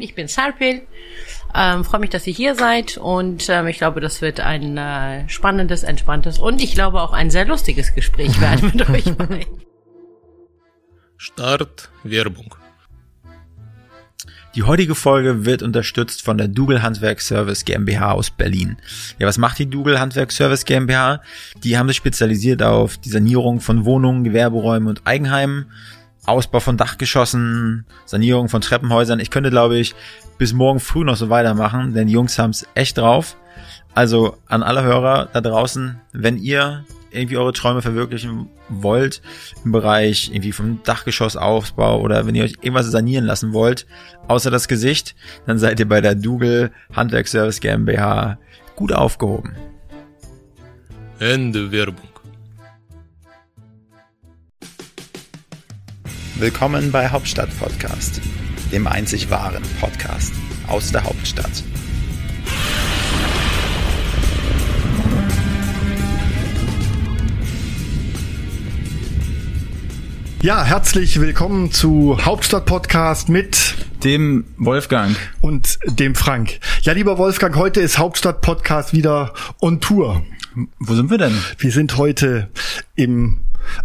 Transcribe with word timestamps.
Ich 0.00 0.14
bin 0.14 0.28
Sarpil. 0.28 0.82
Ähm, 1.54 1.84
Freue 1.84 2.00
mich, 2.00 2.10
dass 2.10 2.26
ihr 2.26 2.32
hier 2.34 2.54
seid 2.54 2.98
und 2.98 3.48
ähm, 3.48 3.66
ich 3.68 3.78
glaube, 3.78 4.00
das 4.00 4.20
wird 4.20 4.40
ein 4.40 4.76
äh, 4.76 5.28
spannendes, 5.28 5.82
entspanntes 5.82 6.38
und 6.38 6.62
ich 6.62 6.74
glaube 6.74 7.00
auch 7.00 7.12
ein 7.12 7.30
sehr 7.30 7.46
lustiges 7.46 7.94
Gespräch 7.94 8.40
werden 8.40 8.72
mit 8.74 8.88
euch 8.88 9.14
beiden. 9.16 9.46
Start 11.16 11.90
Werbung. 12.02 12.54
Die 14.54 14.62
heutige 14.62 14.94
Folge 14.94 15.44
wird 15.44 15.62
unterstützt 15.62 16.22
von 16.22 16.38
der 16.38 16.48
Dougal 16.48 16.82
Handwerk 16.82 17.20
Service 17.20 17.66
GmbH 17.66 18.12
aus 18.12 18.30
Berlin. 18.30 18.78
Ja, 19.18 19.26
was 19.26 19.36
macht 19.36 19.58
die 19.58 19.68
Dougal 19.68 20.00
Handwerk 20.00 20.32
Service 20.32 20.64
GmbH? 20.64 21.20
Die 21.62 21.76
haben 21.76 21.88
sich 21.88 21.98
spezialisiert 21.98 22.62
auf 22.62 22.96
die 22.96 23.10
Sanierung 23.10 23.60
von 23.60 23.84
Wohnungen, 23.84 24.24
Gewerberäumen 24.24 24.88
und 24.88 25.02
Eigenheimen 25.06 25.66
Ausbau 26.26 26.60
von 26.60 26.76
Dachgeschossen, 26.76 27.86
Sanierung 28.04 28.48
von 28.48 28.60
Treppenhäusern. 28.60 29.20
Ich 29.20 29.30
könnte, 29.30 29.50
glaube 29.50 29.78
ich, 29.78 29.94
bis 30.38 30.52
morgen 30.52 30.80
früh 30.80 31.04
noch 31.04 31.16
so 31.16 31.30
weitermachen, 31.30 31.94
denn 31.94 32.08
die 32.08 32.12
Jungs 32.12 32.38
haben 32.38 32.50
es 32.50 32.66
echt 32.74 32.98
drauf. 32.98 33.36
Also 33.94 34.36
an 34.46 34.62
alle 34.62 34.82
Hörer 34.82 35.28
da 35.32 35.40
draußen, 35.40 36.00
wenn 36.12 36.36
ihr 36.36 36.84
irgendwie 37.10 37.38
eure 37.38 37.52
Träume 37.52 37.80
verwirklichen 37.80 38.48
wollt 38.68 39.22
im 39.64 39.72
Bereich 39.72 40.30
irgendwie 40.30 40.52
vom 40.52 40.82
Dachgeschossaufbau 40.82 42.00
oder 42.00 42.26
wenn 42.26 42.34
ihr 42.34 42.44
euch 42.44 42.54
irgendwas 42.60 42.86
sanieren 42.86 43.24
lassen 43.24 43.52
wollt, 43.52 43.86
außer 44.28 44.50
das 44.50 44.68
Gesicht, 44.68 45.14
dann 45.46 45.58
seid 45.58 45.80
ihr 45.80 45.88
bei 45.88 46.00
der 46.00 46.14
Dougal 46.14 46.72
Handwerkservice 46.94 47.60
GmbH 47.60 48.38
gut 48.74 48.92
aufgehoben. 48.92 49.56
Ende 51.18 51.72
Werbung. 51.72 52.15
Willkommen 56.38 56.92
bei 56.92 57.08
Hauptstadt 57.08 57.48
Podcast, 57.58 58.20
dem 58.70 58.86
einzig 58.86 59.30
wahren 59.30 59.62
Podcast 59.80 60.34
aus 60.66 60.92
der 60.92 61.02
Hauptstadt. 61.04 61.64
Ja, 70.42 70.62
herzlich 70.62 71.18
willkommen 71.18 71.72
zu 71.72 72.18
Hauptstadt 72.22 72.66
Podcast 72.66 73.30
mit 73.30 73.74
dem 74.04 74.44
Wolfgang 74.58 75.16
und 75.40 75.78
dem 75.86 76.14
Frank. 76.14 76.60
Ja, 76.82 76.92
lieber 76.92 77.16
Wolfgang, 77.16 77.56
heute 77.56 77.80
ist 77.80 77.96
Hauptstadt 77.96 78.42
Podcast 78.42 78.92
wieder 78.92 79.32
on 79.62 79.80
Tour. 79.80 80.22
Wo 80.80 80.94
sind 80.94 81.08
wir 81.08 81.16
denn? 81.16 81.36
Wir 81.56 81.72
sind 81.72 81.96
heute 81.96 82.50
im 82.94 83.40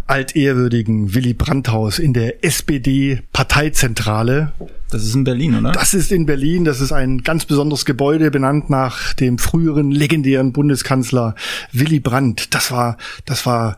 altehrwürdigen 0.06 1.14
Willy 1.14 1.34
Brandt-Haus 1.34 1.98
in 1.98 2.12
der 2.12 2.44
SPD-Parteizentrale. 2.44 4.52
Das 4.90 5.04
ist 5.04 5.14
in 5.14 5.24
Berlin, 5.24 5.58
oder? 5.58 5.72
Das 5.72 5.94
ist 5.94 6.12
in 6.12 6.26
Berlin. 6.26 6.64
Das 6.64 6.80
ist 6.80 6.92
ein 6.92 7.22
ganz 7.22 7.46
besonderes 7.46 7.84
Gebäude, 7.84 8.30
benannt 8.30 8.70
nach 8.70 9.14
dem 9.14 9.38
früheren 9.38 9.90
legendären 9.90 10.52
Bundeskanzler 10.52 11.34
Willy 11.72 12.00
Brandt. 12.00 12.54
Das 12.54 12.70
war, 12.70 12.98
das 13.24 13.46
war 13.46 13.76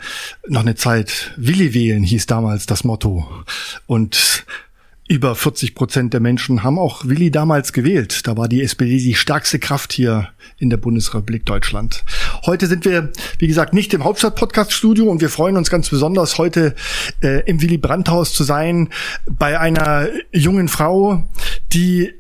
noch 0.49 0.63
eine 0.63 0.75
Zeit. 0.75 1.33
Willy 1.37 1.75
wählen 1.75 2.03
hieß 2.03 2.27
damals 2.27 2.67
das 2.67 2.85
Motto. 2.85 3.27
Und 3.87 4.45
über 5.07 5.35
40 5.35 5.75
Prozent 5.75 6.15
der 6.15 6.21
Menschen 6.21 6.63
haben 6.63 6.79
auch 6.79 7.05
Willi 7.05 7.31
damals 7.31 7.73
gewählt. 7.73 8.27
Da 8.27 8.37
war 8.37 8.49
die 8.49 8.63
SPD 8.63 8.97
die 8.97 9.15
stärkste 9.15 9.59
Kraft 9.59 9.93
hier 9.93 10.29
in 10.59 10.71
der 10.71 10.79
Bundesrepublik 10.79 11.45
Deutschland. 11.45 12.05
Heute 12.47 12.67
sind 12.67 12.85
wir, 12.85 13.13
wie 13.39 13.47
gesagt, 13.47 13.75
nicht 13.75 13.93
im 13.93 14.05
Hauptstadt-Podcast-Studio 14.05 15.05
und 15.05 15.21
wir 15.21 15.29
freuen 15.29 15.57
uns 15.57 15.69
ganz 15.69 15.91
besonders, 15.91 16.39
heute 16.39 16.75
äh, 17.23 17.43
im 17.45 17.61
Willy 17.61 17.77
Brandt-Haus 17.77 18.33
zu 18.33 18.45
sein, 18.45 18.89
bei 19.27 19.61
einer 19.61 20.09
jungen 20.33 20.69
Frau, 20.69 21.29
die 21.73 22.15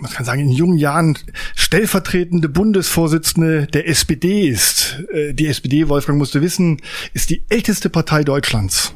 man 0.00 0.10
kann 0.10 0.24
sagen, 0.24 0.40
in 0.40 0.50
jungen 0.50 0.78
Jahren 0.78 1.18
stellvertretende 1.54 2.48
Bundesvorsitzende 2.48 3.66
der 3.66 3.88
SPD 3.88 4.48
ist. 4.48 5.02
Äh, 5.12 5.34
die 5.34 5.46
SPD, 5.46 5.88
Wolfgang 5.88 6.18
musste 6.18 6.42
wissen, 6.42 6.80
ist 7.12 7.30
die 7.30 7.44
älteste 7.48 7.90
Partei 7.90 8.24
Deutschlands 8.24 8.94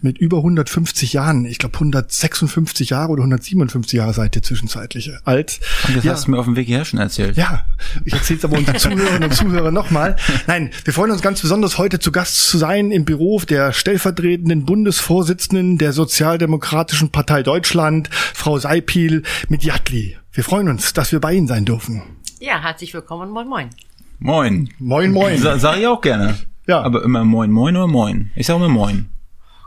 mit 0.00 0.18
über 0.18 0.38
150 0.38 1.12
Jahren. 1.12 1.44
Ich 1.44 1.58
glaube 1.58 1.74
156 1.74 2.90
Jahre 2.90 3.12
oder 3.12 3.22
157 3.22 3.98
Jahre 3.98 4.12
seid 4.12 4.36
ihr 4.36 4.42
zwischenzeitliche 4.42 5.20
alt. 5.24 5.60
Und 5.88 5.96
das 5.96 6.04
ja. 6.04 6.12
hast 6.12 6.26
du 6.26 6.32
mir 6.32 6.38
auf 6.38 6.44
dem 6.44 6.56
Weg 6.56 6.66
hierher 6.66 6.84
schon 6.84 6.98
erzählt. 6.98 7.36
Ja, 7.36 7.62
ich 8.04 8.12
erzähle 8.12 8.38
es 8.38 8.44
aber 8.44 8.58
unseren 8.58 8.78
Zuhörerinnen 8.78 9.24
und 9.24 9.34
Zuhörern 9.34 9.74
nochmal. 9.74 10.16
Nein, 10.46 10.70
wir 10.84 10.92
freuen 10.92 11.10
uns 11.10 11.22
ganz 11.22 11.40
besonders, 11.40 11.78
heute 11.78 11.98
zu 11.98 12.12
Gast 12.12 12.48
zu 12.48 12.58
sein 12.58 12.90
im 12.90 13.04
Büro 13.04 13.40
der 13.40 13.72
stellvertretenden 13.72 14.64
Bundesvorsitzenden 14.64 15.78
der 15.78 15.92
Sozialdemokratischen 15.92 17.10
Partei 17.10 17.42
Deutschland, 17.42 18.08
Frau 18.12 18.58
Seipil 18.58 19.22
mit 19.48 19.64
Jatli. 19.64 20.16
Wir 20.36 20.44
freuen 20.44 20.68
uns, 20.68 20.92
dass 20.92 21.12
wir 21.12 21.18
bei 21.18 21.32
Ihnen 21.32 21.46
sein 21.46 21.64
dürfen. 21.64 22.02
Ja, 22.40 22.62
herzlich 22.62 22.92
willkommen. 22.92 23.30
Moin, 23.30 23.48
moin. 23.48 23.70
Moin. 24.18 24.68
Moin, 24.78 25.10
moin. 25.10 25.38
Sa 25.38 25.58
sag 25.58 25.78
ich 25.78 25.86
auch 25.86 26.02
gerne. 26.02 26.36
Ja. 26.66 26.82
Aber 26.82 27.02
immer 27.04 27.24
moin, 27.24 27.50
moin 27.50 27.74
oder 27.74 27.86
moin. 27.86 28.32
Ich 28.36 28.46
sag 28.46 28.56
immer 28.56 28.68
moin. 28.68 29.08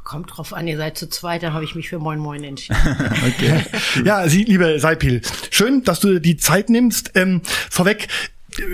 Kommt 0.03 0.37
drauf 0.37 0.53
an, 0.53 0.67
ihr 0.67 0.77
seid 0.77 0.95
zu 0.95 1.09
zweit, 1.09 1.41
dann 1.41 1.53
habe 1.53 1.63
ich 1.63 1.73
mich 1.73 1.89
für 1.89 1.97
Moin 1.97 2.19
Moin 2.19 2.43
entschieden. 2.43 2.77
okay. 3.27 3.65
ja, 4.05 4.27
Sie, 4.29 4.43
liebe 4.43 4.79
Seipil, 4.79 5.23
schön, 5.49 5.83
dass 5.83 6.01
du 6.01 6.21
die 6.21 6.37
Zeit 6.37 6.69
nimmst. 6.69 7.13
Ähm, 7.15 7.41
vorweg, 7.71 8.07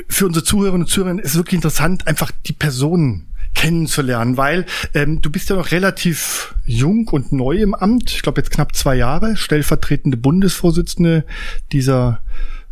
für 0.09 0.25
unsere 0.25 0.43
Zuhörerinnen 0.43 0.83
und 0.83 0.89
Zuhörer 0.89 1.17
ist 1.19 1.35
wirklich 1.35 1.55
interessant, 1.55 2.07
einfach 2.07 2.31
die 2.45 2.53
Personen 2.53 3.27
kennenzulernen, 3.55 4.37
weil 4.37 4.65
ähm, 4.93 5.21
du 5.21 5.31
bist 5.31 5.49
ja 5.49 5.55
noch 5.55 5.71
relativ 5.71 6.53
jung 6.65 7.07
und 7.07 7.31
neu 7.31 7.57
im 7.57 7.73
Amt. 7.73 8.11
Ich 8.11 8.21
glaube 8.21 8.41
jetzt 8.41 8.51
knapp 8.51 8.75
zwei 8.75 8.95
Jahre, 8.95 9.37
stellvertretende 9.37 10.17
Bundesvorsitzende 10.17 11.25
dieser 11.71 12.19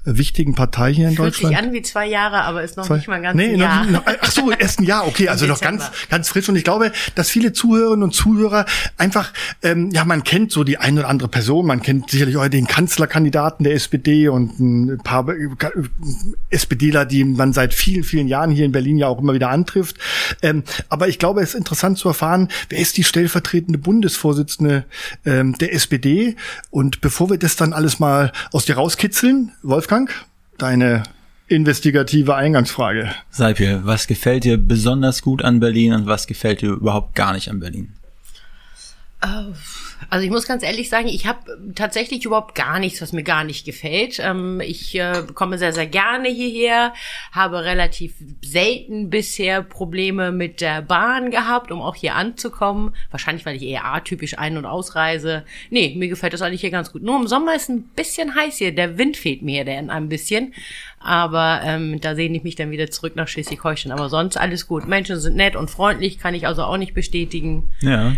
wichtigen 0.05 0.55
Partei 0.55 0.93
hier 0.93 1.07
in 1.07 1.15
Fühlt 1.15 1.27
Deutschland. 1.27 1.53
Fühlt 1.53 1.63
sich 1.63 1.69
an 1.69 1.73
wie 1.73 1.81
zwei 1.81 2.07
Jahre, 2.07 2.41
aber 2.43 2.63
ist 2.63 2.77
noch 2.77 2.85
zwei, 2.85 2.97
nicht 2.97 3.07
mal 3.07 3.21
ganz 3.21 3.37
nee, 3.37 3.53
ein 3.53 3.59
Jahr. 3.59 3.85
Noch, 3.85 4.03
ach 4.05 4.31
so, 4.31 4.51
erst 4.51 4.79
ein 4.79 4.83
Jahr, 4.83 5.07
okay, 5.07 5.29
also 5.29 5.45
noch 5.45 5.61
ganz, 5.61 5.89
ganz 6.09 6.29
frisch. 6.29 6.49
Und 6.49 6.55
ich 6.55 6.63
glaube, 6.63 6.91
dass 7.15 7.29
viele 7.29 7.53
Zuhörerinnen 7.53 8.03
und 8.03 8.13
Zuhörer 8.13 8.65
einfach, 8.97 9.31
ähm, 9.61 9.89
ja, 9.91 10.03
man 10.05 10.23
kennt 10.23 10.51
so 10.51 10.63
die 10.63 10.77
eine 10.77 11.01
oder 11.01 11.09
andere 11.09 11.29
Person, 11.29 11.65
man 11.65 11.81
kennt 11.81 12.09
sicherlich 12.09 12.37
auch 12.37 12.47
den 12.47 12.67
Kanzlerkandidaten 12.67 13.63
der 13.63 13.73
SPD 13.73 14.27
und 14.27 14.59
ein 14.59 14.97
paar 15.03 15.27
äh, 15.29 15.49
SPDler, 16.49 17.05
die 17.05 17.23
man 17.23 17.53
seit 17.53 17.73
vielen, 17.73 18.03
vielen 18.03 18.27
Jahren 18.27 18.51
hier 18.51 18.65
in 18.65 18.71
Berlin 18.71 18.97
ja 18.97 19.07
auch 19.07 19.19
immer 19.19 19.33
wieder 19.33 19.49
antrifft. 19.49 19.97
Ähm, 20.41 20.63
aber 20.89 21.07
ich 21.07 21.19
glaube, 21.19 21.41
es 21.41 21.49
ist 21.49 21.55
interessant 21.55 21.97
zu 21.97 22.09
erfahren, 22.09 22.49
wer 22.69 22.79
ist 22.79 22.97
die 22.97 23.03
stellvertretende 23.03 23.79
Bundesvorsitzende 23.79 24.85
ähm, 25.25 25.57
der 25.57 25.73
SPD? 25.73 26.35
Und 26.69 27.01
bevor 27.01 27.29
wir 27.29 27.37
das 27.37 27.55
dann 27.55 27.73
alles 27.73 27.99
mal 27.99 28.31
aus 28.51 28.65
dir 28.65 28.75
rauskitzeln, 28.75 29.51
Wolfgang, 29.61 29.92
Wolfgang, 29.93 30.09
deine 30.57 31.03
investigative 31.47 32.33
Eingangsfrage. 32.33 33.13
Seipir, 33.29 33.81
was 33.83 34.07
gefällt 34.07 34.43
dir 34.43 34.57
besonders 34.57 35.21
gut 35.21 35.43
an 35.43 35.59
Berlin 35.59 35.93
und 35.93 36.07
was 36.07 36.25
gefällt 36.25 36.61
dir 36.61 36.71
überhaupt 36.71 37.13
gar 37.13 37.33
nicht 37.33 37.47
an 37.51 37.59
Berlin? 37.59 37.93
Uh 39.23 39.53
also 40.09 40.25
ich 40.25 40.31
muss 40.31 40.47
ganz 40.47 40.63
ehrlich 40.63 40.89
sagen, 40.89 41.07
ich 41.07 41.25
habe 41.27 41.39
tatsächlich 41.75 42.25
überhaupt 42.25 42.55
gar 42.55 42.79
nichts, 42.79 43.01
was 43.01 43.13
mir 43.13 43.23
gar 43.23 43.43
nicht 43.43 43.65
gefällt. 43.65 44.19
Ähm, 44.19 44.61
ich 44.61 44.95
äh, 44.95 45.23
komme 45.33 45.57
sehr, 45.57 45.73
sehr 45.73 45.87
gerne 45.87 46.29
hierher, 46.29 46.93
habe 47.31 47.63
relativ 47.63 48.13
selten 48.43 49.09
bisher 49.09 49.61
Probleme 49.61 50.31
mit 50.31 50.61
der 50.61 50.81
Bahn 50.81 51.31
gehabt, 51.31 51.71
um 51.71 51.81
auch 51.81 51.95
hier 51.95 52.15
anzukommen. 52.15 52.95
Wahrscheinlich, 53.11 53.45
weil 53.45 53.55
ich 53.55 53.63
eher 53.63 53.85
atypisch 53.85 54.37
ein- 54.37 54.57
und 54.57 54.65
ausreise. 54.65 55.43
Nee, 55.69 55.93
mir 55.97 56.07
gefällt 56.07 56.33
das 56.33 56.41
eigentlich 56.41 56.61
hier 56.61 56.71
ganz 56.71 56.91
gut. 56.91 57.03
Nur 57.03 57.19
im 57.19 57.27
Sommer 57.27 57.55
ist 57.55 57.69
ein 57.69 57.83
bisschen 57.95 58.35
heiß 58.35 58.57
hier. 58.57 58.73
Der 58.73 58.97
Wind 58.97 59.17
fehlt 59.17 59.41
mir 59.41 59.65
denn 59.65 59.89
ein 59.89 60.09
bisschen. 60.09 60.53
Aber 60.99 61.61
ähm, 61.63 61.99
da 61.99 62.15
sehne 62.15 62.37
ich 62.37 62.43
mich 62.43 62.55
dann 62.55 62.71
wieder 62.71 62.89
zurück 62.89 63.15
nach 63.15 63.27
Schleswig-Holstein. 63.27 63.91
Aber 63.91 64.07
sonst 64.09 64.37
alles 64.37 64.67
gut. 64.67 64.87
Menschen 64.87 65.19
sind 65.19 65.35
nett 65.35 65.55
und 65.55 65.69
freundlich, 65.69 66.17
kann 66.17 66.33
ich 66.33 66.47
also 66.47 66.63
auch 66.63 66.77
nicht 66.77 66.93
bestätigen. 66.93 67.69
Ja 67.81 68.13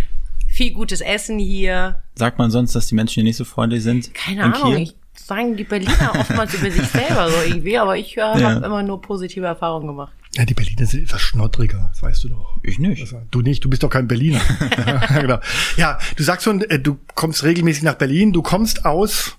viel 0.55 0.73
gutes 0.73 1.01
Essen 1.01 1.37
hier. 1.37 2.01
Sagt 2.15 2.37
man 2.37 2.49
sonst, 2.49 2.73
dass 2.75 2.87
die 2.87 2.95
Menschen 2.95 3.15
hier 3.15 3.23
nicht 3.23 3.37
so 3.37 3.43
freundlich 3.43 3.83
sind? 3.83 4.13
Keine 4.13 4.43
Ahnung. 4.43 4.77
Ich 4.77 4.95
sagen 5.13 5.57
die 5.57 5.63
Berliner 5.63 6.13
oftmals 6.17 6.53
über 6.53 6.71
sich 6.71 6.87
selber 6.87 7.29
so 7.29 7.35
irgendwie, 7.45 7.77
aber 7.77 7.97
ich 7.97 8.15
äh, 8.17 8.19
ja. 8.19 8.55
habe 8.55 8.65
immer 8.65 8.83
nur 8.83 9.01
positive 9.01 9.45
Erfahrungen 9.45 9.87
gemacht. 9.87 10.13
Ja, 10.35 10.45
die 10.45 10.53
Berliner 10.53 10.85
sind 10.85 11.03
etwas 11.03 11.21
schnoddriger, 11.21 11.89
das 11.91 12.03
weißt 12.03 12.23
du 12.25 12.29
doch. 12.29 12.57
Ich 12.63 12.79
nicht. 12.79 13.01
Also, 13.01 13.21
du 13.31 13.41
nicht, 13.41 13.63
du 13.63 13.69
bist 13.69 13.83
doch 13.83 13.89
kein 13.89 14.07
Berliner. 14.07 14.41
ja, 14.85 15.05
genau. 15.21 15.39
ja, 15.77 15.97
du 16.15 16.23
sagst 16.23 16.43
schon, 16.43 16.61
äh, 16.61 16.79
du 16.79 16.97
kommst 17.15 17.43
regelmäßig 17.43 17.83
nach 17.83 17.95
Berlin, 17.95 18.33
du 18.33 18.41
kommst 18.41 18.85
aus 18.85 19.37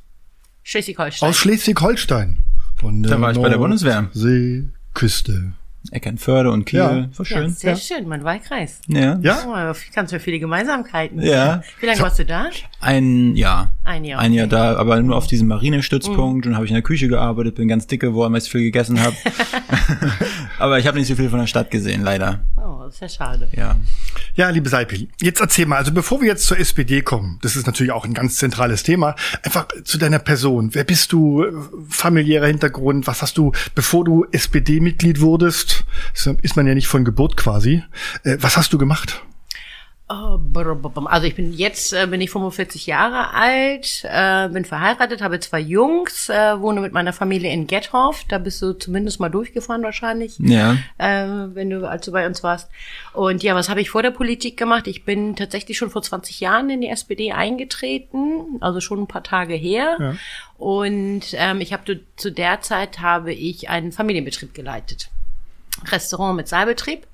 Schleswig-Holstein. 0.65 1.29
Aus 1.29 1.37
Schleswig-Holstein. 1.37 2.43
Von 2.77 3.03
der 3.03 3.13
da 3.13 3.21
war 3.21 3.33
ich 3.33 3.39
bei 3.39 3.49
der 3.49 3.59
Bundeswehr. 3.59 4.11
See, 4.13 4.65
Küste. 4.95 5.53
Eckernförde 5.91 6.51
und 6.51 6.65
Kiel. 6.65 6.79
Ja. 6.79 7.09
War 7.17 7.25
schön. 7.25 7.43
Ja, 7.43 7.49
sehr 7.49 7.73
ja. 7.73 7.77
schön, 7.77 8.09
mein 8.09 8.25
Wahlkreis. 8.25 8.81
Ja. 8.89 9.19
Ja. 9.21 9.73
Oh, 9.73 9.77
ganz 9.95 10.15
viele 10.15 10.39
Gemeinsamkeiten. 10.39 11.21
Ja. 11.23 11.63
Wie 11.81 11.87
lange 11.87 11.99
so. 11.99 12.05
warst 12.05 12.19
du 12.19 12.25
da? 12.25 12.51
Ein 12.81 13.37
Jahr. 13.37 13.73
Ein 13.85 14.05
Jahr. 14.05 14.21
Ein 14.21 14.33
Jahr 14.33 14.47
da, 14.47 14.77
aber 14.77 15.01
nur 15.03 15.17
auf 15.17 15.27
diesem 15.27 15.49
Marinestützpunkt 15.49 16.45
mhm. 16.45 16.53
und 16.53 16.57
habe 16.57 16.65
ich 16.65 16.71
in 16.71 16.77
der 16.77 16.83
Küche 16.83 17.09
gearbeitet, 17.09 17.55
bin 17.57 17.69
ganz 17.69 17.87
dick 17.87 18.01
geworden, 18.01 18.33
weil 18.33 18.43
ich 18.43 18.51
viel 18.51 18.63
gegessen 18.63 19.01
habe. 19.01 19.17
aber 20.59 20.79
ich 20.79 20.87
habe 20.87 20.99
nicht 20.99 21.09
so 21.09 21.15
viel 21.15 21.29
von 21.29 21.39
der 21.39 21.47
Stadt 21.47 21.71
gesehen, 21.71 22.03
leider. 22.03 22.41
Oh, 22.57 22.83
das 22.85 22.95
ist 22.95 23.01
ja 23.01 23.09
schade. 23.09 23.49
Ja. 23.53 23.77
Ja, 24.35 24.51
liebe 24.51 24.69
Seipel, 24.69 25.09
jetzt 25.21 25.41
erzähl 25.41 25.67
mal, 25.67 25.77
also 25.77 25.93
bevor 25.93 26.21
wir 26.21 26.29
jetzt 26.29 26.47
zur 26.47 26.59
SPD 26.59 27.03
kommen, 27.03 27.39
das 27.43 27.57
ist 27.57 27.67
natürlich 27.67 27.93
auch 27.93 28.05
ein 28.05 28.15
ganz 28.15 28.37
zentrales 28.37 28.83
Thema, 28.83 29.15
einfach 29.43 29.67
zu 29.85 29.99
deiner 29.99 30.19
Person. 30.19 30.75
Wer 30.75 30.85
bist 30.85 31.13
du, 31.13 31.45
familiärer 31.89 32.47
Hintergrund, 32.47 33.07
was 33.07 33.23
hast 33.23 33.39
du, 33.39 33.53
bevor 33.75 34.05
du 34.05 34.27
SPD-Mitglied 34.33 35.21
wurdest, 35.21 35.76
ist 36.43 36.57
man 36.57 36.67
ja 36.67 36.75
nicht 36.75 36.89
von 36.89 37.05
Geburt 37.05 37.37
quasi, 37.37 37.83
äh, 38.25 38.37
was 38.41 38.57
hast 38.57 38.73
du 38.73 38.79
gemacht? 38.79 39.23
Oh, 40.09 40.39
also 41.07 41.27
ich 41.27 41.35
bin 41.35 41.53
jetzt 41.53 41.93
äh, 41.93 42.07
bin 42.07 42.21
ich 42.21 42.31
45 42.31 42.87
Jahre 42.87 43.35
alt, 43.35 44.05
äh, 44.05 44.49
bin 44.51 44.65
verheiratet, 44.65 45.21
habe 45.21 45.41
zwei 45.41 45.59
Jungs, 45.59 46.29
wohne 46.29 46.81
mit 46.81 46.93
meiner 46.93 47.13
Familie 47.13 47.51
in 47.53 47.67
Gethoff. 47.67 48.23
Da 48.29 48.39
bist 48.39 48.63
du 48.63 48.73
zumindest 48.75 49.19
mal 49.19 49.31
durchgefahren 49.31 49.83
wahrscheinlich, 49.83 50.37
Ja. 50.39 50.77
wenn 50.97 51.71
du 51.71 51.89
als 51.89 52.05
du 52.07 52.13
bei 52.13 52.25
uns 52.25 52.45
warst. 52.45 52.71
Und 53.15 53.43
ja, 53.43 53.57
was 53.57 53.69
habe 53.69 53.81
ich 53.81 53.91
vor 53.91 54.03
der 54.03 54.13
Politik 54.13 54.57
gemacht? 54.57 54.87
Ich 54.87 55.05
bin 55.05 55.35
tatsächlich 55.35 55.77
schon 55.77 55.91
vor 55.91 56.03
20 56.03 56.39
Jahren 56.39 56.71
in 56.71 56.83
die 56.83 56.89
SPD 56.89 57.33
eingetreten, 57.33 58.59
also 58.61 58.81
schon 58.81 59.01
ein 59.01 59.09
paar 59.09 59.25
Tage 59.25 59.55
her. 59.55 59.97
Ja. 59.99 60.15
Und 60.57 61.23
ähm, 61.33 61.61
ich 61.61 61.73
habe 61.73 61.99
zu 62.15 62.31
der 62.31 62.61
Zeit 62.61 63.01
habe 63.01 63.33
ich 63.35 63.69
einen 63.71 63.91
Familienbetrieb 63.91 64.55
geleitet, 64.55 65.11
Restaurant 65.91 66.37
mit 66.37 66.49
Saalbetrieb 66.49 67.07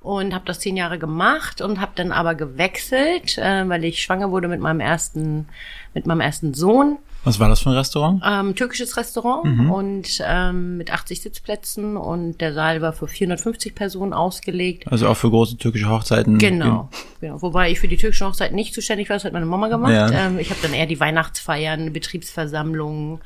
und 0.00 0.34
habe 0.34 0.44
das 0.44 0.60
zehn 0.60 0.76
Jahre 0.76 0.98
gemacht 0.98 1.62
und 1.62 1.80
habe 1.80 1.92
dann 1.94 2.12
aber 2.12 2.34
gewechselt, 2.34 3.38
äh, 3.38 3.68
weil 3.68 3.84
ich 3.84 4.02
schwanger 4.02 4.30
wurde 4.30 4.48
mit 4.48 4.60
meinem 4.60 4.80
ersten 4.80 5.48
mit 5.94 6.06
meinem 6.06 6.20
ersten 6.20 6.52
Sohn. 6.54 6.98
Was 7.24 7.40
war 7.40 7.48
das 7.48 7.60
für 7.60 7.70
ein 7.70 7.76
Restaurant? 7.76 8.22
Ähm, 8.22 8.54
türkisches 8.54 8.98
Restaurant 8.98 9.70
und 9.70 10.22
ähm, 10.22 10.76
mit 10.76 10.92
80 10.92 11.22
Sitzplätzen 11.22 11.96
und 11.96 12.38
der 12.42 12.52
Saal 12.52 12.82
war 12.82 12.92
für 12.92 13.08
450 13.08 13.74
Personen 13.74 14.12
ausgelegt. 14.12 14.86
Also 14.92 15.08
auch 15.08 15.16
für 15.16 15.30
große 15.30 15.56
türkische 15.56 15.88
Hochzeiten. 15.88 16.36
Genau, 16.36 16.90
genau. 17.20 17.40
Wobei 17.40 17.70
ich 17.70 17.80
für 17.80 17.88
die 17.88 17.96
türkische 17.96 18.26
Hochzeit 18.26 18.52
nicht 18.52 18.74
zuständig 18.74 19.08
war, 19.08 19.16
das 19.16 19.24
hat 19.24 19.32
meine 19.32 19.46
Mama 19.46 19.68
gemacht. 19.68 19.92
Ja. 19.92 20.10
Ähm, 20.10 20.38
ich 20.38 20.50
habe 20.50 20.60
dann 20.60 20.74
eher 20.74 20.84
die 20.84 21.00
Weihnachtsfeiern, 21.00 21.94
Betriebsversammlungen, 21.94 23.20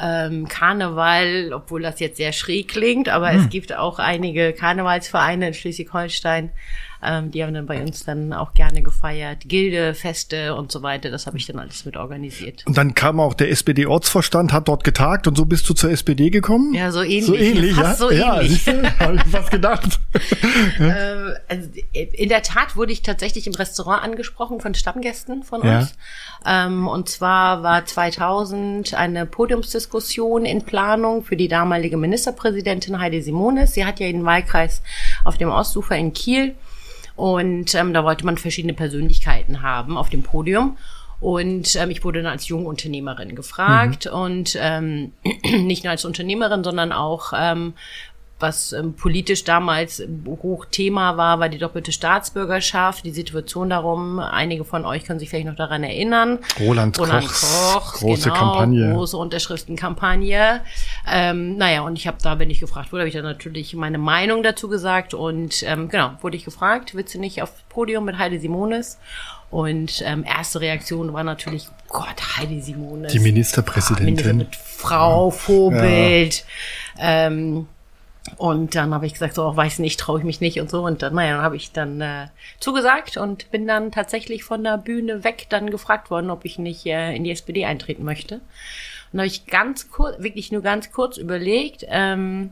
ähm, 0.00 0.46
Karneval, 0.48 1.52
obwohl 1.54 1.82
das 1.82 2.00
jetzt 2.00 2.16
sehr 2.18 2.32
schräg 2.32 2.68
klingt, 2.68 3.08
aber 3.08 3.30
Hm. 3.30 3.40
es 3.40 3.48
gibt 3.48 3.74
auch 3.74 3.98
einige 3.98 4.52
Karnevalsvereine 4.52 5.48
in 5.48 5.54
Schleswig-Holstein, 5.54 6.50
ähm, 7.02 7.30
die 7.30 7.42
haben 7.42 7.54
dann 7.54 7.66
bei 7.66 7.80
uns 7.80 8.04
dann 8.04 8.32
auch 8.32 8.54
gerne 8.54 8.82
gefeiert. 8.82 9.42
Gilde, 9.46 9.94
Feste 9.94 10.54
und 10.54 10.70
so 10.72 10.82
weiter, 10.82 11.10
das 11.10 11.26
habe 11.26 11.36
ich 11.36 11.46
dann 11.46 11.58
alles 11.58 11.84
mit 11.84 11.96
organisiert. 11.96 12.64
Und 12.66 12.76
dann 12.76 12.94
kam 12.94 13.20
auch 13.20 13.34
der 13.34 13.50
SPD-Ortsvorstand, 13.50 14.52
hat 14.52 14.68
dort 14.68 14.84
getagt 14.84 15.26
und 15.26 15.36
so 15.36 15.44
bist 15.44 15.68
du 15.68 15.74
zur 15.74 15.90
SPD 15.90 16.30
gekommen? 16.30 16.74
Ja, 16.74 16.90
so 16.92 17.02
ähnlich. 17.02 17.26
So 17.26 17.34
ähnlich, 17.34 17.74
Fast 17.74 18.00
ja? 18.00 18.06
so 18.08 18.10
ja, 18.10 18.34
ähnlich. 18.40 18.64
siehst 18.64 18.66
du? 18.68 18.98
Hab 18.98 19.14
ich 19.14 19.22
fast 19.24 19.50
gedacht. 19.50 20.00
Ähm, 20.78 21.34
also 21.48 21.68
in 21.92 22.28
der 22.28 22.42
Tat 22.42 22.76
wurde 22.76 22.92
ich 22.92 23.02
tatsächlich 23.02 23.46
im 23.46 23.54
Restaurant 23.54 24.02
angesprochen 24.02 24.60
von 24.60 24.74
Stammgästen 24.74 25.42
von 25.42 25.64
Ja. 25.66 25.78
uns. 25.78 25.94
Ähm, 26.44 26.86
und 26.86 27.08
zwar 27.08 27.62
war 27.62 27.84
2000 27.84 28.94
eine 28.94 29.26
Podiumsdiskussion 29.26 30.44
in 30.44 30.62
Planung 30.62 31.22
für 31.24 31.36
die 31.36 31.48
damalige 31.48 31.96
Ministerpräsidentin 31.96 33.00
Heidi 33.00 33.22
Simonis. 33.22 33.74
Sie 33.74 33.84
hat 33.84 34.00
ja 34.00 34.06
den 34.06 34.24
Wahlkreis 34.24 34.82
auf 35.24 35.36
dem 35.38 35.48
Ostufer 35.50 35.96
in 35.96 36.12
Kiel. 36.12 36.54
Und 37.16 37.74
ähm, 37.74 37.94
da 37.94 38.04
wollte 38.04 38.24
man 38.24 38.36
verschiedene 38.36 38.74
Persönlichkeiten 38.74 39.62
haben 39.62 39.96
auf 39.96 40.10
dem 40.10 40.22
Podium. 40.22 40.76
Und 41.18 41.74
ähm, 41.76 41.90
ich 41.90 42.04
wurde 42.04 42.22
dann 42.22 42.30
als 42.30 42.46
Jungunternehmerin 42.48 43.34
gefragt 43.34 44.06
und 44.06 44.56
ähm, 44.60 45.12
nicht 45.44 45.82
nur 45.82 45.90
als 45.90 46.04
Unternehmerin, 46.04 46.62
sondern 46.62 46.92
auch 46.92 47.32
ähm, 47.34 47.72
was 48.38 48.72
ähm, 48.72 48.94
politisch 48.94 49.44
damals 49.44 50.02
Hochthema 50.26 51.16
war, 51.16 51.40
war 51.40 51.48
die 51.48 51.56
doppelte 51.56 51.90
Staatsbürgerschaft, 51.90 53.04
die 53.04 53.10
Situation 53.10 53.70
darum. 53.70 54.18
Einige 54.18 54.64
von 54.64 54.84
euch 54.84 55.04
können 55.04 55.18
sich 55.18 55.30
vielleicht 55.30 55.46
noch 55.46 55.56
daran 55.56 55.82
erinnern. 55.82 56.38
Roland 56.60 56.98
Roland 56.98 57.26
Kochs 57.26 57.72
Koch, 57.72 57.94
große 57.94 58.28
genau, 58.28 58.34
Kampagne. 58.34 58.92
große 58.92 59.16
Unterschriftenkampagne. 59.16 60.60
Ähm, 61.10 61.56
naja, 61.56 61.80
und 61.80 61.96
ich 61.98 62.06
habe 62.06 62.18
da, 62.22 62.38
wenn 62.38 62.50
ich 62.50 62.60
gefragt 62.60 62.92
wurde, 62.92 63.02
habe 63.02 63.08
ich 63.08 63.14
dann 63.14 63.24
natürlich 63.24 63.74
meine 63.74 63.98
Meinung 63.98 64.42
dazu 64.42 64.68
gesagt 64.68 65.14
und 65.14 65.62
ähm, 65.62 65.88
genau, 65.88 66.12
wurde 66.20 66.36
ich 66.36 66.44
gefragt, 66.44 66.94
willst 66.94 67.14
du 67.14 67.18
nicht 67.18 67.40
aufs 67.42 67.62
Podium 67.70 68.04
mit 68.04 68.18
Heidi 68.18 68.38
Simonis? 68.38 68.98
Und 69.50 70.02
ähm, 70.04 70.24
erste 70.24 70.60
Reaktion 70.60 71.12
war 71.12 71.22
natürlich, 71.22 71.68
Gott, 71.88 72.36
Heidi 72.36 72.60
Simonis. 72.60 73.12
Die 73.12 73.20
Ministerpräsidentin. 73.20 74.14
Minister 74.14 74.34
mit 74.34 74.56
Frau, 74.56 75.30
Vorbild. 75.30 76.44
Ähm, 76.98 77.68
und 78.36 78.74
dann 78.74 78.92
habe 78.92 79.06
ich 79.06 79.12
gesagt, 79.12 79.34
so, 79.34 79.44
auch 79.44 79.56
weiß 79.56 79.78
nicht, 79.78 79.98
traue 79.98 80.18
ich 80.18 80.24
mich 80.24 80.40
nicht 80.40 80.60
und 80.60 80.70
so. 80.70 80.84
Und 80.84 81.02
dann, 81.02 81.14
naja, 81.14 81.36
dann 81.36 81.42
habe 81.42 81.56
ich 81.56 81.72
dann 81.72 82.00
äh, 82.00 82.26
zugesagt 82.60 83.16
und 83.16 83.50
bin 83.50 83.66
dann 83.66 83.92
tatsächlich 83.92 84.44
von 84.44 84.62
der 84.62 84.78
Bühne 84.78 85.24
weg 85.24 85.46
dann 85.48 85.70
gefragt 85.70 86.10
worden, 86.10 86.30
ob 86.30 86.44
ich 86.44 86.58
nicht 86.58 86.86
äh, 86.86 87.14
in 87.14 87.24
die 87.24 87.30
SPD 87.30 87.64
eintreten 87.64 88.04
möchte. 88.04 88.40
Und 89.12 89.20
habe 89.20 89.26
ich 89.26 89.46
ganz 89.46 89.90
kurz, 89.90 90.22
wirklich 90.22 90.52
nur 90.52 90.62
ganz 90.62 90.92
kurz 90.92 91.16
überlegt 91.16 91.84
ähm, 91.88 92.50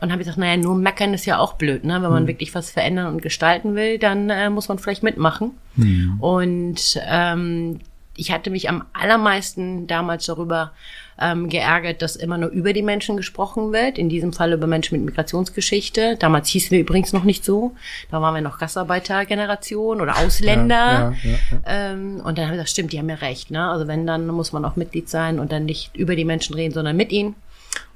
und 0.00 0.10
habe 0.10 0.18
gesagt, 0.18 0.38
naja, 0.38 0.56
nur 0.56 0.74
meckern 0.76 1.14
ist 1.14 1.26
ja 1.26 1.38
auch 1.38 1.54
blöd, 1.54 1.84
ne? 1.84 2.02
Wenn 2.02 2.10
man 2.10 2.26
wirklich 2.26 2.54
was 2.54 2.70
verändern 2.70 3.06
und 3.06 3.22
gestalten 3.22 3.74
will, 3.74 3.98
dann 3.98 4.30
äh, 4.30 4.50
muss 4.50 4.68
man 4.68 4.78
vielleicht 4.78 5.02
mitmachen. 5.02 5.52
Und 6.20 7.00
ähm, 7.06 7.80
ich 8.16 8.30
hatte 8.30 8.50
mich 8.50 8.68
am 8.68 8.84
allermeisten 8.92 9.86
damals 9.86 10.26
darüber 10.26 10.72
ähm, 11.20 11.48
geärgert, 11.48 12.02
dass 12.02 12.16
immer 12.16 12.38
nur 12.38 12.50
über 12.50 12.72
die 12.72 12.82
Menschen 12.82 13.16
gesprochen 13.16 13.72
wird. 13.72 13.98
In 13.98 14.08
diesem 14.08 14.32
Fall 14.32 14.52
über 14.52 14.66
Menschen 14.66 14.98
mit 14.98 15.06
Migrationsgeschichte. 15.06 16.16
Damals 16.18 16.48
hießen 16.48 16.70
wir 16.70 16.80
übrigens 16.80 17.12
noch 17.12 17.24
nicht 17.24 17.44
so. 17.44 17.74
Da 18.10 18.20
waren 18.20 18.34
wir 18.34 18.40
noch 18.40 18.58
Gastarbeitergeneration 18.58 20.00
oder 20.00 20.18
Ausländer. 20.18 20.74
Ja, 20.74 21.14
ja, 21.22 21.30
ja. 21.30 21.92
Ähm, 21.92 22.20
und 22.24 22.38
dann 22.38 22.46
habe 22.46 22.56
ich 22.56 22.58
gesagt, 22.58 22.70
stimmt, 22.70 22.92
die 22.92 22.98
haben 22.98 23.08
ja 23.08 23.16
recht. 23.16 23.50
Ne? 23.50 23.68
Also 23.68 23.86
wenn, 23.86 24.06
dann 24.06 24.26
muss 24.26 24.52
man 24.52 24.64
auch 24.64 24.76
Mitglied 24.76 25.08
sein 25.08 25.38
und 25.38 25.52
dann 25.52 25.64
nicht 25.64 25.96
über 25.96 26.16
die 26.16 26.24
Menschen 26.24 26.54
reden, 26.54 26.74
sondern 26.74 26.96
mit 26.96 27.12
ihnen. 27.12 27.34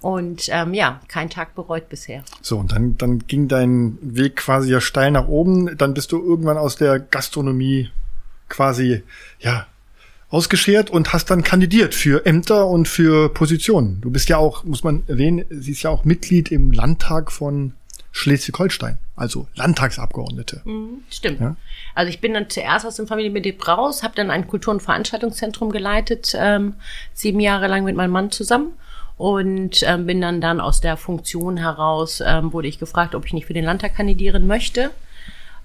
Und 0.00 0.48
ähm, 0.50 0.74
ja, 0.74 1.00
kein 1.08 1.28
Tag 1.28 1.54
bereut 1.54 1.88
bisher. 1.88 2.22
So, 2.40 2.58
und 2.58 2.72
dann, 2.72 2.96
dann 2.98 3.26
ging 3.26 3.48
dein 3.48 3.98
Weg 4.00 4.36
quasi 4.36 4.70
ja 4.70 4.80
steil 4.80 5.10
nach 5.10 5.26
oben. 5.26 5.76
Dann 5.76 5.94
bist 5.94 6.12
du 6.12 6.22
irgendwann 6.22 6.56
aus 6.56 6.76
der 6.76 7.00
Gastronomie 7.00 7.90
quasi, 8.48 9.02
ja, 9.40 9.66
ausgeschert 10.30 10.90
und 10.90 11.12
hast 11.12 11.30
dann 11.30 11.42
kandidiert 11.42 11.94
für 11.94 12.26
Ämter 12.26 12.66
und 12.66 12.86
für 12.86 13.32
Positionen. 13.32 14.00
Du 14.00 14.10
bist 14.10 14.28
ja 14.28 14.36
auch, 14.36 14.64
muss 14.64 14.84
man 14.84 15.02
erwähnen, 15.06 15.44
sie 15.50 15.72
ist 15.72 15.82
ja 15.82 15.90
auch 15.90 16.04
Mitglied 16.04 16.50
im 16.52 16.70
Landtag 16.72 17.32
von 17.32 17.72
Schleswig-Holstein, 18.12 18.98
also 19.16 19.46
Landtagsabgeordnete. 19.54 20.62
Stimmt. 21.10 21.40
Ja. 21.40 21.56
Also 21.94 22.10
ich 22.10 22.20
bin 22.20 22.34
dann 22.34 22.50
zuerst 22.50 22.84
aus 22.84 22.96
dem 22.96 23.06
Familienbetrieb 23.06 23.66
raus, 23.66 24.02
habe 24.02 24.14
dann 24.16 24.30
ein 24.30 24.48
Kultur- 24.48 24.74
und 24.74 24.82
Veranstaltungszentrum 24.82 25.70
geleitet, 25.70 26.34
ähm, 26.36 26.74
sieben 27.14 27.40
Jahre 27.40 27.68
lang 27.68 27.84
mit 27.84 27.96
meinem 27.96 28.10
Mann 28.10 28.30
zusammen. 28.30 28.72
Und 29.16 29.82
ähm, 29.82 30.06
bin 30.06 30.20
dann 30.20 30.40
dann 30.40 30.60
aus 30.60 30.80
der 30.80 30.96
Funktion 30.96 31.56
heraus, 31.56 32.22
ähm, 32.24 32.52
wurde 32.52 32.68
ich 32.68 32.78
gefragt, 32.78 33.16
ob 33.16 33.26
ich 33.26 33.32
nicht 33.32 33.46
für 33.46 33.52
den 33.52 33.64
Landtag 33.64 33.96
kandidieren 33.96 34.46
möchte. 34.46 34.90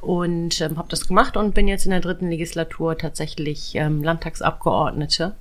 Und 0.03 0.59
ähm, 0.59 0.77
habe 0.77 0.89
das 0.89 1.07
gemacht 1.07 1.37
und 1.37 1.53
bin 1.55 1.67
jetzt 1.69 1.85
in 1.85 1.91
der 1.91 2.01
dritten 2.01 2.29
Legislatur 2.29 2.97
tatsächlich 2.97 3.71
ähm, 3.75 4.03
Landtagsabgeordnete. 4.03 5.33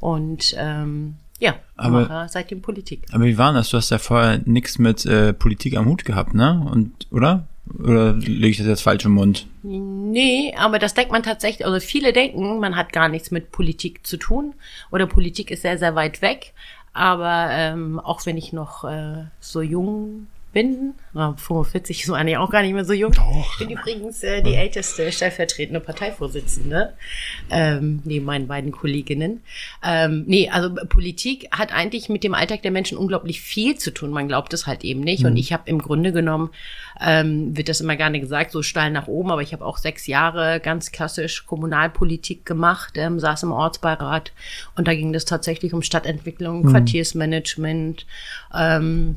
Und 0.00 0.54
ähm, 0.58 1.16
ja, 1.38 1.54
Aber- 1.76 2.08
mache 2.08 2.26
seitdem 2.30 2.62
Politik. 2.62 3.02
Aber 3.12 3.24
wie 3.24 3.36
war 3.36 3.52
das? 3.52 3.68
Du 3.68 3.76
hast 3.76 3.90
ja 3.90 3.98
vorher 3.98 4.40
nichts 4.46 4.78
mit 4.78 5.04
äh, 5.04 5.34
Politik 5.34 5.76
am 5.76 5.86
Hut 5.86 6.04
gehabt, 6.06 6.32
ne? 6.34 6.66
Und 6.70 6.92
oder? 7.10 7.46
Oder 7.78 8.12
lege 8.14 8.48
ich 8.48 8.58
das 8.58 8.66
jetzt 8.66 8.82
falsch 8.82 9.04
im 9.04 9.12
Mund? 9.12 9.46
Nee, 9.62 10.54
aber 10.56 10.78
das 10.78 10.94
denkt 10.94 11.10
man 11.10 11.24
tatsächlich, 11.24 11.66
also 11.66 11.80
viele 11.80 12.12
denken, 12.12 12.60
man 12.60 12.76
hat 12.76 12.92
gar 12.92 13.08
nichts 13.08 13.32
mit 13.32 13.50
Politik 13.50 14.06
zu 14.06 14.16
tun 14.18 14.54
oder 14.92 15.06
Politik 15.06 15.50
ist 15.50 15.62
sehr, 15.62 15.76
sehr 15.76 15.96
weit 15.96 16.22
weg. 16.22 16.54
Aber 16.92 17.48
ähm, 17.50 17.98
auch 17.98 18.24
wenn 18.24 18.36
ich 18.36 18.52
noch 18.52 18.84
äh, 18.84 19.24
so 19.40 19.60
jung 19.60 20.28
bin, 20.52 20.94
na, 21.12 21.34
45 21.36 22.02
ist 22.02 22.08
man 22.08 22.20
eigentlich 22.20 22.38
auch 22.38 22.50
gar 22.50 22.62
nicht 22.62 22.72
mehr 22.72 22.84
so 22.84 22.92
jung. 22.92 23.12
Doch. 23.12 23.52
Ich 23.52 23.66
bin 23.66 23.76
übrigens 23.76 24.22
äh, 24.22 24.42
die 24.42 24.54
älteste 24.54 25.12
stellvertretende 25.12 25.80
Parteivorsitzende, 25.80 26.94
ähm, 27.50 28.00
neben 28.04 28.24
meinen 28.24 28.46
beiden 28.46 28.72
Kolleginnen. 28.72 29.42
Ähm, 29.84 30.24
nee, 30.26 30.48
also 30.48 30.74
Politik 30.88 31.48
hat 31.50 31.74
eigentlich 31.74 32.08
mit 32.08 32.24
dem 32.24 32.34
Alltag 32.34 32.62
der 32.62 32.70
Menschen 32.70 32.96
unglaublich 32.96 33.40
viel 33.42 33.76
zu 33.76 33.92
tun. 33.92 34.10
Man 34.10 34.28
glaubt 34.28 34.54
es 34.54 34.66
halt 34.66 34.82
eben 34.84 35.00
nicht. 35.00 35.24
Und 35.26 35.36
ich 35.36 35.52
habe 35.52 35.64
im 35.66 35.80
Grunde 35.80 36.12
genommen, 36.12 36.50
ähm, 37.00 37.56
wird 37.56 37.68
das 37.68 37.80
immer 37.80 37.96
gerne 37.96 38.20
gesagt, 38.20 38.52
so 38.52 38.62
steil 38.62 38.90
nach 38.90 39.08
oben, 39.08 39.30
aber 39.30 39.42
ich 39.42 39.52
habe 39.52 39.64
auch 39.64 39.78
sechs 39.78 40.06
Jahre 40.06 40.60
ganz 40.60 40.92
klassisch 40.92 41.46
Kommunalpolitik 41.46 42.46
gemacht, 42.46 42.94
ähm, 42.96 43.20
saß 43.20 43.42
im 43.42 43.52
Ortsbeirat 43.52 44.32
und 44.76 44.88
da 44.88 44.94
ging 44.94 45.14
es 45.14 45.24
tatsächlich 45.24 45.74
um 45.74 45.82
Stadtentwicklung, 45.82 46.64
Quartiersmanagement, 46.64 48.06
ähm, 48.54 49.16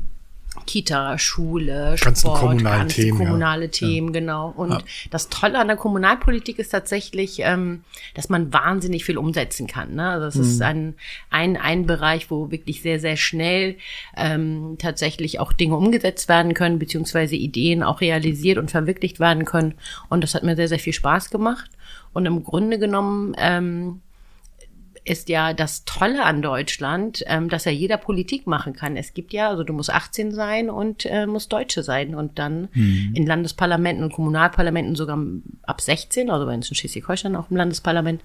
Kita, 0.66 1.16
Schule, 1.18 1.94
Ganzen 2.00 2.26
Sport, 2.26 2.40
kommunalen 2.40 2.80
ganze 2.80 3.02
Themen, 3.02 3.20
ja. 3.20 3.24
kommunale 3.26 3.70
Themen, 3.70 4.12
genau. 4.12 4.52
Und 4.56 4.84
das 5.10 5.28
Tolle 5.28 5.58
an 5.58 5.68
der 5.68 5.76
Kommunalpolitik 5.76 6.58
ist 6.58 6.70
tatsächlich, 6.70 7.38
ähm, 7.40 7.84
dass 8.14 8.28
man 8.28 8.52
wahnsinnig 8.52 9.04
viel 9.04 9.16
umsetzen 9.16 9.66
kann. 9.68 9.94
Ne? 9.94 10.08
Also 10.08 10.26
das 10.26 10.34
Mhm. 10.34 10.42
ist 10.42 10.62
ein, 10.62 10.94
ein, 11.30 11.56
ein 11.56 11.86
Bereich, 11.86 12.30
wo 12.30 12.50
wirklich 12.50 12.82
sehr, 12.82 12.98
sehr 12.98 13.16
schnell 13.16 13.76
ähm, 14.16 14.76
tatsächlich 14.78 15.38
auch 15.38 15.52
Dinge 15.52 15.76
umgesetzt 15.76 16.28
werden 16.28 16.54
können, 16.54 16.78
beziehungsweise 16.80 17.36
Ideen 17.36 17.82
auch 17.82 18.00
realisiert 18.00 18.58
und 18.58 18.70
verwirklicht 18.70 19.20
werden 19.20 19.44
können. 19.44 19.74
Und 20.08 20.22
das 20.24 20.34
hat 20.34 20.42
mir 20.42 20.56
sehr, 20.56 20.68
sehr 20.68 20.80
viel 20.80 20.92
Spaß 20.92 21.30
gemacht. 21.30 21.70
Und 22.12 22.26
im 22.26 22.42
Grunde 22.42 22.78
genommen 22.80 23.34
ähm, 23.38 24.00
ist 25.04 25.28
ja 25.28 25.52
das 25.52 25.84
Tolle 25.84 26.24
an 26.24 26.42
Deutschland, 26.42 27.24
ähm, 27.26 27.48
dass 27.48 27.64
ja 27.64 27.72
jeder 27.72 27.96
Politik 27.96 28.46
machen 28.46 28.74
kann. 28.74 28.96
Es 28.96 29.14
gibt 29.14 29.32
ja, 29.32 29.48
also 29.48 29.64
du 29.64 29.72
musst 29.72 29.92
18 29.92 30.32
sein 30.32 30.70
und 30.70 31.06
äh, 31.06 31.26
musst 31.26 31.52
Deutsche 31.52 31.82
sein 31.82 32.14
und 32.14 32.38
dann 32.38 32.68
in 32.72 33.26
Landesparlamenten 33.26 34.04
und 34.04 34.12
Kommunalparlamenten 34.12 34.94
sogar 34.94 35.18
ab 35.62 35.80
16, 35.80 36.30
also 36.30 36.46
bei 36.46 36.54
uns 36.54 36.68
in 36.68 36.76
Schleswig-Holstein 36.76 37.36
auch 37.36 37.50
im 37.50 37.56
Landesparlament. 37.56 38.22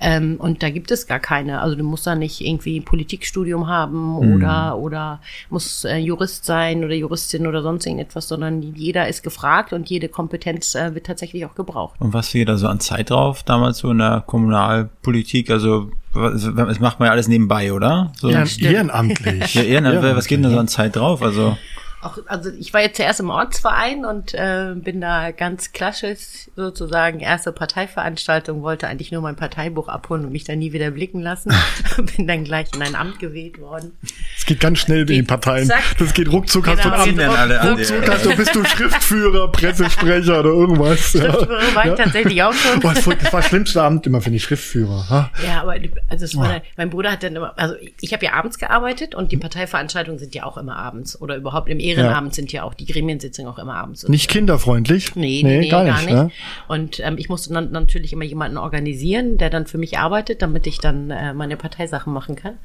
Ähm, 0.00 0.36
und 0.38 0.62
da 0.62 0.70
gibt 0.70 0.90
es 0.90 1.06
gar 1.06 1.20
keine. 1.20 1.60
Also 1.60 1.76
du 1.76 1.84
musst 1.84 2.06
da 2.06 2.14
nicht 2.14 2.40
irgendwie 2.40 2.78
ein 2.78 2.84
Politikstudium 2.84 3.66
haben 3.66 4.18
oder 4.18 4.78
oder 4.78 5.20
musst 5.50 5.84
äh, 5.84 5.98
Jurist 5.98 6.44
sein 6.44 6.84
oder 6.84 6.94
Juristin 6.94 7.46
oder 7.46 7.62
sonst 7.62 7.86
irgendetwas, 7.86 8.28
sondern 8.28 8.62
jeder 8.62 9.08
ist 9.08 9.22
gefragt 9.22 9.72
und 9.72 9.88
jede 9.88 10.08
Kompetenz 10.08 10.74
äh, 10.74 10.94
wird 10.94 11.06
tatsächlich 11.06 11.44
auch 11.44 11.54
gebraucht. 11.54 12.00
Und 12.00 12.12
was 12.12 12.28
fiel 12.28 12.44
da 12.44 12.56
so 12.56 12.68
an 12.68 12.80
Zeit 12.80 13.10
drauf, 13.10 13.42
damals 13.42 13.78
so 13.78 13.90
in 13.90 13.98
der 13.98 14.22
Kommunalpolitik? 14.26 15.50
Also, 15.50 15.90
das 16.14 16.80
macht 16.80 16.98
man 17.00 17.06
ja 17.06 17.12
alles 17.12 17.28
nebenbei, 17.28 17.72
oder? 17.72 18.12
So, 18.18 18.30
Ja, 18.30 18.44
ehrenamtlich. 18.60 19.54
ja, 19.54 19.62
Ehrenamt, 19.62 20.02
was 20.16 20.26
geht 20.26 20.38
denn 20.38 20.44
da 20.44 20.50
so 20.50 20.58
an 20.58 20.68
Zeit 20.68 20.96
drauf? 20.96 21.22
Also, 21.22 21.56
Auch, 22.00 22.18
also 22.26 22.50
ich 22.50 22.72
war 22.72 22.80
jetzt 22.80 22.96
zuerst 22.96 23.18
im 23.18 23.28
Ortsverein 23.30 24.04
und 24.04 24.32
äh, 24.34 24.72
bin 24.76 25.00
da 25.00 25.32
ganz 25.32 25.72
klassisch 25.72 26.48
sozusagen 26.54 27.18
erste 27.20 27.50
Parteiveranstaltung, 27.50 28.62
wollte 28.62 28.86
eigentlich 28.86 29.10
nur 29.10 29.20
mein 29.20 29.34
Parteibuch 29.34 29.88
abholen 29.88 30.24
und 30.24 30.30
mich 30.32 30.44
dann 30.44 30.58
nie 30.60 30.72
wieder 30.72 30.90
blicken 30.92 31.20
lassen. 31.20 31.52
bin 32.16 32.28
dann 32.28 32.44
gleich 32.44 32.68
in 32.74 32.82
ein 32.82 32.94
Amt 32.94 33.18
gewählt 33.18 33.58
worden. 33.60 33.96
Es 34.36 34.46
geht 34.46 34.60
ganz 34.60 34.78
schnell 34.78 35.00
in 35.00 35.06
den 35.08 35.26
Parteien. 35.26 35.66
Zack. 35.66 35.82
Das 35.98 36.14
geht 36.14 36.30
ruckzuck, 36.30 36.68
hast 36.68 36.84
du 36.84 36.88
Genau, 36.90 37.32
ein 37.34 37.50
Amt. 37.52 37.62
die- 37.64 37.68
Ruckzuck 37.68 38.08
hast 38.08 38.24
du, 38.24 38.36
bist 38.36 38.54
du 38.54 38.64
Schriftführer, 38.64 39.50
Pressesprecher 39.50 40.40
oder 40.40 40.50
irgendwas. 40.50 41.12
Ja. 41.14 41.22
Schriftführer 41.32 41.74
war 41.74 41.86
ich 41.86 41.94
tatsächlich 41.94 42.42
auch 42.44 42.52
schon. 42.52 42.80
Boah, 42.80 42.94
das 42.94 43.06
war 43.06 43.14
das 43.16 43.46
schlimmste 43.46 43.82
Amt 43.82 44.06
immer, 44.06 44.20
finde 44.20 44.36
ich, 44.36 44.44
Schriftführer. 44.44 45.08
Ha? 45.10 45.30
Ja, 45.44 45.62
aber 45.62 45.78
die- 45.78 45.90
also 46.08 46.24
es 46.24 46.36
war 46.36 46.48
dann, 46.48 46.62
mein 46.76 46.90
Bruder 46.90 47.10
hat 47.12 47.22
dann 47.24 47.34
immer, 47.34 47.58
also 47.58 47.74
ich 48.00 48.12
habe 48.12 48.24
ja 48.24 48.34
abends 48.34 48.58
gearbeitet 48.58 49.14
und 49.16 49.32
die 49.32 49.36
Parteiveranstaltungen 49.36 50.18
sind 50.18 50.34
ja 50.34 50.44
auch 50.44 50.56
immer 50.58 50.76
abends 50.76 51.20
oder 51.20 51.36
überhaupt 51.36 51.68
im 51.68 51.80
Ehrenamt 51.88 52.34
sind 52.34 52.52
ja 52.52 52.62
auch 52.62 52.74
die 52.74 52.86
Gremiensitzungen 52.86 53.50
auch 53.50 53.58
immer 53.58 53.74
abends. 53.74 54.06
Nicht 54.08 54.30
kinderfreundlich? 54.30 55.14
Nee, 55.16 55.42
nee, 55.42 55.58
nee, 55.58 55.68
gar 55.68 55.84
nicht. 55.84 56.08
ne? 56.08 56.30
Und 56.68 57.00
ähm, 57.00 57.16
ich 57.18 57.28
musste 57.28 57.52
dann 57.52 57.72
natürlich 57.72 58.12
immer 58.12 58.24
jemanden 58.24 58.56
organisieren, 58.58 59.38
der 59.38 59.50
dann 59.50 59.66
für 59.66 59.78
mich 59.78 59.98
arbeitet, 59.98 60.42
damit 60.42 60.66
ich 60.66 60.78
dann 60.78 61.10
äh, 61.10 61.34
meine 61.34 61.56
Parteisachen 61.56 62.12
machen 62.12 62.36
kann. 62.36 62.58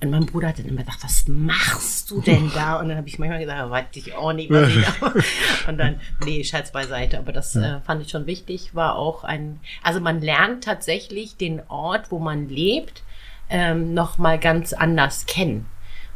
Und 0.00 0.10
mein 0.10 0.26
Bruder 0.26 0.48
hat 0.48 0.58
dann 0.58 0.66
immer 0.66 0.82
gesagt, 0.82 1.04
was 1.04 1.24
machst 1.28 2.10
du 2.10 2.20
denn 2.20 2.50
da? 2.54 2.80
Und 2.80 2.88
dann 2.88 2.98
habe 2.98 3.08
ich 3.08 3.18
manchmal 3.18 3.40
gesagt, 3.40 3.70
weiß 3.70 3.84
ich 3.94 4.14
auch 4.14 4.32
nicht, 4.32 4.50
ich 4.50 4.84
da 5.00 5.12
Und 5.68 5.78
dann, 5.78 6.00
nee, 6.24 6.44
Scherz 6.44 6.72
beiseite. 6.72 7.18
Aber 7.18 7.32
das 7.32 7.56
äh, 7.56 7.80
fand 7.80 8.02
ich 8.02 8.10
schon 8.10 8.26
wichtig, 8.26 8.74
war 8.74 8.96
auch 8.96 9.24
ein, 9.24 9.60
also 9.82 10.00
man 10.00 10.20
lernt 10.20 10.64
tatsächlich 10.64 11.36
den 11.36 11.62
Ort, 11.68 12.10
wo 12.10 12.18
man 12.18 12.48
lebt, 12.48 13.02
ähm, 13.50 13.94
noch 13.94 14.18
mal 14.18 14.38
ganz 14.38 14.72
anders 14.72 15.26
kennen 15.26 15.66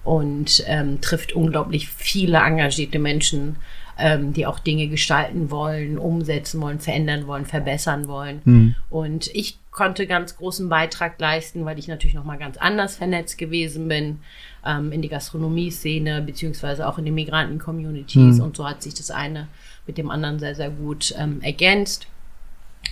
und 0.08 0.64
ähm, 0.66 1.02
trifft 1.02 1.34
unglaublich 1.34 1.90
viele 1.90 2.38
engagierte 2.38 2.98
Menschen, 2.98 3.56
ähm, 3.98 4.32
die 4.32 4.46
auch 4.46 4.58
Dinge 4.58 4.88
gestalten 4.88 5.50
wollen, 5.50 5.98
umsetzen 5.98 6.62
wollen, 6.62 6.80
verändern 6.80 7.26
wollen, 7.26 7.44
verbessern 7.44 8.08
wollen. 8.08 8.40
Und 8.88 9.28
ich 9.34 9.58
konnte 9.70 10.06
ganz 10.06 10.38
großen 10.38 10.70
Beitrag 10.70 11.20
leisten, 11.20 11.66
weil 11.66 11.78
ich 11.78 11.88
natürlich 11.88 12.14
noch 12.14 12.24
mal 12.24 12.38
ganz 12.38 12.56
anders 12.56 12.96
vernetzt 12.96 13.36
gewesen 13.36 13.86
bin 13.86 14.20
ähm, 14.64 14.92
in 14.92 15.02
die 15.02 15.10
Gastronomie-Szene 15.10 16.22
beziehungsweise 16.22 16.88
auch 16.88 16.96
in 16.96 17.04
die 17.04 17.10
Migranten-Communities. 17.10 18.38
Und 18.40 18.56
so 18.56 18.66
hat 18.66 18.82
sich 18.82 18.94
das 18.94 19.10
eine 19.10 19.46
mit 19.86 19.98
dem 19.98 20.10
anderen 20.10 20.38
sehr, 20.38 20.54
sehr 20.54 20.70
gut 20.70 21.14
ähm, 21.18 21.42
ergänzt. 21.42 22.06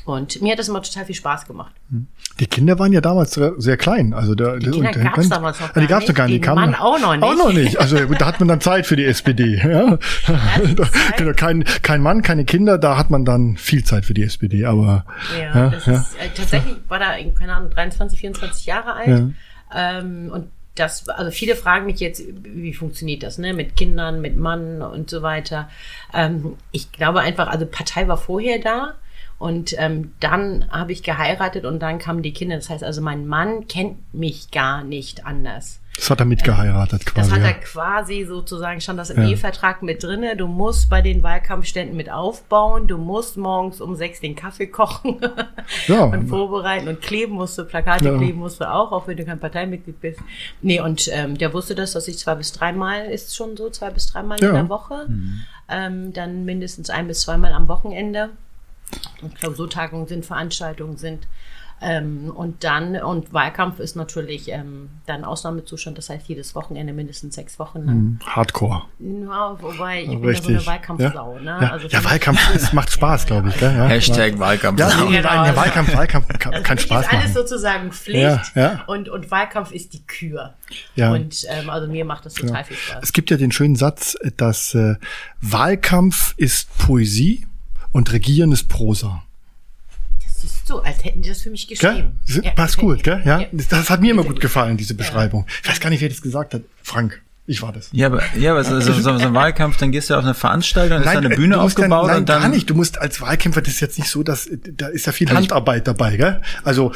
Und 0.05 0.41
mir 0.43 0.53
hat 0.53 0.59
das 0.59 0.69
immer 0.69 0.83
total 0.83 1.05
viel 1.07 1.15
Spaß 1.15 1.47
gemacht. 1.47 1.73
Die 2.39 2.47
Kinder 2.47 2.79
waren 2.79 2.93
ja 2.93 3.01
damals 3.01 3.33
sehr, 3.57 3.77
klein. 3.77 4.13
Also 4.13 4.35
da, 4.35 4.57
Die 4.57 4.71
Kinder 4.71 4.91
gab's 4.93 5.29
damals 5.29 5.59
noch 5.61 5.69
die 5.73 5.81
gar 5.81 5.87
gab's 5.89 6.07
doch 6.07 6.15
gar 6.15 6.27
nicht. 6.27 6.35
nicht. 6.35 6.45
Kamen- 6.45 6.71
Mann 6.71 6.75
auch 6.75 6.99
noch 7.01 7.15
nicht. 7.15 7.23
Auch 7.25 7.35
noch 7.37 7.53
nicht. 7.53 7.79
Also 7.81 7.97
da 8.15 8.27
hat 8.27 8.39
man 8.41 8.49
dann 8.49 8.61
Zeit 8.61 8.87
für 8.87 8.97
die 8.97 9.05
SPD. 9.05 9.57
Ja? 9.57 9.99
Zeit. 10.25 10.77
Genau, 11.17 11.33
kein, 11.35 11.65
kein 11.83 12.03
Mann, 12.03 12.23
keine 12.23 12.45
Kinder, 12.45 12.79
da 12.79 12.97
hat 12.99 13.11
man 13.11 13.25
dann 13.25 13.57
viel 13.57 13.85
Zeit 13.85 14.05
für 14.05 14.15
die 14.15 14.23
SPD. 14.23 14.67
Aber 14.67 15.07
Ja, 15.39 15.45
ja, 15.57 15.71
das 15.71 15.87
ja. 15.87 15.95
ist 15.95 16.15
äh, 16.17 16.29
tatsächlich 16.35 16.77
war 16.89 16.99
da, 16.99 17.13
keine 17.39 17.55
Ahnung, 17.55 17.71
23, 17.71 18.21
24 18.21 18.67
Jahre 18.67 18.93
alt. 18.95 19.33
Ähm, 19.75 20.31
und 20.33 20.49
das, 20.75 21.09
also 21.09 21.31
viele 21.31 21.57
fragen 21.57 21.87
mich 21.87 22.01
jetzt, 22.01 22.23
wie 22.43 22.75
funktioniert 22.75 23.23
das, 23.23 23.39
ne, 23.39 23.55
mit 23.55 23.77
Kindern, 23.77 24.21
mit 24.21 24.37
Mann 24.37 24.83
und 24.83 25.09
so 25.09 25.23
weiter. 25.23 25.71
Ähm, 26.13 26.55
ich 26.71 26.93
glaube 26.93 27.21
einfach, 27.21 27.49
also 27.49 27.65
Partei 27.65 28.07
war 28.09 28.19
vorher 28.19 28.59
da. 28.59 28.95
Und 29.39 29.75
ähm, 29.79 30.13
dann 30.21 30.67
habe 30.71 30.93
ich 30.93 31.03
geheiratet 31.03 31.67
und 31.67 31.81
dann 31.81 31.99
kamen 31.99 32.23
die 32.23 32.33
Kinder. 32.33 32.57
Das 32.57 32.71
heißt 32.71 32.83
also, 32.83 33.03
mein 33.03 33.27
Mann 33.27 33.69
kennt 33.69 34.15
mich 34.15 34.51
gar 34.51 34.83
nicht 34.83 35.27
anders. 35.27 35.81
das 35.95 36.09
hat 36.09 36.21
er 36.21 36.25
mitgeheiratet 36.25 37.03
Das 37.05 37.13
quasi. 37.13 37.31
hat 37.33 37.41
ja. 37.41 37.47
er 37.49 37.55
quasi 37.61 38.25
sozusagen 38.25 38.81
schon 38.81 38.97
das 38.97 39.11
im 39.11 39.23
Ehevertrag 39.23 39.83
mit 39.83 40.03
drinne. 40.03 40.37
Du 40.39 40.47
musst 40.47 40.89
bei 40.89 41.03
den 41.03 41.23
Wahlkampfständen 41.23 41.95
mit 41.95 42.11
aufbauen. 42.11 42.87
Du 42.87 42.97
musst 42.97 43.37
morgens 43.37 43.83
um 43.83 43.95
sechs 43.95 44.21
den 44.21 44.35
Kaffee 44.37 44.69
kochen 44.69 45.19
Ja. 45.87 46.05
und 46.05 46.29
vorbereiten 46.29 46.89
und 46.89 47.03
kleben 47.03 47.35
musst 47.35 47.59
du, 47.59 47.65
Plakate 47.65 48.07
Ja. 48.07 48.17
kleben 48.17 48.39
musst 48.39 48.63
du 48.63 48.71
auch, 48.73 48.91
auch 48.91 49.07
wenn 49.07 49.19
du 49.19 49.27
kein 49.27 49.39
Parteimitglied 49.39 50.01
bist. 50.01 50.21
Nee, 50.63 50.81
und 50.81 51.11
ähm, 51.13 51.37
der 51.37 51.53
wusste 51.53 51.75
das, 51.75 51.93
dass 51.93 52.09
ich 52.09 52.19
zwei 52.19 52.37
bis 52.37 52.53
dreimal, 52.53 53.05
ist 53.05 53.37
schon 53.37 53.55
so, 53.59 53.69
zwei 53.69 53.91
bis 53.91 54.07
dreimal 54.07 54.39
Ja. 54.41 54.49
in 54.49 54.55
der 54.55 54.69
Woche. 54.71 55.07
Ähm, 55.69 56.15
dann 56.15 56.47
mindestens 56.47 56.89
ein 56.89 57.07
bis 57.07 57.21
zweimal 57.21 57.53
am 57.53 57.69
Wochenende. 57.69 58.31
Und 59.23 59.35
Klausurtagungen 59.35 60.07
sind, 60.07 60.25
Veranstaltungen 60.27 60.97
sind. 60.97 61.27
Ähm, 61.79 62.31
und 62.35 62.65
dann, 62.65 62.97
und 62.97 63.35
Wahlkampf 63.35 63.81
ist 63.81 63.97
natürlich 63.97 64.49
ähm, 64.51 64.89
dann 65.05 65.25
Ausnahmezustand, 65.25 65.99
das 65.99 66.09
heißt 66.09 66.27
jedes 66.27 66.55
Wochenende 66.55 66.95
mindestens 66.95 67.35
sechs 67.35 67.59
Wochen 67.59 67.83
lang. 67.85 68.21
Hardcore. 68.25 68.85
Ja, 68.99 69.59
wobei, 69.61 70.05
ich 70.05 70.09
bin 70.09 70.25
ja 70.33 70.41
so 70.41 70.49
eine 70.49 70.65
Wahlkampfsau, 70.65 71.35
ja. 71.37 71.41
ne? 71.43 71.59
Ja, 71.67 71.73
Also 71.73 71.89
ja 71.89 72.03
Wahlkampf 72.03 72.41
ist, 72.55 72.73
macht 72.73 72.91
Spaß, 72.93 73.27
glaube 73.27 73.51
ich. 73.51 73.61
Ja, 73.61 73.89
Hashtag 73.89 74.39
Wahlkampf. 74.39 74.81
Ja, 74.81 74.89
Genau. 74.89 75.11
nein, 75.11 75.45
der 75.45 75.57
Wahlkampf, 75.57 75.95
Wahlkampf 75.95 76.29
kann, 76.39 76.55
Also 76.55 76.65
kann 76.65 76.79
für 76.79 76.83
mich 76.85 76.93
Spaß 76.93 77.05
ist 77.05 77.13
alles 77.13 77.25
machen. 77.25 77.35
sozusagen 77.35 77.93
Pflicht 77.93 78.23
Ja, 78.23 78.43
ja. 78.55 78.85
Und, 78.87 79.11
und 79.11 79.31
Wahlkampf 79.31 79.71
ist 79.71 79.93
die 79.93 80.07
Kür. 80.07 80.55
Ja. 80.95 81.13
Und 81.13 81.45
ähm, 81.51 81.69
also 81.69 81.89
mir 81.89 82.07
macht 82.07 82.25
das 82.25 82.33
total 82.33 82.65
viel 82.65 82.79
Spaß. 82.79 83.01
Es 83.03 83.13
gibt 83.13 83.31
ja 83.31 83.37
den 83.37 83.53
schönen 83.53 83.77
Satz, 83.77 84.17
dass 84.39 84.75
äh, 84.75 84.95
Wahlkampf 85.43 86.33
ist 86.39 86.71
Poesie 86.79 87.47
und 87.93 88.13
Regieren 88.13 88.53
ist 88.53 88.69
Prosa. 88.69 89.23
Das 90.25 90.45
ist 90.45 90.67
so, 90.67 90.83
als 90.83 91.05
hätten 91.05 91.23
die 91.23 91.29
das 91.31 91.43
für 91.43 91.51
mich 91.51 91.67
Gell? 91.67 91.77
geschrieben. 91.79 92.19
Das 92.27 92.45
Ja, 92.45 92.51
Passt 92.53 92.77
gut, 92.77 93.03
gell? 93.03 93.23
Ja? 93.25 93.41
ja. 93.41 93.47
Das 93.53 93.89
hat 93.91 94.01
mir 94.01 94.11
immer 94.11 94.25
gut 94.25 94.41
gefallen, 94.41 94.77
diese 94.77 94.95
Beschreibung. 94.95 95.47
Ich 95.63 95.69
weiß 95.69 95.81
gar 95.81 95.91
nicht, 95.91 96.01
wer 96.01 96.09
das 96.09 96.21
gesagt 96.21 96.53
hat. 96.55 96.63
Frank, 96.83 97.23
ich 97.47 97.63
war 97.63 97.73
das. 97.73 97.89
Ja, 97.93 98.09
aber, 98.09 98.23
ja, 98.37 98.51
aber 98.53 98.65
so, 98.65 98.81
so, 98.81 98.93
so, 98.93 99.11
ein 99.11 99.35
Wahlkampf, 99.35 99.77
dann 99.79 99.93
gehst 99.93 100.11
du 100.11 100.15
auf 100.15 100.25
eine 100.25 100.35
Veranstaltung, 100.35 100.99
ist 100.99 101.07
da 101.07 101.11
eine 101.13 101.33
äh, 101.33 101.37
Bühne 101.37 101.61
aufgebaut 101.61 102.03
dann, 102.03 102.07
nein, 102.09 102.17
und 102.19 102.29
dann. 102.29 102.43
gar 102.43 102.49
nicht. 102.49 102.69
Du 102.69 102.75
musst 102.75 102.99
als 103.01 103.21
Wahlkämpfer, 103.21 103.63
das 103.63 103.75
ist 103.75 103.81
jetzt 103.81 103.99
nicht 103.99 104.11
so, 104.11 104.23
dass 104.23 104.47
äh, 104.47 104.59
da 104.77 104.89
ist 104.89 105.07
ja 105.07 105.13
viel 105.13 105.29
Also 105.29 105.41
ich- 105.41 105.51
Handarbeit 105.51 105.87
dabei, 105.87 106.17
gell? 106.17 106.43
Also 106.65 106.93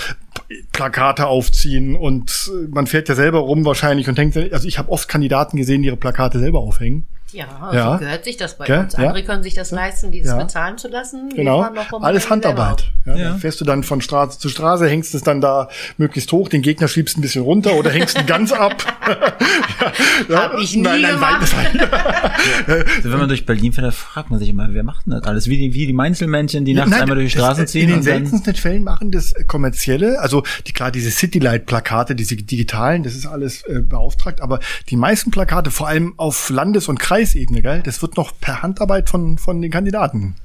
Plakate 0.72 1.26
aufziehen 1.26 1.96
und 1.96 2.50
äh, 2.52 2.68
man 2.70 2.86
fährt 2.86 3.08
ja 3.08 3.14
selber 3.14 3.38
rum 3.40 3.64
wahrscheinlich 3.64 4.08
und 4.08 4.18
hängt. 4.18 4.36
Also 4.36 4.66
ich 4.68 4.78
habe 4.78 4.90
oft 4.90 5.08
Kandidaten 5.08 5.56
gesehen, 5.56 5.82
die 5.82 5.88
ihre 5.88 5.96
Plakate 5.96 6.38
selber 6.38 6.58
aufhängen. 6.60 7.06
Ja, 7.32 7.44
also 7.60 7.76
Ja. 7.78 7.96
gehört 7.98 8.24
sich 8.24 8.36
das 8.38 8.58
bei 8.58 8.66
Gell? 8.66 8.80
uns. 8.80 8.94
Ja. 8.94 9.06
Andere 9.06 9.22
können 9.22 9.44
sich 9.44 9.54
das 9.54 9.70
leisten, 9.70 10.10
dieses 10.10 10.32
Ja. 10.32 10.36
bezahlen 10.36 10.78
zu 10.78 10.88
lassen. 10.88 11.28
Genau, 11.36 11.60
alles 12.00 12.28
Handarbeit. 12.28 12.90
Ja, 13.06 13.14
Ja. 13.16 13.34
Fährst 13.36 13.60
du 13.60 13.64
dann 13.64 13.84
von 13.84 14.00
Straße 14.00 14.40
zu 14.40 14.48
Straße, 14.48 14.88
hängst 14.88 15.14
es 15.14 15.22
dann 15.22 15.40
da 15.40 15.68
möglichst 15.96 16.32
hoch, 16.32 16.48
den 16.48 16.60
Gegner 16.60 16.88
schiebst 16.88 17.16
ein 17.16 17.20
bisschen 17.20 17.44
runter 17.44 17.74
oder 17.74 17.90
hängst 17.90 18.18
ihn 18.18 18.26
ganz 18.26 18.50
ab. 18.50 18.74
ja, 20.28 20.42
Hab 20.42 20.58
ich 20.58 20.74
nie 20.74 20.82
gemacht. 20.82 21.54
Also 22.96 23.12
wenn 23.12 23.18
man 23.18 23.28
durch 23.28 23.46
Berlin 23.46 23.72
fährt, 23.72 23.86
da 23.86 23.90
fragt 23.90 24.30
man 24.30 24.38
sich 24.38 24.48
immer, 24.48 24.68
wer 24.70 24.82
macht 24.82 25.06
denn 25.06 25.12
das 25.12 25.24
alles? 25.24 25.46
Wie 25.48 25.56
die, 25.58 25.74
wie 25.74 25.86
die 25.86 25.92
Mainzelmännchen, 25.92 26.64
die 26.64 26.74
nachts 26.74 26.90
Nein, 26.90 27.02
einmal 27.02 27.16
durch 27.16 27.32
die 27.32 27.38
Straßen 27.38 27.66
ziehen 27.66 27.88
In 27.88 27.96
den 27.96 28.02
seltensten 28.02 28.54
Fällen 28.54 28.84
machen 28.84 29.10
das 29.10 29.34
kommerzielle, 29.46 30.19
also 30.20 30.42
die 30.66 30.72
klar 30.72 30.90
diese 30.90 31.10
Citylight-Plakate, 31.10 32.14
diese 32.14 32.36
digitalen, 32.36 33.02
das 33.02 33.14
ist 33.14 33.26
alles 33.26 33.62
äh, 33.62 33.80
beauftragt, 33.80 34.40
aber 34.40 34.60
die 34.88 34.96
meisten 34.96 35.30
Plakate, 35.30 35.70
vor 35.70 35.88
allem 35.88 36.14
auf 36.16 36.50
Landes- 36.50 36.88
und 36.88 36.98
Kreisebene, 36.98 37.62
gell, 37.62 37.82
das 37.82 38.02
wird 38.02 38.16
noch 38.16 38.32
per 38.40 38.62
Handarbeit 38.62 39.10
von 39.10 39.38
von 39.38 39.60
den 39.60 39.70
Kandidaten. 39.70 40.36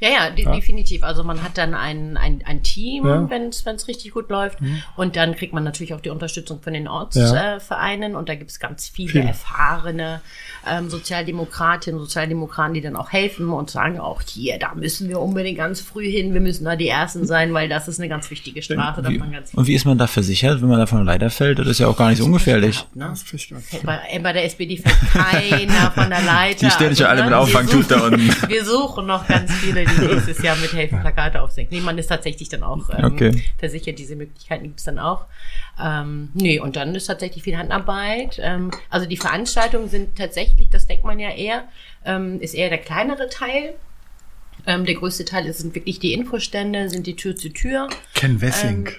Ja, 0.00 0.08
ja, 0.10 0.30
de 0.30 0.44
Ja. 0.44 0.52
definitiv. 0.54 1.02
Also 1.02 1.24
man 1.24 1.42
hat 1.42 1.56
dann 1.58 1.74
ein, 1.74 2.16
ein, 2.16 2.42
ein 2.46 2.62
Team, 2.62 3.06
Ja. 3.06 3.20
Mhm. 3.20 3.30
wenn 3.30 3.48
es 3.48 3.88
richtig 3.88 4.12
gut 4.12 4.28
läuft. 4.30 4.58
Und 4.96 5.16
dann 5.16 5.34
kriegt 5.36 5.52
man 5.52 5.64
natürlich 5.64 5.94
auch 5.94 6.00
die 6.00 6.10
Unterstützung 6.10 6.60
von 6.62 6.72
den 6.72 6.84
Ja. 6.84 6.90
Ortsvereinen. 6.92 7.56
Äh, 7.58 7.60
Vereinen. 7.60 8.16
und 8.16 8.28
da 8.28 8.34
gibt 8.34 8.50
es 8.50 8.58
ganz 8.60 8.88
viele 8.88 9.10
Viele. 9.10 9.24
erfahrene 9.24 10.20
ähm, 10.66 10.88
Sozialdemokratinnen 10.90 11.98
und 12.00 12.06
Sozialdemokraten, 12.06 12.74
die 12.74 12.80
dann 12.80 12.96
auch 12.96 13.12
helfen 13.12 13.50
und 13.50 13.70
sagen 13.70 13.98
auch, 14.00 14.22
hier, 14.22 14.58
da 14.58 14.74
müssen 14.74 15.08
wir 15.08 15.20
unbedingt 15.20 15.58
ganz 15.58 15.80
früh 15.80 16.10
hin, 16.10 16.32
wir 16.34 16.40
müssen 16.40 16.64
da 16.64 16.76
die 16.76 16.88
Ersten 16.88 17.26
sein, 17.26 17.52
weil 17.54 17.68
das 17.68 17.88
ist 17.88 17.98
eine 18.00 18.08
ganz 18.08 18.30
wichtige 18.30 18.62
Straße. 18.62 19.02
da 19.02 19.08
Wie, 19.10 19.18
man 19.18 19.32
ganz 19.32 19.52
und 19.54 19.66
wie 19.66 19.74
ist 19.74 19.84
man 19.84 19.98
da 19.98 20.06
versichert, 20.06 20.62
wenn 20.62 20.68
man 20.68 20.78
da 20.78 20.86
von 20.86 20.98
der 20.98 21.06
Leiter 21.06 21.30
fällt? 21.30 21.58
Das 21.58 21.66
ist 21.68 21.80
ja 21.80 21.86
auch 21.88 21.96
gar 21.96 22.08
nicht 22.08 22.18
so 22.18 22.24
ungefährlich. 22.24 22.84
Ne? 22.94 23.12
Bei, 23.84 24.00
äh, 24.10 24.18
bei 24.18 24.32
der 24.32 24.44
SPD 24.44 24.76
fällt 24.76 24.96
keiner 25.12 25.90
von 25.90 26.08
der 26.10 26.22
Leiter. 26.26 26.66
Die 26.66 26.70
stehen 26.70 26.96
schon 26.96 27.06
alle 27.06 27.20
ne, 27.20 27.24
mit 27.26 27.32
wir 27.32 27.40
Auffangtut 27.40 27.90
da 27.90 28.06
unten. 28.06 28.24
Wir 28.48 28.64
suchen 28.64 29.06
noch 29.06 29.26
ganz 29.26 29.52
viele, 29.54 29.84
die 29.84 29.93
nächstes 30.00 30.42
Jahr 30.42 30.56
mithelfen, 30.56 31.00
Plakate 31.00 31.40
aufsenken. 31.42 31.76
Nee, 31.76 31.82
man 31.82 31.98
ist 31.98 32.06
tatsächlich 32.08 32.48
dann 32.48 32.62
auch 32.62 32.88
ähm, 32.90 33.04
Okay. 33.14 33.42
versichert, 33.58 33.98
diese 33.98 34.16
Möglichkeiten 34.16 34.64
gibt's 34.64 34.84
dann 34.84 34.98
auch. 34.98 35.26
Ähm, 35.82 36.30
nee, 36.34 36.58
und 36.60 36.76
dann 36.76 36.94
ist 36.94 37.06
tatsächlich 37.06 37.42
viel 37.44 37.56
Handarbeit. 37.56 38.38
Ähm, 38.42 38.70
also 38.90 39.06
die 39.06 39.16
Veranstaltungen 39.16 39.88
sind 39.88 40.16
tatsächlich, 40.16 40.70
das 40.70 40.86
denkt 40.86 41.04
man 41.04 41.18
ja 41.18 41.30
eher, 41.30 41.64
ähm, 42.04 42.40
ist 42.40 42.54
eher 42.54 42.68
der 42.68 42.78
kleinere 42.78 43.28
Teil. 43.28 43.74
Ähm, 44.66 44.84
der 44.86 44.94
größte 44.94 45.24
Teil 45.24 45.46
ist- 45.46 45.58
sind 45.58 45.74
wirklich 45.74 45.98
die 45.98 46.12
Infostände, 46.14 46.88
sind 46.88 47.06
die 47.06 47.16
Tür 47.16 47.36
zu 47.36 47.50
Tür. 47.50 47.88
Ken 48.14 48.40
Wessing 48.40 48.86
Ähm, 48.86 48.94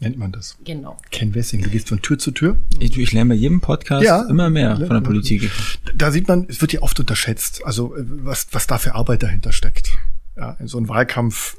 nennt 0.00 0.18
man 0.18 0.32
das. 0.32 0.56
Genau. 0.64 0.96
Ken 1.10 1.34
Wessing, 1.34 1.62
du 1.62 1.70
gehst 1.70 1.88
von 1.88 2.02
Tür 2.02 2.18
zu 2.18 2.30
Tür. 2.30 2.56
Ich, 2.80 2.96
ich 2.98 3.12
lerne 3.12 3.30
bei 3.30 3.34
jedem 3.34 3.60
Podcast 3.60 4.04
Ja. 4.04 4.22
immer 4.28 4.50
mehr 4.50 4.76
von 4.76 4.90
der 4.90 5.00
Politik. 5.00 5.50
Da 5.94 6.10
sieht 6.10 6.28
man, 6.28 6.46
es 6.48 6.60
wird 6.60 6.72
ja 6.72 6.82
oft 6.82 6.98
unterschätzt, 7.00 7.62
also 7.64 7.96
äh, 7.96 8.04
was, 8.06 8.48
was 8.52 8.66
da 8.66 8.78
für 8.78 8.94
Arbeit 8.94 9.22
dahinter 9.22 9.52
steckt. 9.52 9.90
Ja, 10.36 10.52
in 10.60 10.66
so 10.68 10.76
einem 10.76 10.88
Wahlkampf, 10.88 11.56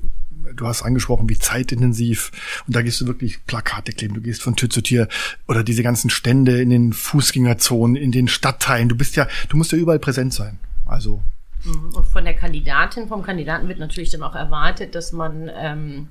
du 0.56 0.67
hast 0.67 0.84
angesprochen, 0.84 1.27
wie 1.29 1.39
zeitintensiv. 1.39 2.32
Und 2.67 2.75
da 2.75 2.84
gehst 2.84 3.01
du 3.01 3.08
wirklich 3.08 3.44
Plakate 3.48 3.91
kleben, 3.91 4.13
du 4.13 4.22
gehst 4.22 4.44
von 4.44 4.56
Tür 4.56 4.70
zu 4.70 4.82
Tür 4.82 5.08
oder 5.48 5.63
diese 5.63 5.82
ganzen 5.82 6.12
Stände 6.12 6.62
in 6.62 6.70
den 6.70 6.94
Fußgängerzonen, 6.94 7.96
in 7.96 8.12
den 8.12 8.27
Stadtteilen. 8.27 8.88
Du 8.88 8.96
bist 8.96 9.15
ja, 9.15 9.27
du 9.50 9.58
musst 9.58 9.72
ja 9.72 9.77
überall 9.79 10.00
präsent 10.00 10.34
sein. 10.34 10.60
Also, 10.86 11.22
Und 11.65 12.06
von 12.06 12.24
der 12.24 12.36
Kandidatin, 12.36 13.08
vom 13.08 13.24
Kandidaten 13.24 13.67
wird 13.67 13.79
natürlich 13.79 14.12
dann 14.12 14.22
auch 14.24 14.36
erwartet, 14.36 14.94
dass 14.96 15.12
man 15.12 15.50
ähm, 15.60 16.08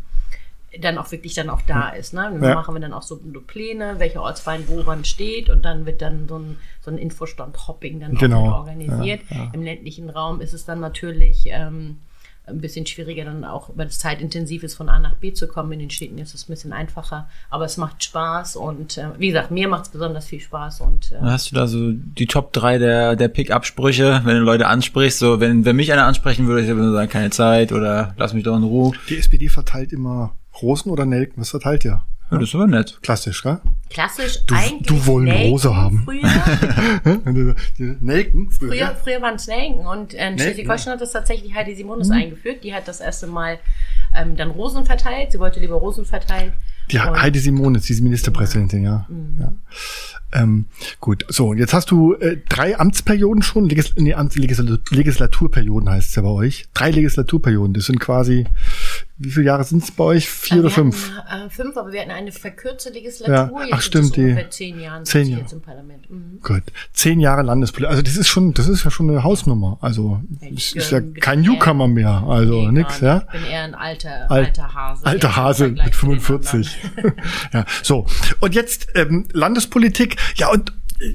dann 0.80 0.98
auch 0.98 1.10
wirklich 1.12 1.34
dann 1.34 1.50
auch 1.50 1.62
da 1.62 1.90
ist. 1.90 2.12
Ne? 2.14 2.22
Dann 2.32 2.42
Ja. 2.42 2.54
machen 2.54 2.74
wir 2.74 2.80
dann 2.80 2.92
auch 2.92 3.02
so, 3.02 3.20
Pläne, 3.46 3.94
welcher 3.98 4.22
Ortsverein 4.22 4.64
wo 4.68 4.82
wann 4.86 5.04
steht 5.04 5.50
und 5.50 5.64
dann 5.64 5.86
wird 5.86 6.02
dann 6.02 6.28
so 6.28 6.36
ein, 6.38 6.56
so 6.80 6.90
ein 6.90 6.98
Infostand-Hopping 6.98 8.00
dann 8.00 8.14
Genau. 8.16 8.50
auch 8.50 8.58
organisiert. 8.60 9.20
Im 9.52 9.62
ländlichen 9.62 10.10
Raum 10.10 10.40
ist 10.40 10.52
es 10.52 10.64
dann 10.64 10.80
natürlich 10.80 11.44
ähm, 11.46 11.98
ein 12.48 12.60
bisschen 12.60 12.86
schwieriger, 12.86 13.24
dann 13.24 13.44
auch, 13.44 13.70
weil 13.74 13.88
es 13.88 13.98
zeitintensiv 13.98 14.62
ist, 14.62 14.74
von 14.74 14.88
A 14.88 15.00
nach 15.00 15.14
B 15.16 15.32
zu 15.32 15.48
kommen. 15.48 15.72
In 15.72 15.80
den 15.80 15.90
Städten 15.90 16.16
ist 16.18 16.32
es 16.32 16.48
ein 16.48 16.52
bisschen 16.52 16.72
einfacher, 16.72 17.28
aber 17.50 17.64
es 17.64 17.76
macht 17.76 18.04
Spaß 18.04 18.54
und 18.54 18.98
äh, 18.98 19.06
wie 19.18 19.28
gesagt, 19.28 19.50
mir 19.50 19.66
macht 19.66 19.86
es 19.86 19.88
besonders 19.90 20.26
viel 20.26 20.38
Spaß 20.38 20.80
und 20.82 21.10
äh, 21.10 21.16
hast 21.22 21.50
du 21.50 21.56
da 21.56 21.66
so 21.66 21.90
die 21.90 22.26
Top 22.26 22.52
3 22.52 22.78
der, 22.78 23.16
der 23.16 23.26
Pick-up-Sprüche, 23.28 24.20
wenn 24.24 24.36
du 24.36 24.42
Leute 24.42 24.68
ansprichst. 24.68 25.18
So, 25.18 25.40
wenn, 25.40 25.64
wenn 25.64 25.74
mich 25.74 25.92
einer 25.92 26.04
ansprechen 26.06 26.46
würde, 26.46 26.62
ich 26.62 26.68
würde 26.68 26.92
sagen, 26.92 27.10
keine 27.10 27.30
Zeit 27.30 27.72
oder 27.72 28.14
lass 28.16 28.32
mich 28.32 28.44
doch 28.44 28.56
in 28.56 28.62
Ruhe. 28.62 28.92
die 29.08 29.16
SPD 29.18 29.48
verteilt 29.48 29.92
immer 29.92 30.36
Rosen 30.62 30.90
oder 30.90 31.06
Nelken. 31.06 31.40
Was 31.40 31.50
verteilt 31.50 31.84
ihr? 31.84 32.02
Ja, 32.30 32.38
das 32.38 32.48
ist 32.48 32.54
aber 32.54 32.66
nett. 32.66 32.98
Klassisch, 33.02 33.42
gell? 33.42 33.60
Klassisch 33.90 34.44
Du- 34.46 34.54
eigentlich 34.54 34.86
du 34.88 35.06
wollen 35.06 35.24
Nelken 35.26 35.50
Rose 35.50 35.74
haben. 35.76 36.02
Früher, 36.04 37.54
Nelken 38.00 38.50
früher. 38.50 38.68
Früher, 38.70 38.74
ja? 38.78 38.94
früher 38.94 39.22
waren 39.22 39.36
es 39.36 39.46
Nelken 39.46 39.86
und 39.86 40.14
äh, 40.14 40.36
Schleswig-Holstein 40.38 40.94
hat 40.94 41.00
das 41.00 41.12
tatsächlich 41.12 41.54
Heidi 41.54 41.72
Mhm. 41.72 41.76
Simonis 41.76 42.10
eingeführt. 42.10 42.64
Die 42.64 42.74
hat 42.74 42.88
das 42.88 43.00
erste 43.00 43.26
Mal 43.26 43.58
ähm, 44.14 44.36
dann 44.36 44.50
Rosen 44.50 44.84
verteilt. 44.86 45.32
Sie 45.32 45.38
wollte 45.38 45.60
lieber 45.60 45.76
Rosen 45.76 46.04
verteilen. 46.04 46.52
Die 46.90 46.98
Und- 46.98 47.20
Heidi 47.20 47.38
Simonis, 47.38 47.82
diese 47.84 48.02
Ministerpräsidentin, 48.02 48.84
ja. 48.84 49.06
ja. 49.40 49.52
Ähm, 50.32 50.66
gut, 51.00 51.24
so, 51.28 51.48
und 51.48 51.58
jetzt 51.58 51.72
hast 51.72 51.90
du 51.90 52.14
äh, 52.14 52.36
drei 52.48 52.78
Amtsperioden 52.78 53.42
schon, 53.42 53.68
Legis 53.68 53.94
nee, 53.96 54.12
Amts 54.12 54.36
Legisla 54.36 54.76
Legislaturperioden 54.90 55.88
heißt 55.88 56.10
es 56.10 56.14
ja 56.16 56.22
bei 56.22 56.28
euch. 56.28 56.66
Drei 56.74 56.90
Legislaturperioden, 56.90 57.74
das 57.74 57.86
sind 57.86 58.00
quasi, 58.00 58.44
wie 59.18 59.30
viele 59.30 59.46
Jahre 59.46 59.62
sind 59.64 59.84
es 59.84 59.92
bei 59.92 60.02
euch? 60.04 60.28
Vier 60.28 60.56
Äh, 60.56 60.60
oder 60.60 60.68
wir 60.68 60.74
fünf? 60.74 61.12
Hatten, 61.16 61.46
äh, 61.46 61.50
fünf, 61.50 61.76
aber 61.76 61.92
wir 61.92 62.00
hatten 62.00 62.10
eine 62.10 62.32
verkürzte 62.32 62.90
Legislatur. 62.90 63.64
Ja, 63.66 63.75
ach, 63.76 63.82
stimmt, 63.82 64.16
die- 64.16 64.20
ungefähr 64.22 64.50
zehn 64.50 64.80
Jahre 64.80 65.02
zehn 65.04 65.28
Jahre. 65.28 65.42
jetzt 65.42 65.52
im 65.52 65.60
Parlament. 65.60 66.10
Mhm. 66.10 66.40
Gut, 66.42 66.62
zehn 66.92 67.20
Jahre 67.20 67.42
Landespolitik, 67.42 67.90
also 67.90 68.02
das 68.02 68.16
ist 68.16 68.28
schon, 68.28 68.54
das 68.54 68.68
ist 68.68 68.84
ja 68.84 68.90
schon 68.90 69.08
eine 69.10 69.22
Hausnummer. 69.22 69.78
Also 69.80 70.20
Ich, 70.40 70.74
ist 70.76 70.90
ja 70.90 71.00
kein 71.00 71.40
Newcomer 71.42 71.88
mehr, 71.88 72.24
also 72.26 72.62
Nee, 72.70 72.80
nix, 72.80 73.00
ja. 73.00 73.24
Ich 73.32 73.40
bin 73.40 73.50
eher 73.50 73.62
ein 73.64 73.74
alter, 73.74 74.30
Alt- 74.30 74.46
alter 74.58 74.74
Hase. 74.74 75.06
Alter 75.06 75.36
Hase 75.36 75.68
mit 75.68 75.94
zu 75.94 76.06
den 76.06 76.20
45. 76.20 76.76
anderen. 76.96 77.14
ja, 77.52 77.64
so. 77.82 78.06
Und 78.40 78.54
jetzt 78.54 78.88
ähm, 78.94 79.26
Landespolitik. 79.32 80.16
Ja, 80.36 80.50
und 80.50 80.72
äh, 81.00 81.14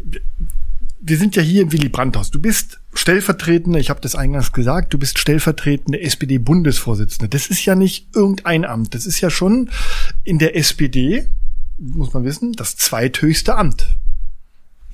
wir 1.04 1.18
sind 1.18 1.36
ja 1.36 1.42
hier 1.42 1.64
im 1.64 1.72
Willy 1.72 1.90
Brandt-Haus. 1.90 2.30
Du 2.30 2.40
bist 2.40 2.80
stellvertretende, 2.94 3.80
ich 3.80 3.90
habe 3.90 4.02
das 4.02 4.14
eingangs 4.16 4.52
gesagt, 4.52 4.94
du 4.94 5.00
bist 5.00 5.18
stellvertretende 5.18 6.00
SPD-Bundesvorsitzende. 6.00 7.28
Das 7.28 7.48
ist 7.48 7.66
ja 7.66 7.74
nicht 7.74 8.08
irgendein 8.16 8.66
Amt. 8.66 8.94
Das 8.94 9.08
ist 9.08 9.20
ja 9.20 9.32
schon 9.32 9.72
in 10.24 10.38
der 10.38 10.56
SPD, 10.56 11.26
muss 11.82 12.14
man 12.14 12.24
wissen, 12.24 12.54
das 12.54 12.78
zweithöchste 12.78 13.56
Amt. 13.58 13.88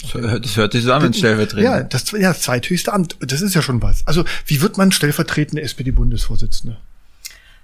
Das 0.01 0.13
hört- 0.13 0.45
das 0.45 0.55
hört 0.57 0.71
sich 0.73 0.83
so 0.83 0.93
an, 0.93 1.03
wenn 1.03 1.13
stellvertretend. 1.13 1.63
Ja, 1.63 1.81
das, 1.83 2.11
ja, 2.11 2.29
das 2.29 2.41
zweithöchste 2.41 2.93
Amt. 2.93 3.17
Das 3.19 3.41
ist 3.41 3.55
ja 3.55 3.61
schon 3.61 3.81
was. 3.81 4.05
Also, 4.07 4.23
wie 4.45 4.61
wird 4.61 4.77
man 4.77 4.91
stellvertretende 4.91 5.61
SPD-Bundesvorsitzende? 5.63 6.77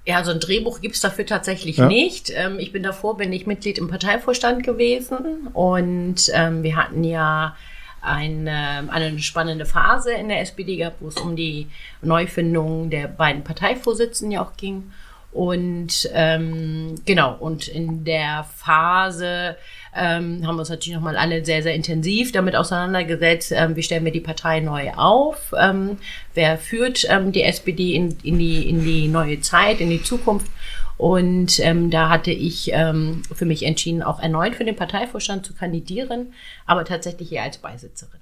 Ja, 0.05 0.23
so 0.25 0.31
ein 0.31 0.39
Drehbuch 0.41 0.81
gibt's 0.81 0.99
dafür 0.99 1.25
tatsächlich 1.25 1.77
Ja. 1.77 1.87
nicht. 1.87 2.31
Ähm, 2.35 2.59
ich 2.59 2.71
bin 2.73 2.83
davor, 2.83 3.15
bin 3.17 3.31
ich 3.31 3.47
Mitglied 3.47 3.77
im 3.77 3.87
Parteivorstand 3.87 4.63
gewesen 4.63 5.47
und 5.53 6.29
ähm, 6.33 6.63
wir 6.63 6.75
hatten 6.75 7.03
ja 7.05 7.55
eine, 8.01 8.89
eine 8.91 9.17
spannende 9.19 9.65
Phase 9.65 10.11
in 10.11 10.27
der 10.27 10.41
SPD 10.41 10.75
gehabt, 10.75 10.97
wo 10.99 11.07
es 11.07 11.15
um 11.15 11.37
die 11.37 11.67
Neufindung 12.01 12.89
der 12.89 13.07
beiden 13.07 13.45
Parteivorsitzenden 13.45 14.31
ja 14.33 14.41
auch 14.41 14.57
ging. 14.57 14.91
Und 15.33 16.09
ähm, 16.13 16.95
genau, 17.05 17.35
und 17.39 17.67
in 17.67 18.03
der 18.03 18.45
Phase 18.55 19.57
ähm, 19.95 20.45
haben 20.45 20.55
wir 20.55 20.59
uns 20.59 20.69
natürlich 20.69 20.95
nochmal 20.95 21.17
alle 21.17 21.43
sehr, 21.43 21.63
sehr 21.63 21.73
intensiv 21.73 22.31
damit 22.31 22.55
auseinandergesetzt, 22.55 23.51
ähm, 23.51 23.75
wie 23.75 23.81
stellen 23.81 24.05
wir 24.05 24.11
die 24.11 24.19
Partei 24.19 24.59
neu 24.59 24.91
auf, 24.93 25.53
ähm, 25.59 25.97
wer 26.35 26.57
führt 26.57 27.05
ähm, 27.09 27.31
die 27.31 27.43
SPD 27.43 27.95
in, 27.95 28.15
in, 28.21 28.37
die, 28.37 28.69
in 28.69 28.83
die 28.83 29.07
neue 29.07 29.41
Zeit, 29.41 29.81
in 29.81 29.89
die 29.89 30.03
Zukunft. 30.03 30.51
Und 30.97 31.59
ähm, 31.59 31.89
da 31.89 32.09
hatte 32.09 32.31
ich 32.31 32.71
ähm, 32.71 33.23
für 33.33 33.45
mich 33.45 33.63
entschieden, 33.63 34.03
auch 34.03 34.19
erneut 34.19 34.55
für 34.55 34.63
den 34.63 34.75
Parteivorstand 34.75 35.45
zu 35.45 35.55
kandidieren, 35.55 36.33
aber 36.67 36.85
tatsächlich 36.85 37.31
eher 37.31 37.43
als 37.43 37.57
Beisitzerin. 37.57 38.19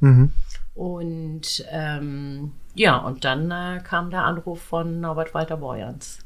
Und 0.73 1.65
ähm, 1.69 2.53
ja, 2.73 2.97
und 2.97 3.25
dann 3.25 3.51
äh, 3.51 3.81
kam 3.83 4.09
der 4.09 4.23
Anruf 4.23 4.61
von 4.61 5.01
Norbert 5.01 5.33
Walter 5.33 5.57
Borjans. 5.57 6.19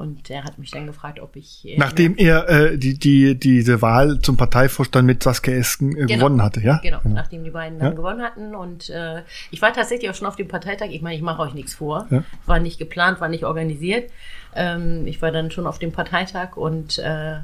Und 0.00 0.28
der 0.30 0.44
hat 0.44 0.58
mich 0.58 0.70
dann 0.70 0.86
gefragt, 0.86 1.20
ob 1.20 1.36
ich. 1.36 1.66
äh, 1.68 1.76
Nachdem 1.76 2.16
er 2.16 2.48
äh, 2.48 2.78
die, 2.78 2.98
die, 2.98 3.38
diese 3.38 3.82
Wahl 3.82 4.18
zum 4.20 4.36
Parteivorstand 4.38 5.06
mit 5.06 5.22
Saskia 5.22 5.54
Esken 5.54 5.92
äh, 5.92 6.06
Genau. 6.06 6.14
gewonnen 6.26 6.42
hatte, 6.42 6.60
ja? 6.60 6.78
Genau, 6.82 7.00
nachdem 7.04 7.44
die 7.44 7.50
beiden 7.50 7.78
dann 7.78 7.88
Ja. 7.90 7.94
gewonnen 7.94 8.22
hatten. 8.22 8.54
Und 8.54 8.88
äh, 8.88 9.22
ich 9.50 9.60
war 9.60 9.72
tatsächlich 9.72 10.08
auch 10.10 10.14
schon 10.14 10.26
auf 10.26 10.36
dem 10.36 10.48
Parteitag. 10.48 10.86
Ich 10.90 11.02
meine, 11.02 11.16
ich 11.16 11.22
mache 11.22 11.42
euch 11.42 11.52
nichts 11.54 11.74
vor. 11.74 12.06
Ja. 12.10 12.24
War 12.46 12.58
nicht 12.60 12.78
geplant, 12.78 13.20
war 13.20 13.28
nicht 13.28 13.44
organisiert. 13.44 14.10
Ähm, 14.54 15.06
ich 15.06 15.20
war 15.20 15.30
dann 15.32 15.50
schon 15.50 15.66
auf 15.66 15.78
dem 15.78 15.92
Parteitag 15.92 16.56
und 16.56 16.98
äh, 16.98 17.36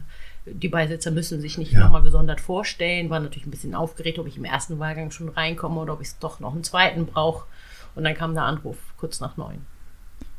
die 0.46 0.68
Beisitzer 0.68 1.10
müssen 1.10 1.40
sich 1.40 1.58
nicht 1.58 1.72
Ja. 1.72 1.80
nochmal 1.80 2.02
gesondert 2.02 2.40
vorstellen. 2.40 3.10
War 3.10 3.20
natürlich 3.20 3.46
ein 3.46 3.50
bisschen 3.50 3.74
aufgeregt, 3.74 4.18
ob 4.18 4.26
ich 4.26 4.36
im 4.38 4.44
ersten 4.44 4.78
Wahlgang 4.78 5.10
schon 5.10 5.28
reinkomme 5.28 5.78
oder 5.80 5.92
ob 5.92 6.00
ich 6.00 6.08
doch 6.20 6.40
noch 6.40 6.54
einen 6.54 6.64
zweiten 6.64 7.04
brauche. 7.04 7.44
Und 7.94 8.04
dann 8.04 8.14
kam 8.14 8.32
der 8.34 8.44
Anruf 8.44 8.76
kurz 8.96 9.20
nach 9.20 9.36
neun. 9.36 9.66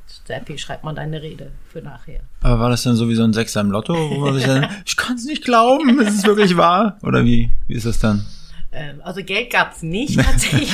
Serpi, 0.07 0.57
schreibt 0.57 0.83
man 0.83 0.95
deine 0.95 1.21
Rede 1.21 1.51
für 1.69 1.81
nachher. 1.81 2.21
Aber 2.41 2.59
war 2.59 2.69
das 2.69 2.83
dann 2.83 2.95
so 2.95 3.09
wie 3.09 3.15
so 3.15 3.23
ein 3.23 3.33
Sechser 3.33 3.61
im 3.61 3.71
Lotto, 3.71 3.93
wo 3.93 4.19
man 4.19 4.33
sich 4.33 4.45
dann, 4.45 4.67
ich 4.85 4.97
kann 4.97 5.17
es 5.17 5.25
nicht 5.25 5.43
glauben, 5.43 5.99
ist 5.99 6.19
es 6.19 6.25
wirklich 6.25 6.55
wahr? 6.57 6.97
Oder 7.03 7.25
wie, 7.25 7.51
wie 7.67 7.73
ist 7.75 7.85
das 7.85 7.99
dann? 7.99 8.25
Ähm, 8.73 9.01
also 9.03 9.23
Geld 9.23 9.49
gab's 9.51 9.81
nicht 9.81 10.19
tatsächlich. 10.21 10.71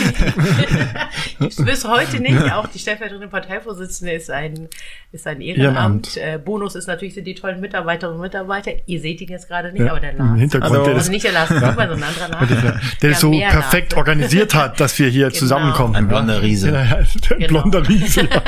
Bis 1.66 1.88
heute 1.88 2.20
nicht. 2.20 2.52
Auch 2.54 2.68
die 2.68 2.80
stellvertretende 2.80 3.28
Parteivorsitzende 3.28 4.14
ist 4.14 4.30
ein, 4.32 4.68
ist 5.12 5.28
ein 5.28 5.42
Ehrenamt. 5.42 6.18
Äh, 6.18 6.40
Bonus 6.44 6.76
ist 6.76 6.88
natürlich 6.88 7.14
sind 7.14 7.26
die 7.26 7.36
tollen 7.36 7.62
Mitarbeiterinnen 7.62 8.16
und 8.20 8.22
Mitarbeiter. 8.24 8.72
Ihr 8.88 9.00
seht 9.00 9.22
ihn 9.22 9.30
jetzt 9.30 9.48
gerade 9.48 9.72
nicht, 9.72 9.84
Ja, 9.84 9.92
aber 9.92 10.00
der 10.00 10.12
im 10.12 10.18
Lars. 10.18 10.40
Hintergrund, 10.40 10.72
Hallo. 10.74 10.84
der 10.86 10.94
Also 10.96 11.06
ist, 11.06 11.12
nicht 11.12 11.26
der 11.26 11.32
Lars 11.34 11.50
Kuba, 11.50 11.62
sondern 11.88 11.92
ein 11.94 12.04
anderer 12.04 12.28
Lars. 12.30 12.48
der, 12.50 12.82
der 13.02 13.10
Ja, 13.12 13.16
so 13.16 13.32
perfekt 13.32 13.92
Lars. 13.92 13.98
organisiert 14.00 14.56
hat, 14.56 14.80
dass 14.80 14.98
wir 14.98 15.10
hier 15.10 15.32
zusammenkommen. 15.32 15.96
Ein 15.96 16.08
blonder 16.08 16.42
Riese. 16.42 16.72
Ja, 16.72 16.84
ja, 16.84 16.96
ein 16.98 17.08
Genau. 17.30 17.48
blonder 17.48 17.88
Riese. 17.88 18.28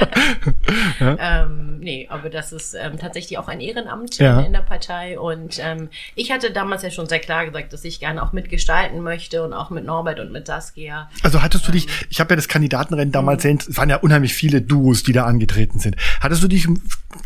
Ja. 1.00 1.44
Ähm, 1.44 1.80
nee, 1.80 2.08
aber 2.10 2.30
das 2.30 2.52
ist 2.54 2.74
ähm, 2.74 2.98
tatsächlich 2.98 3.38
auch 3.38 3.48
ein 3.48 3.60
Ehrenamt 3.60 4.18
Ja. 4.18 4.40
in, 4.40 4.48
in 4.48 4.54
der 4.54 4.60
Partei. 4.62 5.20
Und 5.20 5.60
ähm, 5.62 5.90
ich 6.16 6.32
hatte 6.32 6.52
damals 6.52 6.84
ja 6.84 6.90
schon 6.90 7.08
sehr 7.08 7.20
klar 7.20 7.46
gesagt, 7.46 7.74
dass 7.74 7.84
ich 7.84 8.00
gerne 8.00 8.24
auch 8.24 8.32
mitgestalten 8.34 9.02
möchte. 9.02 9.35
Möchte 9.36 9.44
und 9.44 9.54
auch 9.54 9.70
mit 9.70 9.86
Norbert 9.86 10.20
und 10.20 10.32
mit 10.32 10.48
Saskia. 10.48 11.10
Also 11.24 11.42
hattest 11.42 11.68
du 11.68 11.72
dich, 11.72 11.88
ich 12.10 12.20
habe 12.20 12.32
ja 12.32 12.36
das 12.36 12.48
Kandidatenrennen 12.48 13.12
damals, 13.12 13.44
mhm. 13.44 13.60
es 13.68 13.78
waren 13.78 13.90
ja 13.90 13.98
unheimlich 13.98 14.34
viele 14.34 14.62
Duos, 14.62 15.04
die 15.04 15.14
da 15.14 15.26
angetreten 15.26 15.80
sind. 15.80 15.96
Hattest 16.20 16.44
du 16.44 16.48
dich, 16.48 16.68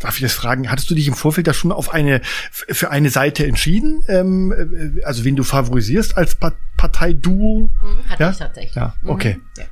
darf 0.00 0.16
ich 0.16 0.22
das 0.22 0.32
fragen, 0.32 0.70
hattest 0.70 0.90
du 0.90 0.94
dich 0.94 1.08
im 1.08 1.14
Vorfeld 1.14 1.46
da 1.46 1.54
schon 1.54 1.72
auf 1.72 1.92
eine, 1.92 2.20
für 2.50 2.90
eine 2.90 3.10
Seite 3.10 3.46
entschieden? 3.46 4.02
Ähm, 4.08 4.98
äh, 4.98 5.04
also 5.04 5.24
wen 5.24 5.36
du 5.36 5.42
favorisierst 5.42 6.16
als 6.16 6.36
Parteiduo? 6.76 7.70
Mhm, 7.82 8.10
hatte 8.10 8.22
ja? 8.22 8.30
ich 8.30 8.36
tatsächlich. 8.36 8.74
Ja, 8.74 8.94
okay. 9.04 9.34
Mhm, 9.34 9.42
ja. 9.58 9.64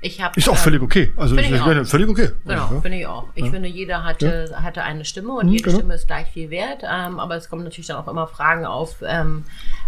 Ich 0.00 0.22
hab, 0.22 0.36
ist 0.36 0.48
auch 0.48 0.56
völlig 0.56 0.80
okay. 0.80 1.12
Also 1.16 1.36
ich 1.36 1.60
auch. 1.60 1.86
völlig 1.86 2.08
okay. 2.08 2.30
Genau, 2.44 2.74
ja. 2.74 2.80
finde 2.80 2.98
ich 2.98 3.06
auch. 3.06 3.24
Ich 3.34 3.46
ja. 3.46 3.50
finde, 3.50 3.68
jeder 3.68 4.04
hatte, 4.04 4.48
ja. 4.48 4.62
hatte 4.62 4.84
eine 4.84 5.04
Stimme 5.04 5.32
und 5.32 5.46
mhm, 5.46 5.52
jede 5.52 5.64
genau. 5.64 5.78
Stimme 5.78 5.94
ist 5.94 6.06
gleich 6.06 6.28
viel 6.28 6.50
wert. 6.50 6.82
Ähm, 6.84 7.18
aber 7.18 7.34
es 7.34 7.48
kommen 7.48 7.64
natürlich 7.64 7.88
dann 7.88 7.96
auch 7.96 8.06
immer 8.06 8.28
Fragen 8.28 8.64
auf, 8.64 9.02
ähm, 9.04 9.44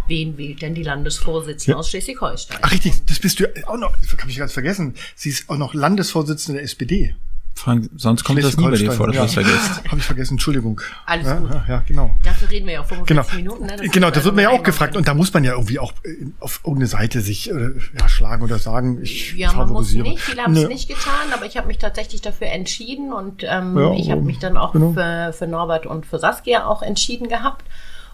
wen 0.09 0.37
wählt 0.39 0.63
denn 0.63 0.75
die 0.75 0.83
Landesvorsitzende 0.83 1.77
aus 1.77 1.91
Schleswig-Holstein? 1.91 2.59
Ach 2.63 2.71
richtig, 2.71 3.05
das 3.07 3.19
bist 3.19 3.41
du 3.41 3.47
auch 3.67 3.77
noch, 3.77 3.95
das 4.01 4.19
habe 4.19 4.31
ich 4.31 4.39
ganz 4.39 4.53
vergessen. 4.53 4.95
Sie 5.15 5.29
ist 5.31 5.49
auch 5.49 5.57
noch 5.57 5.75
Landesvorsitzende 5.75 6.59
der 6.59 6.65
SPD. 6.65 7.15
Frank, 7.59 7.91
sonst 7.97 8.25
kommt 8.25 8.43
das 8.43 8.57
nie 8.57 8.65
bei 8.65 8.77
dir 8.77 8.93
vor, 8.93 9.09
dass 9.09 9.17
ja. 9.17 9.23
du 9.23 9.27
das 9.27 9.35
vergisst. 9.35 9.85
Habe 9.89 9.99
ich 9.99 10.05
vergessen, 10.05 10.35
Entschuldigung. 10.35 10.81
Alles 11.07 11.27
ja, 11.27 11.39
gut. 11.39 11.51
Ja, 11.51 11.65
ja, 11.69 11.85
genau. 11.87 12.15
Dafür 12.23 12.51
reden 12.51 12.67
wir 12.67 12.75
ja 12.75 12.81
auch 12.83 12.87
45 12.87 13.09
genau. 13.09 13.37
Minuten. 13.37 13.67
Ne? 13.67 13.77
Das 13.85 13.93
genau, 13.93 14.11
das 14.11 14.25
wird 14.25 14.37
mir 14.37 14.43
ja 14.43 14.51
auch 14.51 14.63
gefragt. 14.63 14.97
Und 14.97 15.09
da 15.09 15.15
muss 15.15 15.35
man 15.35 15.43
ja 15.45 15.53
irgendwie 15.53 15.79
auch 15.81 15.93
äh, 16.05 16.27
auf 16.39 16.61
irgendeine 16.63 16.87
Seite 16.87 17.21
sich 17.21 17.51
äh, 17.51 17.73
ja, 17.99 18.09
schlagen 18.09 18.45
oder 18.45 18.59
sagen, 18.59 19.01
ich 19.03 19.35
Ja, 19.35 19.53
man 19.53 19.71
muss 19.71 19.93
nicht, 19.93 20.21
viele 20.21 20.43
haben 20.43 20.55
es 20.55 20.63
ne. 20.63 20.69
nicht 20.69 20.89
getan, 20.89 21.33
aber 21.35 21.47
ich 21.47 21.57
habe 21.57 21.67
mich 21.67 21.79
tatsächlich 21.79 22.21
dafür 22.21 22.47
entschieden 22.47 23.13
und 23.13 23.43
ähm, 23.43 23.77
ja, 23.77 23.93
ich 23.95 24.11
habe 24.11 24.23
mich 24.23 24.39
dann 24.39 24.57
auch 24.57 24.73
genau. 24.73 24.93
für, 24.93 25.33
für 25.33 25.47
Norbert 25.49 25.85
und 25.85 26.07
für 26.07 26.19
Saskia 26.19 26.65
auch 26.65 26.83
entschieden 26.83 27.29
gehabt 27.29 27.65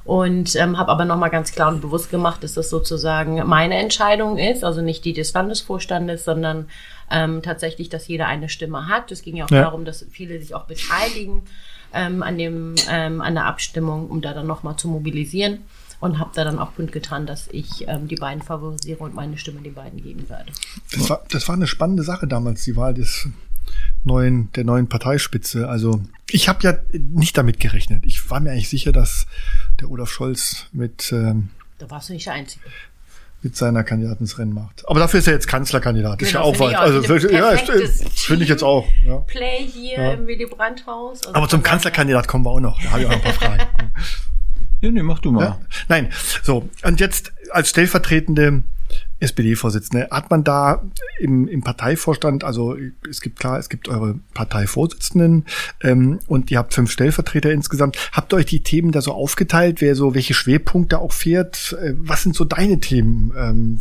und 0.04 0.54
ähm, 0.56 0.76
habe 0.78 0.92
aber 0.92 1.04
nochmal 1.04 1.30
ganz 1.30 1.52
klar 1.52 1.68
und 1.68 1.80
bewusst 1.80 2.10
gemacht, 2.10 2.42
dass 2.44 2.54
das 2.54 2.68
sozusagen 2.68 3.46
meine 3.46 3.76
Entscheidung 3.76 4.36
ist, 4.36 4.62
also 4.62 4.82
nicht 4.82 5.04
die 5.04 5.14
des 5.14 5.32
Landesvorstandes, 5.32 6.24
sondern 6.24 6.68
ähm, 7.10 7.42
tatsächlich, 7.42 7.88
dass 7.88 8.06
jeder 8.06 8.26
eine 8.26 8.48
Stimme 8.48 8.88
hat. 8.88 9.10
Es 9.10 9.22
ging 9.22 9.36
ja 9.36 9.46
auch 9.46 9.50
ja. 9.50 9.62
darum, 9.62 9.84
dass 9.84 10.04
viele 10.10 10.38
sich 10.40 10.54
auch 10.54 10.64
beteiligen 10.64 11.42
ähm, 11.94 12.22
an 12.22 12.36
dem 12.36 12.74
ähm, 12.90 13.20
an 13.20 13.34
der 13.34 13.46
Abstimmung, 13.46 14.08
um 14.08 14.20
da 14.20 14.34
dann 14.34 14.46
nochmal 14.46 14.76
zu 14.76 14.88
mobilisieren 14.88 15.60
und 16.00 16.18
habe 16.18 16.30
da 16.34 16.44
dann 16.44 16.58
auch 16.58 16.74
kundgetan, 16.74 17.24
dass 17.24 17.48
ich 17.48 17.88
ähm, 17.88 18.08
die 18.08 18.16
beiden 18.16 18.42
favorisiere 18.42 18.98
und 18.98 19.14
meine 19.14 19.38
Stimme 19.38 19.60
den 19.62 19.74
beiden 19.74 20.02
geben 20.02 20.28
werde. 20.28 20.52
Das 20.92 21.08
war, 21.08 21.22
das 21.30 21.48
war 21.48 21.54
eine 21.54 21.66
spannende 21.66 22.02
Sache 22.02 22.26
damals, 22.26 22.64
die 22.64 22.76
Wahl 22.76 22.92
des 22.92 23.28
neuen, 24.02 24.52
der 24.52 24.64
neuen 24.64 24.88
Parteispitze. 24.88 25.68
Also 25.68 26.02
ich 26.28 26.48
habe 26.48 26.58
ja 26.62 26.76
nicht 26.92 27.38
damit 27.38 27.58
gerechnet. 27.58 28.04
Ich 28.04 28.30
war 28.30 28.40
mir 28.40 28.50
eigentlich 28.50 28.68
sicher, 28.68 28.92
dass 28.92 29.26
der 29.80 29.90
Olaf 29.90 30.10
Scholz 30.10 30.66
mit 30.72 31.12
ähm, 31.12 31.50
da 31.78 31.90
warst 31.90 32.08
du 32.08 32.12
nicht 32.12 32.26
der 32.26 32.34
Einzige 32.34 32.64
mit 33.44 33.56
seiner 33.56 33.84
Kandidaten 33.84 34.24
ins 34.24 34.38
Rennen 34.38 34.54
macht. 34.54 34.88
Aber 34.88 34.98
dafür 34.98 35.20
ist 35.20 35.26
er 35.26 35.34
jetzt 35.34 35.46
Kanzlerkandidat. 35.46 36.18
Genau, 36.18 36.28
ist 36.28 36.32
ja 36.32 36.40
auch 36.40 36.58
weit. 36.58 36.76
Also 36.76 37.28
ja, 37.28 37.54
finde 38.14 38.42
ich 38.42 38.48
jetzt 38.48 38.64
auch. 38.64 38.86
Ja. 39.04 39.18
Play 39.18 39.66
hier 39.66 39.98
ja. 39.98 40.12
im 40.14 40.26
Willy 40.26 40.46
Brandt 40.46 40.86
Haus. 40.86 41.26
Also 41.26 41.34
Aber 41.34 41.46
zum 41.48 41.62
Kanzlerkandidat 41.62 42.26
kommen 42.26 42.46
wir 42.46 42.50
auch 42.50 42.60
noch. 42.60 42.80
Da 42.82 42.90
habe 42.92 43.02
ich 43.02 43.06
auch 43.06 43.12
ein 43.12 43.20
paar 43.20 43.32
Fragen. 43.34 43.62
ja, 44.84 44.90
nee, 44.90 45.02
mach 45.02 45.18
du 45.20 45.32
mal. 45.32 45.44
Ja? 45.44 45.60
Nein, 45.88 46.10
so 46.42 46.68
und 46.82 47.00
jetzt 47.00 47.32
als 47.50 47.70
stellvertretende 47.70 48.62
SPD-Vorsitzende. 49.20 50.08
Hat 50.10 50.30
man 50.30 50.44
da 50.44 50.82
im, 51.18 51.48
im 51.48 51.62
Parteivorstand, 51.62 52.44
also 52.44 52.76
es 53.08 53.20
gibt 53.20 53.38
klar, 53.38 53.58
es 53.58 53.68
gibt 53.68 53.88
eure 53.88 54.18
Parteivorsitzenden 54.34 55.46
ähm, 55.82 56.18
und 56.26 56.50
ihr 56.50 56.58
habt 56.58 56.74
fünf 56.74 56.90
Stellvertreter 56.90 57.50
insgesamt. 57.50 57.96
Habt 58.12 58.32
ihr 58.32 58.36
euch 58.36 58.46
die 58.46 58.62
Themen 58.62 58.92
da 58.92 59.00
so 59.00 59.12
aufgeteilt, 59.12 59.80
wer 59.80 59.94
so 59.94 60.14
welche 60.14 60.34
Schwerpunkte 60.34 60.98
auch 60.98 61.12
fährt? 61.12 61.74
Äh, 61.80 61.94
was 61.96 62.22
sind 62.22 62.36
so 62.36 62.44
deine 62.44 62.80
Themen 62.80 63.32
ähm, 63.36 63.80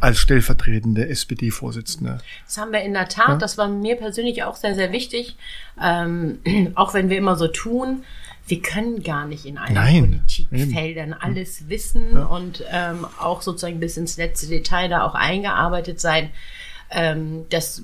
als 0.00 0.18
stellvertretende 0.18 1.08
SPD-Vorsitzende? 1.08 2.18
Das 2.46 2.56
haben 2.56 2.72
wir 2.72 2.80
in 2.80 2.94
der 2.94 3.08
Tat. 3.08 3.28
Ja? 3.28 3.36
Das 3.36 3.58
war 3.58 3.68
mir 3.68 3.96
persönlich 3.96 4.42
auch 4.44 4.56
sehr, 4.56 4.74
sehr 4.74 4.92
wichtig. 4.92 5.36
Ähm, 5.80 6.38
auch 6.76 6.94
wenn 6.94 7.10
wir 7.10 7.18
immer 7.18 7.36
so 7.36 7.48
tun, 7.48 8.04
wir 8.48 8.62
können 8.62 9.02
gar 9.02 9.26
nicht 9.26 9.44
in 9.44 9.58
allen 9.58 9.74
Nein, 9.74 10.22
Politikfeldern 10.26 11.10
eben. 11.10 11.20
alles 11.20 11.68
wissen 11.68 12.14
ja. 12.14 12.24
und 12.24 12.64
ähm, 12.70 13.06
auch 13.20 13.42
sozusagen 13.42 13.78
bis 13.78 13.96
ins 13.96 14.16
letzte 14.16 14.46
Detail 14.46 14.88
da 14.88 15.04
auch 15.04 15.14
eingearbeitet 15.14 16.00
sein. 16.00 16.30
Ähm, 16.90 17.44
das 17.50 17.82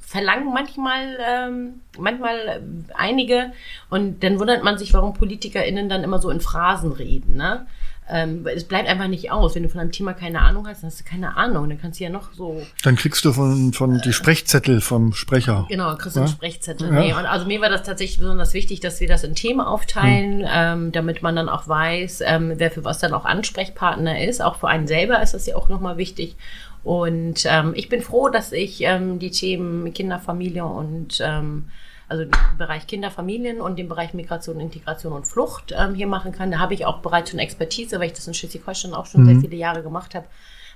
verlangen 0.00 0.52
manchmal 0.52 1.18
ähm, 1.26 1.80
manchmal 1.98 2.62
einige 2.94 3.52
und 3.90 4.22
dann 4.22 4.38
wundert 4.38 4.62
man 4.62 4.78
sich, 4.78 4.92
warum 4.92 5.14
PolitikerInnen 5.14 5.88
dann 5.88 6.04
immer 6.04 6.20
so 6.20 6.30
in 6.30 6.40
Phrasen 6.40 6.92
reden. 6.92 7.36
Ne? 7.36 7.66
Ähm, 8.06 8.46
es 8.46 8.64
bleibt 8.64 8.86
einfach 8.86 9.08
nicht 9.08 9.30
aus. 9.30 9.54
Wenn 9.54 9.62
du 9.62 9.70
von 9.70 9.80
einem 9.80 9.92
Thema 9.92 10.12
keine 10.12 10.40
Ahnung 10.40 10.66
hast, 10.66 10.82
dann 10.82 10.90
hast 10.90 11.00
du 11.00 11.04
keine 11.04 11.36
Ahnung. 11.36 11.68
Dann 11.68 11.80
kannst 11.80 12.00
du 12.00 12.04
ja 12.04 12.10
noch 12.10 12.32
so. 12.34 12.62
Dann 12.82 12.96
kriegst 12.96 13.24
du 13.24 13.32
von, 13.32 13.72
von 13.72 14.00
die 14.04 14.12
Sprechzettel 14.12 14.82
vom 14.82 15.14
Sprecher. 15.14 15.64
Genau, 15.70 15.94
kriegst 15.96 16.16
du 16.16 16.20
ja? 16.20 16.26
einen 16.26 16.34
Sprechzettel. 16.34 16.92
Ja. 16.92 17.00
Nee, 17.00 17.12
und 17.14 17.24
also 17.24 17.46
mir 17.46 17.62
war 17.62 17.70
das 17.70 17.82
tatsächlich 17.82 18.18
besonders 18.18 18.52
wichtig, 18.52 18.80
dass 18.80 19.00
wir 19.00 19.08
das 19.08 19.24
in 19.24 19.34
Themen 19.34 19.60
aufteilen, 19.60 20.40
hm. 20.40 20.48
ähm, 20.50 20.92
damit 20.92 21.22
man 21.22 21.34
dann 21.34 21.48
auch 21.48 21.66
weiß, 21.66 22.22
ähm, 22.26 22.52
wer 22.56 22.70
für 22.70 22.84
was 22.84 22.98
dann 22.98 23.14
auch 23.14 23.24
Ansprechpartner 23.24 24.22
ist. 24.22 24.42
Auch 24.42 24.56
für 24.56 24.68
einen 24.68 24.86
selber 24.86 25.22
ist 25.22 25.32
das 25.32 25.46
ja 25.46 25.56
auch 25.56 25.70
nochmal 25.70 25.96
wichtig. 25.96 26.36
Und 26.82 27.46
ähm, 27.46 27.72
ich 27.74 27.88
bin 27.88 28.02
froh, 28.02 28.28
dass 28.28 28.52
ich 28.52 28.82
ähm, 28.82 29.18
die 29.18 29.30
Themen 29.30 29.94
Kinderfamilie 29.94 30.66
und 30.66 31.22
ähm, 31.24 31.70
also 32.08 32.24
den 32.24 32.32
Bereich 32.58 32.86
Kinder, 32.86 33.10
Familien 33.10 33.60
und 33.60 33.78
den 33.78 33.88
Bereich 33.88 34.14
Migration, 34.14 34.60
Integration 34.60 35.12
und 35.12 35.26
Flucht 35.26 35.74
ähm, 35.76 35.94
hier 35.94 36.06
machen 36.06 36.32
kann. 36.32 36.50
Da 36.50 36.58
habe 36.58 36.74
ich 36.74 36.84
auch 36.86 36.98
bereits 36.98 37.30
schon 37.30 37.38
Expertise, 37.38 37.98
weil 37.98 38.06
ich 38.06 38.12
das 38.12 38.26
in 38.26 38.34
Schleswig-Holstein 38.34 38.94
auch 38.94 39.06
schon 39.06 39.22
mhm. 39.22 39.26
sehr 39.26 39.40
viele 39.40 39.56
Jahre 39.56 39.82
gemacht 39.82 40.14
habe. 40.14 40.26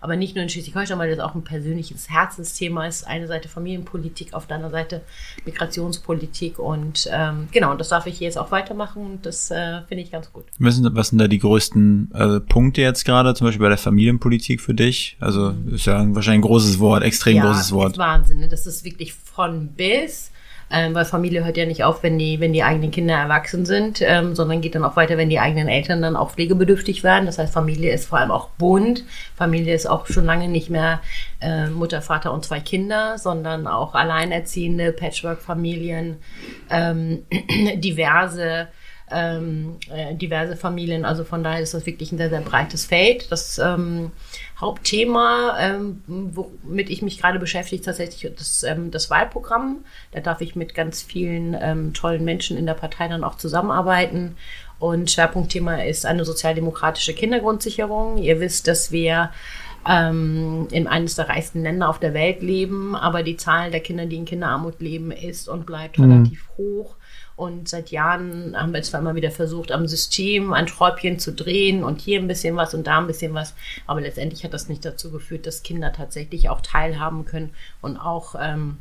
Aber 0.00 0.14
nicht 0.14 0.36
nur 0.36 0.44
in 0.44 0.48
Schleswig-Holstein, 0.48 0.98
weil 0.98 1.10
das 1.10 1.18
auch 1.18 1.34
ein 1.34 1.42
persönliches 1.42 2.08
Herzensthema 2.08 2.86
ist. 2.86 3.04
Eine 3.04 3.26
Seite 3.26 3.48
Familienpolitik, 3.48 4.32
auf 4.32 4.46
der 4.46 4.56
anderen 4.56 4.72
Seite 4.72 5.02
Migrationspolitik. 5.44 6.60
Und 6.60 7.08
ähm, 7.12 7.48
genau, 7.50 7.74
das 7.74 7.88
darf 7.88 8.06
ich 8.06 8.20
jetzt 8.20 8.38
auch 8.38 8.52
weitermachen 8.52 9.04
und 9.04 9.26
das 9.26 9.50
äh, 9.50 9.82
finde 9.88 10.04
ich 10.04 10.12
ganz 10.12 10.32
gut. 10.32 10.44
Was 10.60 10.76
sind, 10.76 10.94
was 10.94 11.08
sind 11.08 11.18
da 11.18 11.26
die 11.26 11.40
größten 11.40 12.12
äh, 12.14 12.40
Punkte 12.40 12.80
jetzt 12.80 13.04
gerade, 13.04 13.34
zum 13.34 13.48
Beispiel 13.48 13.62
bei 13.62 13.70
der 13.70 13.78
Familienpolitik 13.78 14.60
für 14.60 14.74
dich? 14.74 15.16
Also 15.18 15.50
mhm. 15.50 15.74
ist 15.74 15.86
ja 15.86 15.94
wahrscheinlich 16.14 16.44
ein 16.44 16.48
großes 16.48 16.78
Wort, 16.78 17.02
extrem 17.02 17.38
ja, 17.38 17.46
großes 17.46 17.72
Wort. 17.72 17.86
Das 17.86 17.92
ist 17.94 17.98
Wahnsinn. 17.98 18.38
Ne? 18.38 18.48
Das 18.48 18.66
ist 18.66 18.84
wirklich 18.84 19.14
von 19.14 19.68
bis 19.68 20.30
ähm, 20.70 20.94
weil 20.94 21.04
Familie 21.04 21.44
hört 21.44 21.56
ja 21.56 21.66
nicht 21.66 21.84
auf, 21.84 22.02
wenn 22.02 22.18
die, 22.18 22.40
wenn 22.40 22.52
die 22.52 22.62
eigenen 22.62 22.90
Kinder 22.90 23.14
erwachsen 23.14 23.64
sind, 23.64 24.00
ähm, 24.02 24.34
sondern 24.34 24.60
geht 24.60 24.74
dann 24.74 24.84
auch 24.84 24.96
weiter, 24.96 25.16
wenn 25.16 25.30
die 25.30 25.40
eigenen 25.40 25.68
Eltern 25.68 26.02
dann 26.02 26.16
auch 26.16 26.30
pflegebedürftig 26.32 27.02
werden. 27.02 27.26
Das 27.26 27.38
heißt, 27.38 27.52
Familie 27.52 27.92
ist 27.92 28.06
vor 28.06 28.18
allem 28.18 28.30
auch 28.30 28.50
bunt. 28.50 29.04
Familie 29.36 29.74
ist 29.74 29.88
auch 29.88 30.06
schon 30.06 30.26
lange 30.26 30.48
nicht 30.48 30.70
mehr 30.70 31.00
äh, 31.40 31.68
Mutter, 31.68 32.02
Vater 32.02 32.32
und 32.32 32.44
zwei 32.44 32.60
Kinder, 32.60 33.18
sondern 33.18 33.66
auch 33.66 33.94
alleinerziehende 33.94 34.92
Patchwork-Familien, 34.92 36.16
ähm, 36.70 37.24
diverse 37.76 38.68
ähm, 39.10 39.76
äh, 39.90 40.14
diverse 40.14 40.56
Familien. 40.56 41.04
Also 41.04 41.24
von 41.24 41.42
daher 41.42 41.60
ist 41.60 41.74
das 41.74 41.86
wirklich 41.86 42.12
ein 42.12 42.18
sehr, 42.18 42.30
sehr 42.30 42.40
breites 42.40 42.86
Feld. 42.86 43.30
Das 43.30 43.58
ähm, 43.58 44.12
Hauptthema, 44.60 45.56
ähm, 45.60 46.02
womit 46.06 46.90
ich 46.90 47.02
mich 47.02 47.20
gerade 47.20 47.38
beschäftige, 47.38 47.82
tatsächlich 47.82 48.32
das, 48.36 48.62
ähm, 48.62 48.90
das 48.90 49.10
Wahlprogramm. 49.10 49.84
Da 50.12 50.20
darf 50.20 50.40
ich 50.40 50.56
mit 50.56 50.74
ganz 50.74 51.02
vielen 51.02 51.56
ähm, 51.60 51.94
tollen 51.94 52.24
Menschen 52.24 52.56
in 52.56 52.66
der 52.66 52.74
Partei 52.74 53.08
dann 53.08 53.24
auch 53.24 53.36
zusammenarbeiten. 53.36 54.36
Und 54.78 55.10
Schwerpunktthema 55.10 55.82
ist 55.82 56.06
eine 56.06 56.24
sozialdemokratische 56.24 57.14
Kindergrundsicherung. 57.14 58.18
Ihr 58.18 58.40
wisst, 58.40 58.68
dass 58.68 58.92
wir 58.92 59.30
ähm, 59.88 60.68
in 60.70 60.86
eines 60.86 61.14
der 61.14 61.28
reichsten 61.28 61.62
Länder 61.62 61.88
auf 61.88 61.98
der 61.98 62.14
Welt 62.14 62.42
leben, 62.42 62.94
aber 62.94 63.22
die 63.22 63.36
Zahl 63.36 63.70
der 63.70 63.80
Kinder, 63.80 64.06
die 64.06 64.16
in 64.16 64.24
Kinderarmut 64.24 64.80
leben, 64.80 65.10
ist 65.10 65.48
und 65.48 65.66
bleibt 65.66 65.98
mhm. 65.98 66.12
relativ 66.12 66.48
hoch. 66.56 66.96
Und 67.38 67.68
seit 67.68 67.92
Jahren 67.92 68.56
haben 68.56 68.74
wir 68.74 68.82
zwar 68.82 68.98
immer 68.98 69.14
wieder 69.14 69.30
versucht, 69.30 69.70
am 69.70 69.86
System 69.86 70.52
ein 70.52 70.66
Schräubchen 70.66 71.20
zu 71.20 71.32
drehen 71.32 71.84
und 71.84 72.00
hier 72.00 72.18
ein 72.18 72.26
bisschen 72.26 72.56
was 72.56 72.74
und 72.74 72.88
da 72.88 72.98
ein 72.98 73.06
bisschen 73.06 73.32
was. 73.32 73.54
Aber 73.86 74.00
letztendlich 74.00 74.42
hat 74.42 74.52
das 74.52 74.68
nicht 74.68 74.84
dazu 74.84 75.12
geführt, 75.12 75.46
dass 75.46 75.62
Kinder 75.62 75.92
tatsächlich 75.92 76.48
auch 76.48 76.60
teilhaben 76.62 77.26
können 77.26 77.50
und 77.80 77.96
auch 77.96 78.34
ähm, 78.40 78.78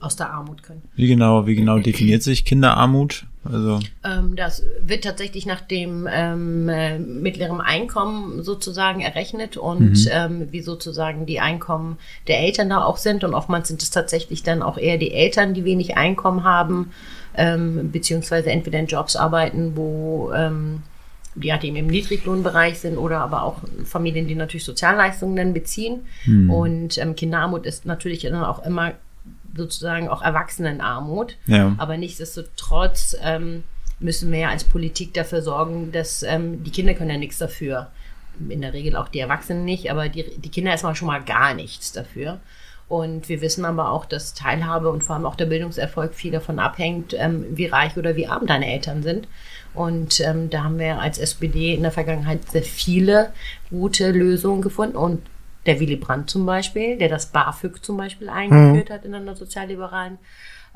aus 0.00 0.16
der 0.16 0.30
Armut 0.30 0.64
können. 0.64 0.82
Wie 0.96 1.06
genau, 1.06 1.46
wie 1.46 1.54
genau 1.54 1.78
definiert 1.78 2.24
sich 2.24 2.44
Kinderarmut? 2.44 3.26
Also 3.44 3.78
ähm, 4.02 4.34
das 4.34 4.64
wird 4.80 5.04
tatsächlich 5.04 5.46
nach 5.46 5.60
dem 5.60 6.08
ähm, 6.10 6.68
äh, 6.68 6.98
mittleren 6.98 7.60
Einkommen 7.60 8.42
sozusagen 8.42 9.02
errechnet 9.02 9.56
und 9.56 10.04
mhm. 10.04 10.08
ähm, 10.10 10.48
wie 10.50 10.62
sozusagen 10.62 11.26
die 11.26 11.38
Einkommen 11.38 11.98
der 12.26 12.40
Eltern 12.40 12.70
da 12.70 12.82
auch 12.82 12.96
sind. 12.96 13.22
Und 13.22 13.34
oftmals 13.34 13.68
sind 13.68 13.82
es 13.82 13.90
tatsächlich 13.90 14.42
dann 14.42 14.62
auch 14.62 14.78
eher 14.78 14.98
die 14.98 15.12
Eltern, 15.12 15.54
die 15.54 15.64
wenig 15.64 15.96
Einkommen 15.96 16.42
haben 16.42 16.90
ähm, 17.36 17.90
beziehungsweise 17.90 18.50
entweder 18.50 18.78
in 18.78 18.86
Jobs 18.86 19.16
arbeiten, 19.16 19.76
wo 19.76 20.32
ähm, 20.32 20.82
die 21.34 21.52
halt 21.52 21.64
eben 21.64 21.76
im 21.76 21.88
Niedriglohnbereich 21.88 22.78
sind 22.78 22.96
oder 22.96 23.20
aber 23.20 23.42
auch 23.42 23.58
Familien, 23.84 24.28
die 24.28 24.34
natürlich 24.34 24.64
Sozialleistungen 24.64 25.36
dann 25.36 25.52
beziehen. 25.52 26.06
Hm. 26.24 26.50
Und 26.50 26.98
ähm, 26.98 27.16
Kinderarmut 27.16 27.66
ist 27.66 27.86
natürlich 27.86 28.22
dann 28.22 28.44
auch 28.44 28.64
immer 28.64 28.92
sozusagen 29.56 30.08
auch 30.08 30.22
Erwachsenenarmut. 30.22 31.36
Ja. 31.46 31.74
Aber 31.78 31.96
nichtsdestotrotz 31.96 33.16
ähm, 33.22 33.64
müssen 33.98 34.30
wir 34.30 34.40
ja 34.40 34.48
als 34.50 34.64
Politik 34.64 35.14
dafür 35.14 35.42
sorgen, 35.42 35.92
dass 35.92 36.22
ähm, 36.22 36.62
die 36.62 36.70
Kinder 36.70 36.94
können 36.94 37.10
ja 37.10 37.18
nichts 37.18 37.38
dafür. 37.38 37.90
in 38.48 38.60
der 38.60 38.72
Regel 38.72 38.96
auch 38.96 39.08
die 39.08 39.20
Erwachsenen 39.20 39.64
nicht, 39.64 39.90
aber 39.90 40.08
die, 40.08 40.24
die 40.38 40.50
Kinder 40.50 40.70
erstmal 40.70 40.94
schon 40.94 41.06
mal 41.08 41.22
gar 41.22 41.54
nichts 41.54 41.92
dafür. 41.92 42.40
Und 42.88 43.28
wir 43.28 43.40
wissen 43.40 43.64
aber 43.64 43.90
auch, 43.90 44.04
dass 44.04 44.34
Teilhabe 44.34 44.90
und 44.90 45.02
vor 45.02 45.16
allem 45.16 45.26
auch 45.26 45.36
der 45.36 45.46
Bildungserfolg 45.46 46.14
viel 46.14 46.32
davon 46.32 46.58
abhängt, 46.58 47.14
ähm, 47.16 47.46
wie 47.50 47.66
reich 47.66 47.96
oder 47.96 48.14
wie 48.14 48.26
arm 48.26 48.46
deine 48.46 48.70
Eltern 48.70 49.02
sind. 49.02 49.26
Und 49.72 50.20
ähm, 50.20 50.50
da 50.50 50.64
haben 50.64 50.78
wir 50.78 51.00
als 51.00 51.18
SPD 51.18 51.74
in 51.74 51.82
der 51.82 51.90
Vergangenheit 51.90 52.50
sehr 52.50 52.62
viele 52.62 53.32
gute 53.70 54.10
Lösungen 54.12 54.62
gefunden. 54.62 54.96
Und 54.96 55.22
der 55.66 55.80
Willy 55.80 55.96
Brandt 55.96 56.30
zum 56.30 56.44
Beispiel, 56.44 56.98
der 56.98 57.08
das 57.08 57.26
BAföG 57.26 57.82
zum 57.82 57.96
Beispiel 57.96 58.28
eingeführt 58.28 58.90
mhm. 58.90 58.92
hat 58.92 59.04
in 59.04 59.14
einer 59.14 59.34
sozialliberalen 59.34 60.18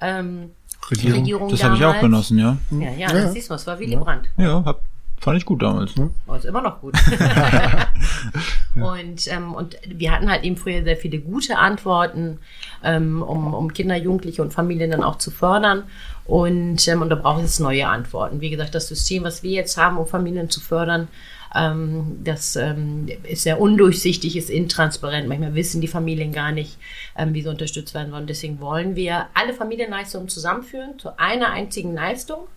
ähm, 0.00 0.50
Regierung. 0.90 1.20
Regierung 1.20 1.48
das 1.50 1.62
habe 1.62 1.76
ich 1.76 1.84
auch 1.84 2.00
genossen, 2.00 2.38
ja. 2.38 2.56
Ja, 2.70 2.78
ja, 2.78 2.90
ja. 2.92 3.12
das 3.12 3.32
siehst 3.34 3.50
du, 3.50 3.54
das 3.54 3.66
war 3.66 3.78
Willy 3.78 3.92
ja. 3.92 4.00
Brandt. 4.00 4.28
Ja, 4.36 4.64
hab, 4.64 4.80
Fand 5.20 5.36
ich 5.36 5.44
gut 5.44 5.62
damals. 5.62 5.96
Ne? 5.96 6.10
Oh, 6.26 6.34
ist 6.34 6.44
immer 6.44 6.62
noch 6.62 6.80
gut. 6.80 6.94
und, 8.74 9.26
ähm, 9.28 9.54
und 9.54 9.76
wir 9.86 10.12
hatten 10.12 10.30
halt 10.30 10.44
eben 10.44 10.56
früher 10.56 10.84
sehr 10.84 10.96
viele 10.96 11.18
gute 11.18 11.58
Antworten, 11.58 12.38
ähm, 12.84 13.22
um, 13.22 13.54
um 13.54 13.72
Kinder, 13.72 13.96
Jugendliche 13.96 14.42
und 14.42 14.52
Familien 14.52 14.90
dann 14.90 15.02
auch 15.02 15.18
zu 15.18 15.30
fördern. 15.30 15.84
Und, 16.24 16.86
ähm, 16.88 17.02
und 17.02 17.08
da 17.08 17.14
braucht 17.14 17.44
es 17.44 17.58
neue 17.58 17.88
Antworten. 17.88 18.40
Wie 18.40 18.50
gesagt, 18.50 18.74
das 18.74 18.88
System, 18.88 19.24
was 19.24 19.42
wir 19.42 19.52
jetzt 19.52 19.76
haben, 19.78 19.96
um 19.96 20.06
Familien 20.06 20.50
zu 20.50 20.60
fördern, 20.60 21.08
ähm, 21.54 22.18
das 22.22 22.56
ähm, 22.56 23.08
ist 23.22 23.42
sehr 23.42 23.60
undurchsichtig, 23.60 24.36
ist 24.36 24.50
intransparent. 24.50 25.28
Manchmal 25.28 25.54
wissen 25.54 25.80
die 25.80 25.88
Familien 25.88 26.32
gar 26.32 26.52
nicht, 26.52 26.78
ähm, 27.16 27.32
wie 27.34 27.42
sie 27.42 27.48
unterstützt 27.48 27.94
werden 27.94 28.12
wollen. 28.12 28.26
Deswegen 28.26 28.60
wollen 28.60 28.96
wir 28.96 29.26
alle 29.34 29.54
Familienleistungen 29.54 30.28
zusammenführen 30.28 30.98
zu 30.98 31.18
einer 31.18 31.50
einzigen 31.50 31.94
Leistung 31.94 32.48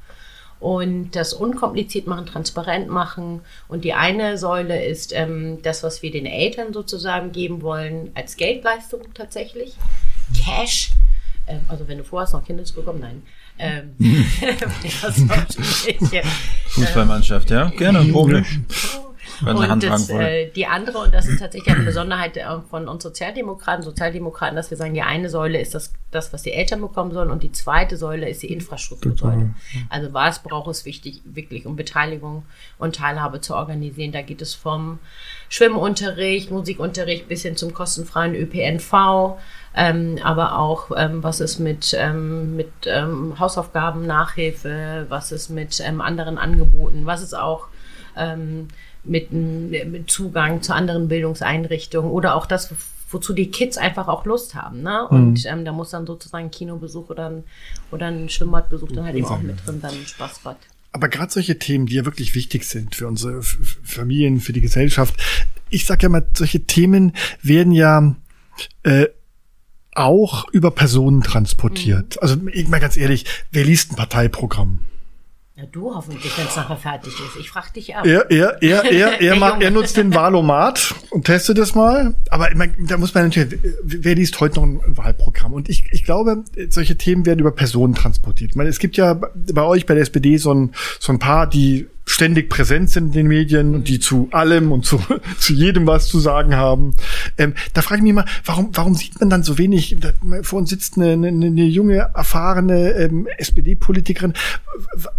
und 0.62 1.12
das 1.12 1.34
unkompliziert 1.34 2.08
machen, 2.08 2.28
transparent 2.28 2.88
machen. 2.88 3.41
Und 3.67 3.84
die 3.84 3.93
eine 3.93 4.38
Säule 4.38 4.86
ist 4.86 5.12
ähm, 5.13 5.58
das, 5.63 5.82
was 5.84 6.04
wir 6.04 6.12
den 6.12 6.28
Eltern 6.28 6.71
sozusagen 6.71 7.32
geben 7.32 7.63
wollen, 7.63 8.12
als 8.13 8.38
Geldleistung 8.38 9.02
tatsächlich. 9.15 9.76
Cash. 10.45 10.91
Ähm, 11.47 11.62
also 11.67 11.88
wenn 11.88 11.97
du 11.97 12.04
vorhast, 12.04 12.34
noch 12.34 12.45
Kinder 12.45 12.63
zu 12.63 12.76
bekommen, 12.76 13.00
nein. 13.00 13.24
Ähm, 13.58 13.95
Fußballmannschaft, 16.67 17.50
ja, 17.50 17.69
gerne, 17.69 18.06
Problem. 18.06 18.45
Und 19.45 19.84
das, 19.84 20.10
äh, 20.10 20.49
die 20.51 20.67
andere, 20.67 20.99
und 20.99 21.13
das 21.13 21.27
ist 21.27 21.39
tatsächlich 21.39 21.73
eine 21.73 21.86
Besonderheit 21.86 22.38
äh, 22.38 22.45
von 22.69 22.88
uns 22.88 23.04
Sozialdemokraten, 23.04 23.84
Sozialdemokraten, 23.84 24.56
dass 24.56 24.69
wir 24.69 24.77
sagen, 24.77 24.93
die 24.93 25.01
eine 25.01 25.30
Säule 25.30 25.60
ist 25.60 25.73
das, 25.73 25.93
das, 26.12 26.32
was 26.34 26.43
die 26.43 26.54
Eltern 26.54 26.82
bekommen 26.82 27.12
sollen, 27.12 27.32
und 27.32 27.43
die 27.43 27.51
zweite 27.51 27.97
Säule 27.97 28.30
ist 28.30 28.43
die 28.43 28.51
Infrastruktursäule. 28.51 29.54
Also 29.89 30.13
was 30.13 30.43
braucht 30.43 30.69
es 30.69 30.86
wichtig, 30.86 31.21
wirklich, 31.25 31.65
um 31.65 31.75
Beteiligung 31.75 32.43
und 32.77 32.95
Teilhabe 32.95 33.41
zu 33.41 33.56
organisieren? 33.56 34.12
Da 34.12 34.21
geht 34.21 34.41
es 34.41 34.54
vom 34.54 34.99
Schwimmunterricht, 35.49 36.51
Musikunterricht 36.51 37.27
bis 37.27 37.41
hin 37.41 37.56
zum 37.56 37.73
kostenfreien 37.73 38.36
ÖPNV. 38.36 39.38
Ähm, 39.73 40.19
aber 40.21 40.58
auch, 40.58 40.91
ähm, 40.97 41.23
was 41.23 41.39
ist 41.39 41.60
mit, 41.60 41.95
ähm, 41.97 42.58
mit 42.58 42.71
ähm, 42.86 43.39
Hausaufgaben, 43.39 44.06
Nachhilfe, 44.06 45.06
was 45.08 45.32
ist 45.32 45.49
mit 45.49 45.80
ähm, 45.80 46.01
anderen 46.01 46.38
Angeboten, 46.38 47.06
was 47.06 47.21
ist 47.21 47.34
auch 47.34 47.67
ähm, 48.17 48.67
mit, 49.04 49.32
mit 49.32 50.10
Zugang 50.10 50.62
zu 50.62 50.74
anderen 50.74 51.08
Bildungseinrichtungen 51.08 52.12
oder 52.12 52.36
auch 52.36 52.46
das, 52.46 52.74
wozu 53.10 53.34
die 53.34 53.50
Kids 53.50 53.78
einfach 53.78 54.08
auch 54.08 54.26
Lust 54.26 54.56
haben. 54.56 54.82
Ne? 54.82 55.08
Und 55.08 55.44
mhm. 55.44 55.46
ähm, 55.46 55.66
da 55.66 55.72
muss 55.72 55.90
dann 55.92 56.06
sozusagen 56.06 56.46
ein 56.46 56.52
Kinobesuch 56.52 57.10
oder 57.10 57.30
ein, 57.30 57.44
oder 57.92 58.08
ein 58.08 58.30
Schwimmbadbesuch 58.30 58.92
dann 58.92 59.06
halt 59.06 59.16
eben 59.16 59.28
auch 59.28 59.42
mit 59.42 59.66
drin 59.66 59.82
sein, 59.82 59.92
ein 59.92 60.08
Spaßbad. 60.08 60.58
Aber 60.94 61.08
gerade 61.08 61.32
solche 61.32 61.58
Themen, 61.58 61.86
die 61.86 61.96
ja 61.96 62.06
wirklich 62.06 62.36
wichtig 62.36 62.66
sind 62.66 62.96
für 62.96 63.08
unsere 63.08 63.42
Familien, 63.42 64.42
für 64.42 64.54
die 64.54 64.62
Gesellschaft. 64.62 65.16
Ich 65.70 65.86
sage 65.86 66.04
ja 66.04 66.10
mal, 66.10 66.28
solche 66.34 66.66
Themen 66.66 67.14
werden 67.42 67.72
ja 67.72 68.16
äh, 68.84 69.08
auch 69.94 70.50
über 70.50 70.72
Personen 70.72 71.22
transportiert. 71.22 72.16
Mhm. 72.16 72.22
Also 72.22 72.38
ich 72.52 72.68
mal 72.68 72.80
ganz 72.80 72.98
ehrlich, 72.98 73.26
wer 73.52 73.64
liest 73.64 73.92
ein 73.92 73.96
Parteiprogramm? 73.96 74.80
Ja, 75.58 75.66
du 75.66 75.94
hoffentlich, 75.94 76.38
wenn 76.38 76.48
es 76.48 76.56
nachher 76.56 76.78
fertig 76.78 77.14
ist. 77.14 77.36
Ich 77.40 77.50
frage 77.50 77.74
dich 77.76 77.94
ab. 77.96 78.06
Er, 78.06 78.32
er, 78.32 78.62
er, 78.64 78.84
er, 78.92 79.22
er, 79.22 79.36
macht, 79.36 79.62
er 79.62 79.70
nutzt 79.70 79.98
den 79.98 80.14
Wahlomat 80.16 80.96
und 81.10 81.26
testet 81.26 81.58
das 81.58 81.76
mal. 81.76 82.16
Aber 82.30 82.50
da 82.80 82.98
muss 82.98 83.14
man 83.14 83.26
natürlich, 83.26 83.60
wer 83.84 84.16
liest 84.16 84.40
heute 84.40 84.62
noch 84.62 84.64
ein 84.64 84.98
Wahlprogramm? 84.98 85.54
Und 85.54 85.68
ich, 85.68 85.84
ich 85.92 86.06
glaube, 86.06 86.46
solche 86.70 86.98
Themen 86.98 87.26
werden 87.26 87.40
über 87.40 87.52
Personen 87.52 87.96
transportiert. 87.96 88.52
Ich 88.52 88.56
meine, 88.56 88.70
es 88.70 88.80
gibt 88.80 88.96
ja 88.96 89.14
bei 89.14 89.64
euch, 89.64 89.86
bei 89.86 89.94
der 89.94 90.04
SPD, 90.04 90.38
so 90.38 90.54
ein, 90.54 90.72
so 91.00 91.12
ein 91.12 91.20
paar, 91.20 91.48
die 91.48 91.88
ständig 92.12 92.50
präsent 92.50 92.89
sind 92.89 93.08
in 93.08 93.12
den 93.12 93.28
Medien 93.28 93.74
und 93.74 93.88
die 93.88 94.00
zu 94.00 94.28
allem 94.32 94.71
und 94.71 94.86
zu, 94.86 95.00
zu 95.39 95.54
jedem 95.54 95.88
was 95.88 96.08
zu 96.08 96.19
sagen 96.19 96.56
haben. 96.56 96.93
Ähm, 97.38 97.54
da 97.74 97.82
frage 97.82 98.00
ich 98.00 98.04
mich 98.04 98.13
mal, 98.13 98.26
warum, 98.45 98.69
warum 98.74 98.95
sieht 98.95 99.19
man 99.19 99.30
dann 99.30 99.43
so 99.43 99.58
wenig? 99.58 99.95
Da, 100.00 100.12
vor 100.41 100.60
uns 100.60 100.69
sitzt 100.69 100.97
eine, 100.97 101.13
eine, 101.13 101.28
eine 101.28 101.63
junge, 101.63 102.10
erfahrene 102.13 102.91
ähm, 102.91 103.28
SPD-Politikerin. 103.38 104.34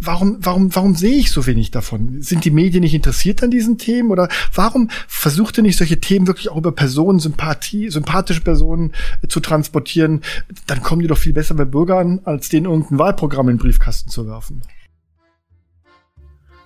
Warum, 0.00 0.38
warum, 0.40 0.74
warum 0.74 0.94
sehe 0.94 1.16
ich 1.16 1.30
so 1.30 1.46
wenig 1.46 1.70
davon? 1.70 2.20
Sind 2.20 2.44
die 2.44 2.50
Medien 2.50 2.82
nicht 2.82 2.94
interessiert 2.94 3.42
an 3.42 3.50
diesen 3.50 3.78
Themen? 3.78 4.10
Oder 4.10 4.28
warum 4.54 4.90
versucht 5.08 5.58
ihr 5.58 5.62
nicht 5.62 5.78
solche 5.78 6.00
Themen 6.00 6.26
wirklich 6.26 6.50
auch 6.50 6.56
über 6.56 6.72
Personen, 6.72 7.20
Sympathie, 7.20 7.90
sympathische 7.90 8.42
Personen 8.42 8.92
äh, 9.22 9.28
zu 9.28 9.40
transportieren? 9.40 10.20
Dann 10.66 10.82
kommen 10.82 11.00
die 11.00 11.08
doch 11.08 11.18
viel 11.18 11.32
besser 11.32 11.54
bei 11.54 11.64
Bürgern, 11.64 12.20
als 12.24 12.50
denen 12.50 12.66
irgendein 12.66 12.98
Wahlprogramm 12.98 13.48
in 13.48 13.56
den 13.56 13.62
Briefkasten 13.62 14.10
zu 14.10 14.26
werfen. 14.26 14.62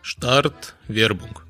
Start 0.09 0.77
Werbung. 0.87 1.41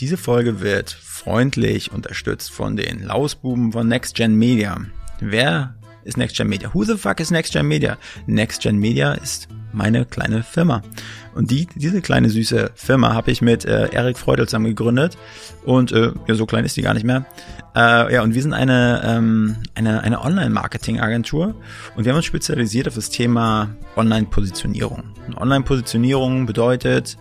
Diese 0.00 0.16
Folge 0.16 0.60
wird 0.60 0.90
freundlich 0.90 1.92
unterstützt 1.92 2.50
von 2.50 2.76
den 2.76 3.04
Lausbuben 3.04 3.70
von 3.70 3.86
NextGen 3.86 4.34
Media. 4.34 4.80
Wer 5.20 5.76
ist 6.02 6.16
NextGen 6.16 6.48
Media? 6.48 6.74
Who 6.74 6.82
the 6.82 6.96
fuck 6.96 7.20
is 7.20 7.30
NextGen 7.30 7.68
Media? 7.68 7.96
NextGen 8.26 8.76
Media 8.76 9.12
ist 9.12 9.46
meine 9.72 10.04
kleine 10.04 10.42
Firma. 10.42 10.82
Und 11.38 11.52
die, 11.52 11.68
diese 11.76 12.00
kleine 12.00 12.30
süße 12.30 12.72
Firma 12.74 13.14
habe 13.14 13.30
ich 13.30 13.42
mit 13.42 13.64
äh, 13.64 13.90
Erik 13.92 14.18
Freudel 14.18 14.48
zusammen 14.48 14.66
gegründet. 14.66 15.16
Und 15.64 15.92
äh, 15.92 16.10
ja, 16.26 16.34
so 16.34 16.46
klein 16.46 16.64
ist 16.64 16.76
die 16.76 16.82
gar 16.82 16.94
nicht 16.94 17.06
mehr. 17.06 17.26
Äh, 17.76 18.12
ja, 18.12 18.22
und 18.22 18.34
wir 18.34 18.42
sind 18.42 18.54
eine, 18.54 19.02
ähm, 19.04 19.56
eine, 19.76 20.02
eine 20.02 20.20
Online-Marketing-Agentur 20.20 21.54
und 21.94 22.04
wir 22.04 22.10
haben 22.10 22.16
uns 22.16 22.24
spezialisiert 22.24 22.88
auf 22.88 22.96
das 22.96 23.10
Thema 23.10 23.68
Online-Positionierung. 23.94 25.04
Online-Positionierung 25.36 26.46
bedeutet, 26.46 27.16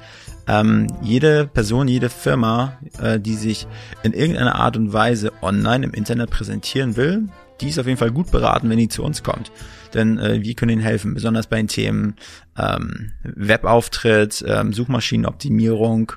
ähm, 0.47 0.88
jede 1.03 1.45
Person, 1.45 1.88
jede 1.88 2.10
Firma, 2.10 2.80
äh, 2.99 3.19
die 3.19 3.36
sich 3.36 3.67
in 4.01 4.13
irgendeiner 4.13 4.56
Art 4.56 4.77
und 4.77 4.93
Weise 4.93 5.32
online 5.43 5.86
im 5.86 5.93
Internet 5.93 6.32
präsentieren 6.32 6.95
will, 6.95 7.27
die 7.62 7.69
ist 7.69 7.77
auf 7.77 7.86
jeden 7.86 7.99
Fall 7.99 8.12
gut 8.12 8.32
beraten, 8.32 8.67
wenn 8.71 8.80
die 8.80 8.89
zu 8.89 9.03
uns 9.03 9.21
kommt. 9.21 9.51
Denn 9.98 10.20
äh, 10.20 10.42
wir 10.42 10.54
können 10.54 10.72
ihnen 10.72 10.82
helfen, 10.82 11.16
besonders 11.16 11.48
bei 11.48 11.58
den 11.58 11.68
Themen 11.68 12.16
ähm, 12.58 13.12
Webauftritt, 13.24 14.46
ähm, 14.48 14.72
Suchmaschinenoptimierung, 14.72 16.14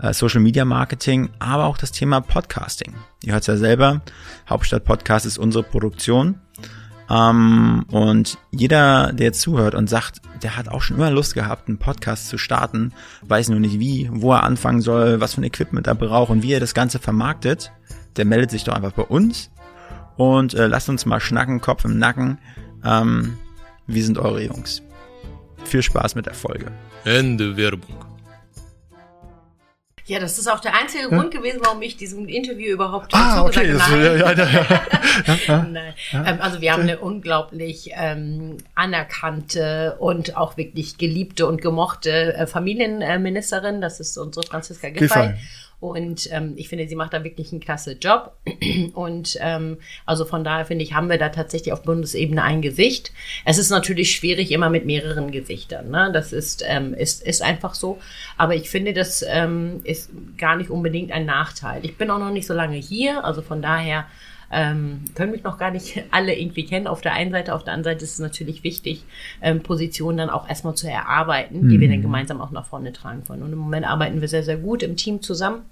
äh, 0.00 0.12
Social 0.14 0.40
Media 0.40 0.64
Marketing, 0.64 1.28
aber 1.38 1.66
auch 1.66 1.76
das 1.76 1.92
Thema 1.92 2.20
Podcasting. 2.20 2.94
Ihr 3.22 3.34
hört 3.34 3.42
es 3.42 3.46
ja 3.46 3.56
selber, 3.56 4.00
Hauptstadt 4.48 4.84
Podcast 4.84 5.26
ist 5.26 5.38
unsere 5.38 5.62
Produktion. 5.62 6.40
Ähm, 7.10 7.84
und 7.90 8.38
jeder, 8.50 9.12
der 9.12 9.32
zuhört 9.32 9.74
und 9.74 9.88
sagt, 9.88 10.22
der 10.42 10.56
hat 10.56 10.68
auch 10.68 10.82
schon 10.82 10.96
immer 10.96 11.10
Lust 11.10 11.34
gehabt, 11.34 11.68
einen 11.68 11.78
Podcast 11.78 12.28
zu 12.28 12.38
starten, 12.38 12.92
weiß 13.22 13.50
nur 13.50 13.60
nicht 13.60 13.78
wie, 13.78 14.08
wo 14.10 14.32
er 14.32 14.42
anfangen 14.42 14.80
soll, 14.80 15.20
was 15.20 15.34
für 15.34 15.42
ein 15.42 15.44
Equipment 15.44 15.86
er 15.86 15.94
braucht 15.94 16.30
und 16.30 16.42
wie 16.42 16.52
er 16.52 16.60
das 16.60 16.74
Ganze 16.74 16.98
vermarktet, 16.98 17.72
der 18.16 18.24
meldet 18.24 18.50
sich 18.50 18.64
doch 18.64 18.74
einfach 18.74 18.92
bei 18.92 19.02
uns 19.02 19.50
und 20.16 20.54
äh, 20.54 20.66
lasst 20.66 20.88
uns 20.88 21.06
mal 21.06 21.20
schnacken, 21.20 21.60
Kopf 21.60 21.84
im 21.84 21.98
Nacken. 21.98 22.38
Ähm, 22.88 23.36
wir 23.86 24.02
sind 24.02 24.18
eure 24.18 24.42
Jungs. 24.42 24.82
Viel 25.64 25.82
Spaß 25.82 26.14
mit 26.14 26.26
der 26.26 26.34
Folge. 26.34 26.72
Ende 27.04 27.56
Werbung. 27.56 27.96
Ja, 30.06 30.18
das 30.18 30.38
ist 30.38 30.48
auch 30.48 30.60
der 30.60 30.74
einzige 30.74 31.02
ja? 31.02 31.08
Grund 31.10 31.30
gewesen, 31.30 31.60
warum 31.62 31.82
ich 31.82 31.98
diesem 31.98 32.28
Interview 32.28 32.72
überhaupt 32.72 33.12
ah, 33.12 33.42
okay. 33.42 33.78
habe. 33.78 34.18
Ja, 34.18 34.32
ja, 34.32 34.32
ja, 35.26 35.38
ja. 35.46 35.62
Nein. 35.64 35.94
Ähm, 36.14 36.38
also 36.40 36.62
wir 36.62 36.72
haben 36.72 36.84
eine 36.84 36.98
unglaublich 36.98 37.90
ähm, 37.94 38.56
anerkannte 38.74 39.96
und 39.98 40.34
auch 40.34 40.56
wirklich 40.56 40.96
geliebte 40.96 41.46
und 41.46 41.60
gemochte 41.60 42.34
äh, 42.34 42.46
Familienministerin. 42.46 43.82
Das 43.82 44.00
ist 44.00 44.16
unsere 44.16 44.46
Franziska 44.46 44.88
Giffey. 44.88 45.08
Giffey. 45.08 45.34
Und 45.80 46.28
ähm, 46.32 46.54
ich 46.56 46.68
finde, 46.68 46.88
sie 46.88 46.96
macht 46.96 47.12
da 47.12 47.22
wirklich 47.22 47.52
einen 47.52 47.60
klasse 47.60 47.92
Job. 47.92 48.36
Und 48.94 49.38
ähm, 49.40 49.78
also 50.06 50.24
von 50.24 50.42
daher 50.42 50.64
finde 50.64 50.84
ich, 50.84 50.92
haben 50.92 51.08
wir 51.08 51.18
da 51.18 51.28
tatsächlich 51.28 51.72
auf 51.72 51.82
Bundesebene 51.82 52.42
ein 52.42 52.62
Gesicht. 52.62 53.12
Es 53.44 53.58
ist 53.58 53.70
natürlich 53.70 54.10
schwierig 54.14 54.50
immer 54.50 54.70
mit 54.70 54.86
mehreren 54.86 55.30
Gesichtern. 55.30 55.90
Ne? 55.90 56.10
Das 56.12 56.32
ist, 56.32 56.64
ähm, 56.66 56.94
ist, 56.94 57.22
ist 57.22 57.42
einfach 57.42 57.74
so. 57.74 58.00
Aber 58.36 58.56
ich 58.56 58.70
finde, 58.70 58.92
das 58.92 59.24
ähm, 59.28 59.80
ist 59.84 60.10
gar 60.36 60.56
nicht 60.56 60.70
unbedingt 60.70 61.12
ein 61.12 61.26
Nachteil. 61.26 61.84
Ich 61.84 61.96
bin 61.96 62.10
auch 62.10 62.18
noch 62.18 62.32
nicht 62.32 62.46
so 62.46 62.54
lange 62.54 62.76
hier, 62.76 63.24
also 63.24 63.40
von 63.40 63.62
daher 63.62 64.06
ähm, 64.50 65.04
können 65.14 65.32
mich 65.32 65.44
noch 65.44 65.58
gar 65.58 65.70
nicht 65.70 66.02
alle 66.10 66.38
irgendwie 66.38 66.64
kennen. 66.64 66.86
Auf 66.86 67.00
der 67.00 67.12
einen 67.12 67.30
Seite, 67.30 67.54
auf 67.54 67.64
der 67.64 67.74
anderen 67.74 67.94
Seite 67.94 68.04
ist 68.04 68.14
es 68.14 68.18
natürlich 68.18 68.64
wichtig, 68.64 69.04
ähm, 69.42 69.60
Positionen 69.62 70.18
dann 70.18 70.30
auch 70.30 70.48
erstmal 70.48 70.74
zu 70.74 70.88
erarbeiten, 70.88 71.68
die 71.68 71.76
mhm. 71.76 71.80
wir 71.80 71.88
dann 71.88 72.02
gemeinsam 72.02 72.40
auch 72.40 72.50
nach 72.50 72.66
vorne 72.66 72.92
tragen 72.92 73.22
wollen. 73.28 73.42
Und 73.42 73.52
im 73.52 73.58
Moment 73.58 73.86
arbeiten 73.86 74.20
wir 74.20 74.28
sehr, 74.28 74.42
sehr 74.42 74.56
gut 74.56 74.82
im 74.82 74.96
Team 74.96 75.22
zusammen. 75.22 75.62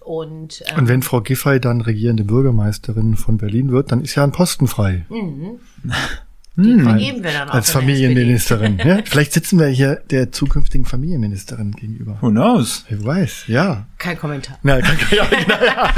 Und, 0.00 0.62
ähm, 0.68 0.78
Und 0.78 0.88
wenn 0.88 1.02
Frau 1.02 1.20
Giffey 1.20 1.60
dann 1.60 1.80
regierende 1.80 2.24
Bürgermeisterin 2.24 3.16
von 3.16 3.38
Berlin 3.38 3.72
wird, 3.72 3.90
dann 3.90 4.02
ist 4.02 4.14
ja 4.14 4.22
ein 4.22 4.32
Posten 4.32 4.68
frei. 4.68 5.04
den 6.56 6.82
vergeben 6.82 7.22
wir 7.22 7.32
dann 7.32 7.50
auch 7.50 7.54
Als. 7.54 7.70
Familienministerin. 7.70 8.78
ja? 8.78 8.98
Vielleicht 9.04 9.32
sitzen 9.32 9.58
wir 9.58 9.66
hier 9.66 9.96
der 10.10 10.32
zukünftigen 10.32 10.86
Familienministerin 10.86 11.72
gegenüber. 11.72 12.16
Who 12.20 12.30
knows? 12.30 12.84
Wer 12.88 13.04
weiß, 13.04 13.44
ja. 13.48 13.86
Kein 13.98 14.18
Kommentar. 14.18 14.58
Ja, 14.62 14.80
kann, 14.80 14.96
ja, 15.10 15.24
genau, 15.26 15.64
ja. 15.66 15.92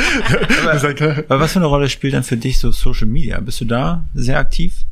Das 0.65 0.83
ist 0.83 0.99
ja- 1.01 1.11
Aber 1.29 1.41
was 1.41 1.53
für 1.53 1.59
eine 1.61 1.67
Rolle 1.67 1.89
spielt 1.89 2.15
dann 2.15 2.25
für 2.25 2.37
dich 2.37 2.59
so 2.59 2.71
Social 2.73 3.07
Media? 3.07 3.39
Bist 3.41 3.61
du 3.61 3.65
da 3.67 4.05
sehr 4.15 4.39
aktiv? 4.39 4.85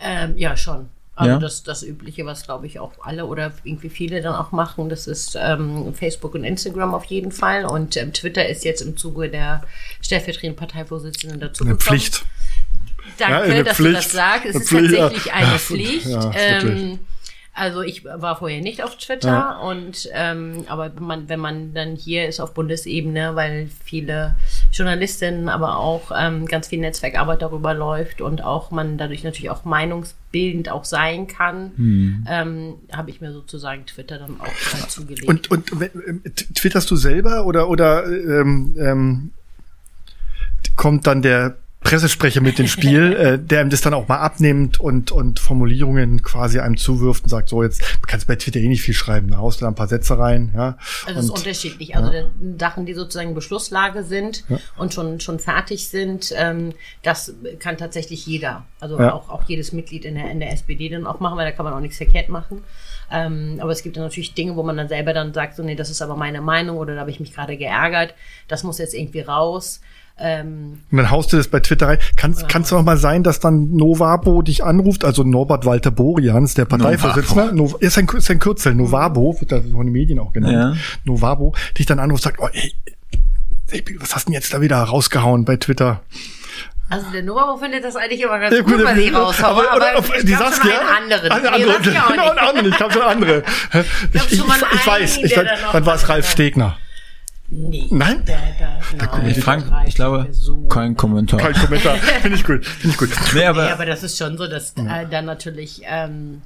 Ähm, 0.00 0.34
ja, 0.36 0.56
schon. 0.56 0.88
Also 1.18 1.32
Ja? 1.32 1.38
das, 1.38 1.62
das 1.62 1.82
Übliche, 1.82 2.26
was 2.26 2.44
glaube 2.44 2.66
ich 2.66 2.78
auch 2.78 2.92
alle 3.02 3.24
oder 3.24 3.50
irgendwie 3.64 3.88
viele 3.88 4.20
dann 4.20 4.34
auch 4.34 4.52
machen, 4.52 4.90
das 4.90 5.06
ist 5.06 5.34
ähm, 5.40 5.94
Facebook 5.94 6.34
und 6.34 6.44
Instagram 6.44 6.92
auf 6.94 7.06
jeden 7.06 7.32
Fall. 7.32 7.64
Und 7.64 7.96
ähm, 7.96 8.12
Twitter 8.12 8.46
ist 8.46 8.64
jetzt 8.66 8.82
im 8.82 8.98
Zuge 8.98 9.30
der 9.30 9.62
stellvertretenden 10.02 10.56
Parteivorsitzenden 10.56 11.40
dazu 11.40 11.64
Eine 11.64 11.72
gekommen. 11.76 11.80
Pflicht. 11.98 12.24
Danke, 13.18 13.56
Ja, 13.56 13.62
dass 13.62 13.76
du 13.76 13.82
Pflicht. 13.84 13.96
das 13.98 14.12
sagst. 14.12 14.46
Es 14.46 14.56
ist 14.56 14.68
Pflicht, 14.68 14.96
tatsächlich 14.96 15.32
eine 15.32 15.46
Ja, 15.52 15.58
Pflicht. 15.58 16.06
ja, 16.06 16.30
ähm, 16.34 16.98
also 17.58 17.80
ich 17.80 18.04
war 18.04 18.36
vorher 18.38 18.60
nicht 18.60 18.82
auf 18.84 18.98
Twitter 18.98 19.62
und 19.62 20.10
ähm, 20.12 20.64
aber 20.68 20.94
wenn 20.94 21.04
man, 21.04 21.28
wenn 21.30 21.40
man 21.40 21.72
dann 21.72 21.96
hier 21.96 22.28
ist 22.28 22.38
auf 22.38 22.52
Bundesebene, 22.52 23.34
weil 23.34 23.70
viele 23.82 24.36
Journalistinnen, 24.72 25.48
aber 25.48 25.78
auch 25.78 26.12
ähm, 26.14 26.44
ganz 26.44 26.68
viel 26.68 26.80
Netzwerkarbeit 26.80 27.40
darüber 27.40 27.72
läuft 27.72 28.20
und 28.20 28.44
auch 28.44 28.70
man 28.72 28.98
dadurch 28.98 29.24
natürlich 29.24 29.48
auch 29.48 29.64
meinungsbildend 29.64 30.68
auch 30.70 30.84
sein 30.84 31.28
kann, 31.28 31.72
Hm. 31.76 32.26
ähm, 32.28 32.74
habe 32.92 33.08
ich 33.08 33.22
mir 33.22 33.32
sozusagen 33.32 33.86
Twitter 33.86 34.18
dann 34.18 34.38
auch 34.38 34.78
mal 34.78 34.88
zugelegt. 34.88 35.26
Und, 35.26 35.50
und 35.50 35.72
ähm, 35.72 36.22
twitterst 36.54 36.90
du 36.90 36.96
selber 36.96 37.46
oder, 37.46 37.70
oder 37.70 38.04
ähm, 38.06 38.76
ähm, 38.78 39.30
kommt 40.76 41.06
dann 41.06 41.22
der 41.22 41.56
Pressesprecher 41.90 42.40
mit 42.40 42.58
ins 42.58 42.70
Spiel, 42.70 43.12
äh, 43.18 43.38
der 43.38 43.62
ihm 43.62 43.70
das 43.70 43.80
dann 43.80 43.94
auch 43.94 44.08
mal 44.08 44.18
abnimmt 44.18 44.80
und, 44.80 45.12
und 45.12 45.38
Formulierungen 45.40 46.22
quasi 46.22 46.58
einem 46.58 46.76
zuwirft 46.76 47.24
und 47.24 47.30
sagt, 47.30 47.48
so 47.48 47.62
jetzt 47.62 47.80
du 47.82 48.06
kannst 48.06 48.26
bei 48.26 48.36
Twitter 48.36 48.60
eh 48.60 48.68
nicht 48.68 48.82
viel 48.82 48.94
schreiben, 48.94 49.30
da 49.30 49.38
haust 49.38 49.60
du 49.60 49.64
da 49.64 49.68
ein 49.70 49.74
paar 49.74 49.88
Sätze 49.88 50.18
rein, 50.18 50.52
ja. 50.54 50.76
Also 51.06 51.18
es 51.20 51.24
ist 51.26 51.30
unterschiedlich. 51.30 51.94
Also 51.96 52.10
da- 52.12 52.24
Sachen, 52.58 52.86
die 52.86 52.94
sozusagen 52.94 53.34
Beschlusslage 53.34 54.02
sind 54.04 54.44
und 54.76 54.92
schon 54.94 55.20
schon 55.20 55.38
fertig 55.38 55.88
sind, 55.88 56.32
ähm, 56.36 56.72
das 57.02 57.32
kann 57.58 57.76
tatsächlich 57.76 58.26
jeder. 58.26 58.64
Also 58.80 58.98
Ja. 58.98 59.12
auch, 59.14 59.28
auch 59.30 59.44
jedes 59.48 59.72
Mitglied 59.72 60.04
in 60.04 60.14
der, 60.16 60.30
in 60.30 60.40
der 60.40 60.52
SPD 60.52 60.88
dann 60.88 61.06
auch 61.06 61.20
machen, 61.20 61.36
weil 61.38 61.46
da 61.46 61.52
kann 61.52 61.64
man 61.64 61.74
auch 61.74 61.80
nichts 61.80 61.96
verkehrt 61.98 62.28
machen. 62.28 62.62
Ähm, 63.10 63.58
aber 63.60 63.70
es 63.70 63.82
gibt 63.84 63.96
dann 63.96 64.02
natürlich 64.04 64.34
Dinge, 64.34 64.56
wo 64.56 64.62
man 64.64 64.76
dann 64.76 64.88
selber 64.88 65.12
dann 65.12 65.32
sagt, 65.32 65.54
so 65.56 65.62
nee, 65.62 65.76
das 65.76 65.90
ist 65.90 66.02
aber 66.02 66.16
meine 66.16 66.40
Meinung 66.40 66.76
oder 66.78 66.94
da 66.94 67.00
habe 67.02 67.10
ich 67.10 67.20
mich 67.20 67.32
gerade 67.32 67.56
geärgert. 67.56 68.14
Das 68.48 68.64
muss 68.64 68.78
jetzt 68.78 68.94
irgendwie 68.94 69.20
raus. 69.20 69.80
Ähm, 70.18 70.78
und 70.90 70.96
dann 70.96 71.10
haust 71.10 71.32
du 71.32 71.36
das 71.36 71.48
bei 71.48 71.60
Twitter 71.60 71.88
rein. 71.88 71.98
Kannst, 72.16 72.48
kannst 72.48 72.70
du 72.70 72.76
noch 72.76 72.84
mal 72.84 72.96
sein, 72.96 73.22
dass 73.22 73.38
dann 73.38 73.76
Novabo 73.76 74.40
dich 74.40 74.64
anruft, 74.64 75.04
also 75.04 75.24
Norbert 75.24 75.66
Walter 75.66 75.90
Borians, 75.90 76.54
der 76.54 76.64
Parteivorsitzende, 76.64 77.54
Nov 77.54 77.76
ist 77.80 77.98
ein, 77.98 78.08
ist 78.08 78.30
ein 78.30 78.38
Kürzel, 78.38 78.74
Novabo, 78.74 79.38
wird 79.40 79.52
da 79.52 79.60
von 79.60 79.86
den 79.86 79.92
Medien 79.92 80.18
auch 80.18 80.32
genannt, 80.32 80.54
Ja. 80.54 80.74
Novabo, 81.04 81.54
dich 81.76 81.84
dann 81.84 81.98
anruft, 81.98 82.22
sagt, 82.22 82.38
oh, 82.40 82.48
ey, 82.50 82.72
was 83.98 84.14
hast 84.14 84.26
du 84.26 84.30
denn 84.30 84.40
jetzt 84.40 84.54
da 84.54 84.60
wieder 84.62 84.78
rausgehauen 84.78 85.44
bei 85.44 85.56
Twitter? 85.56 86.00
also 86.88 87.10
der 87.10 87.22
Novabo 87.24 87.58
findet 87.58 87.84
das 87.84 87.96
eigentlich 87.96 88.22
immer 88.22 88.38
ganz 88.38 88.54
Ja, 88.56 88.62
gut, 88.62 88.82
was 88.84 88.96
ich 88.96 89.12
raushaue, 89.12 89.70
aber, 89.70 89.76
oder, 89.76 89.98
oder, 89.98 90.18
ich 90.18 90.24
die 90.24 90.34
sagst 90.34 90.62
schon 90.62 90.70
ja, 90.70 90.78
einen 90.78 91.12
anderen. 91.12 91.30
Einen 91.30 91.42
Nee, 91.42 91.48
anderen, 91.48 91.82
sag 91.84 91.92
ich 91.92 92.00
auch 92.00 92.64
ich 92.64 92.76
glaube 92.76 92.92
schon 92.92 93.02
andere. 93.02 93.42
Ich, 94.12 94.32
ich, 94.32 94.46
mal 94.46 94.56
ich, 94.72 94.86
weiß, 94.86 95.16
ich, 95.18 95.34
dann, 95.34 95.48
dann 95.72 95.84
war 95.84 95.96
es 95.96 96.08
Ralf 96.08 96.30
Stegner. 96.30 96.78
Nee. 97.58 97.86
Nein? 97.90 98.22
Der, 98.26 98.36
der, 98.58 99.08
nein, 99.08 99.30
Ich, 99.30 99.42
Frank, 99.42 99.64
ich 99.86 99.94
glaube, 99.94 100.28
so. 100.30 100.66
kein 100.66 100.94
Kommentar. 100.94 101.40
Kein 101.40 101.54
Kommentar. 101.54 101.96
Finde 101.96 102.36
ich 102.36 102.44
gut, 102.44 102.66
finde 102.66 102.88
ich 102.88 102.98
gut. 102.98 103.08
Nee, 103.32 103.40
Nee, 103.40 103.46
aber, 103.46 103.72
aber 103.72 103.86
das 103.86 104.02
ist 104.02 104.18
schon 104.18 104.36
so, 104.36 104.46
dass 104.46 104.72
äh, 104.72 105.06
dann 105.10 105.24
natürlich, 105.24 105.80
ähm, 105.86 106.42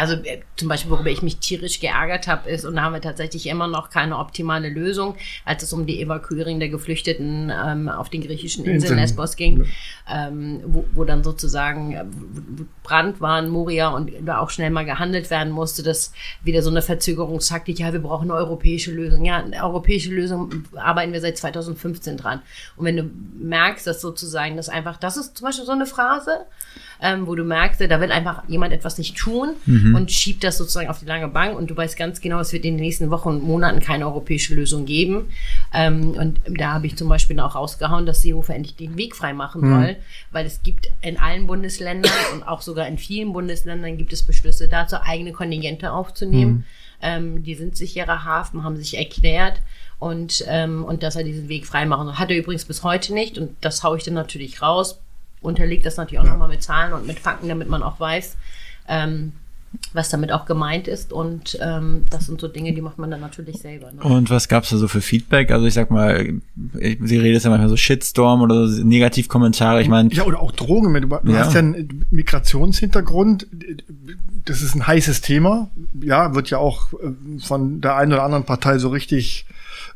also 0.00 0.14
äh, 0.14 0.40
zum 0.56 0.68
Beispiel, 0.68 0.90
worüber 0.90 1.10
ich 1.10 1.20
mich 1.20 1.36
tierisch 1.36 1.78
geärgert 1.78 2.26
habe, 2.26 2.48
ist, 2.48 2.64
und 2.64 2.76
da 2.76 2.82
haben 2.82 2.94
wir 2.94 3.02
tatsächlich 3.02 3.46
immer 3.46 3.66
noch 3.66 3.90
keine 3.90 4.16
optimale 4.16 4.70
Lösung, 4.70 5.14
als 5.44 5.62
es 5.62 5.74
um 5.74 5.84
die 5.84 6.00
Evakuierung 6.00 6.58
der 6.58 6.70
Geflüchteten 6.70 7.52
ähm, 7.54 7.88
auf 7.90 8.08
den 8.08 8.22
griechischen 8.22 8.64
Inseln. 8.64 8.98
Lesbos 8.98 9.36
ging, 9.36 9.66
ähm, 10.10 10.62
wo, 10.64 10.86
wo 10.94 11.04
dann 11.04 11.22
sozusagen 11.22 11.92
äh, 11.92 12.04
Brand 12.82 13.20
war 13.20 13.38
in 13.40 13.50
Moria 13.50 13.88
und 13.88 14.10
da 14.24 14.38
auch 14.38 14.48
schnell 14.48 14.70
mal 14.70 14.86
gehandelt 14.86 15.30
werden 15.30 15.52
musste, 15.52 15.82
dass 15.82 16.12
wieder 16.42 16.62
so 16.62 16.70
eine 16.70 16.80
Verzögerungstaktik, 16.80 17.78
ja, 17.78 17.92
wir 17.92 18.00
brauchen 18.00 18.30
eine 18.30 18.40
europäische 18.40 18.92
Lösung. 18.92 19.26
Ja, 19.26 19.44
eine 19.44 19.62
europäische 19.62 20.10
Lösung 20.14 20.64
arbeiten 20.76 21.12
wir 21.12 21.20
seit 21.20 21.36
2015 21.36 22.16
dran. 22.16 22.40
Und 22.76 22.86
wenn 22.86 22.96
du 22.96 23.10
merkst, 23.38 23.86
dass 23.86 24.00
sozusagen 24.00 24.56
das 24.56 24.70
einfach, 24.70 24.96
das 24.96 25.18
ist 25.18 25.36
zum 25.36 25.46
Beispiel 25.46 25.66
so 25.66 25.72
eine 25.72 25.84
Phrase, 25.84 26.46
ähm, 27.02 27.26
wo 27.26 27.34
du 27.34 27.44
merkst, 27.44 27.82
da 27.82 28.00
will 28.00 28.12
einfach 28.12 28.44
jemand 28.48 28.72
etwas 28.72 28.96
nicht 28.96 29.16
tun 29.16 29.50
und 29.94 30.10
schiebt 30.10 30.44
das 30.44 30.58
sozusagen 30.58 30.88
auf 30.88 30.98
die 31.00 31.06
lange 31.06 31.28
Bank 31.28 31.56
und 31.56 31.70
du 31.70 31.76
weißt 31.76 31.96
ganz 31.96 32.20
genau, 32.20 32.40
es 32.40 32.52
wird 32.52 32.64
in 32.64 32.76
den 32.76 32.84
nächsten 32.84 33.10
Wochen 33.10 33.28
und 33.28 33.42
Monaten 33.42 33.80
keine 33.80 34.06
europäische 34.06 34.54
Lösung 34.54 34.84
geben. 34.84 35.28
Ähm, 35.72 36.10
und 36.10 36.40
da 36.46 36.74
habe 36.74 36.86
ich 36.86 36.96
zum 36.96 37.08
Beispiel 37.08 37.38
auch 37.40 37.54
rausgehauen, 37.54 38.06
dass 38.06 38.22
Seehofer 38.22 38.54
endlich 38.54 38.76
den 38.76 38.96
Weg 38.96 39.16
frei 39.16 39.32
machen 39.32 39.62
soll, 39.68 39.96
weil 40.30 40.46
es 40.46 40.62
gibt 40.62 40.90
in 41.02 41.18
allen 41.18 41.46
Bundesländern 41.46 42.12
und 42.34 42.42
auch 42.42 42.62
sogar 42.62 42.86
in 42.86 42.98
vielen 42.98 43.32
Bundesländern 43.32 43.96
gibt 43.96 44.12
es 44.12 44.22
Beschlüsse 44.22 44.68
dazu, 44.68 44.96
eigene 45.02 45.32
Kontingente 45.32 45.92
aufzunehmen. 45.92 46.64
Ähm, 47.02 47.42
die 47.42 47.54
sind 47.54 47.76
sicherer 47.76 48.24
Hafen, 48.24 48.62
haben 48.62 48.76
sich 48.76 48.98
erklärt 48.98 49.60
und, 49.98 50.44
ähm, 50.48 50.84
und 50.84 51.02
dass 51.02 51.16
er 51.16 51.24
diesen 51.24 51.48
Weg 51.48 51.66
frei 51.66 51.86
machen 51.86 52.06
soll. 52.06 52.16
Hat 52.16 52.30
er 52.30 52.36
übrigens 52.36 52.66
bis 52.66 52.82
heute 52.82 53.14
nicht 53.14 53.38
und 53.38 53.56
das 53.62 53.82
haue 53.82 53.96
ich 53.96 54.04
dann 54.04 54.14
natürlich 54.14 54.60
raus 54.60 55.00
unterlegt 55.40 55.86
das 55.86 55.96
natürlich 55.96 56.20
auch 56.20 56.30
nochmal 56.30 56.48
mit 56.48 56.62
Zahlen 56.62 56.92
und 56.92 57.06
mit 57.06 57.18
Fakten, 57.18 57.48
damit 57.48 57.68
man 57.68 57.82
auch 57.82 57.98
weiß, 57.98 58.36
ähm, 58.88 59.32
was 59.92 60.08
damit 60.08 60.32
auch 60.32 60.46
gemeint 60.46 60.88
ist. 60.88 61.12
Und 61.12 61.56
ähm, 61.60 62.04
das 62.10 62.26
sind 62.26 62.40
so 62.40 62.48
Dinge, 62.48 62.72
die 62.74 62.80
macht 62.80 62.98
man 62.98 63.10
dann 63.10 63.20
natürlich 63.20 63.58
selber. 63.58 63.92
Ne? 63.92 64.00
und 64.02 64.28
was 64.30 64.48
gab's 64.48 64.70
da 64.70 64.76
so 64.76 64.88
für 64.88 65.00
Feedback? 65.00 65.50
Also 65.52 65.66
ich 65.66 65.74
sag 65.74 65.90
mal, 65.90 66.40
ich- 66.80 66.98
sie 67.02 67.18
redet 67.18 67.42
ja 67.44 67.50
manchmal 67.50 67.68
so 67.68 67.76
Shitstorm 67.76 68.42
oder 68.42 68.66
so 68.68 68.82
Negativkommentare. 68.84 69.80
Ich 69.82 69.88
meine, 69.88 70.12
Ja, 70.12 70.24
oder 70.24 70.40
auch 70.40 70.52
Drogen. 70.52 70.92
Du, 70.94 71.08
du 71.08 71.32
Ja. 71.32 71.38
hast 71.40 71.52
ja 71.54 71.60
einen 71.60 72.04
Migrationshintergrund. 72.10 73.46
Das 74.44 74.62
ist 74.62 74.74
ein 74.74 74.86
heißes 74.86 75.20
Thema. 75.20 75.70
Ja, 76.02 76.34
wird 76.34 76.50
ja 76.50 76.58
auch 76.58 76.92
äh, 76.94 77.40
von 77.40 77.80
der 77.80 77.96
einen 77.96 78.12
oder 78.12 78.22
anderen 78.24 78.44
Partei 78.44 78.78
so 78.78 78.88
richtig 78.88 79.46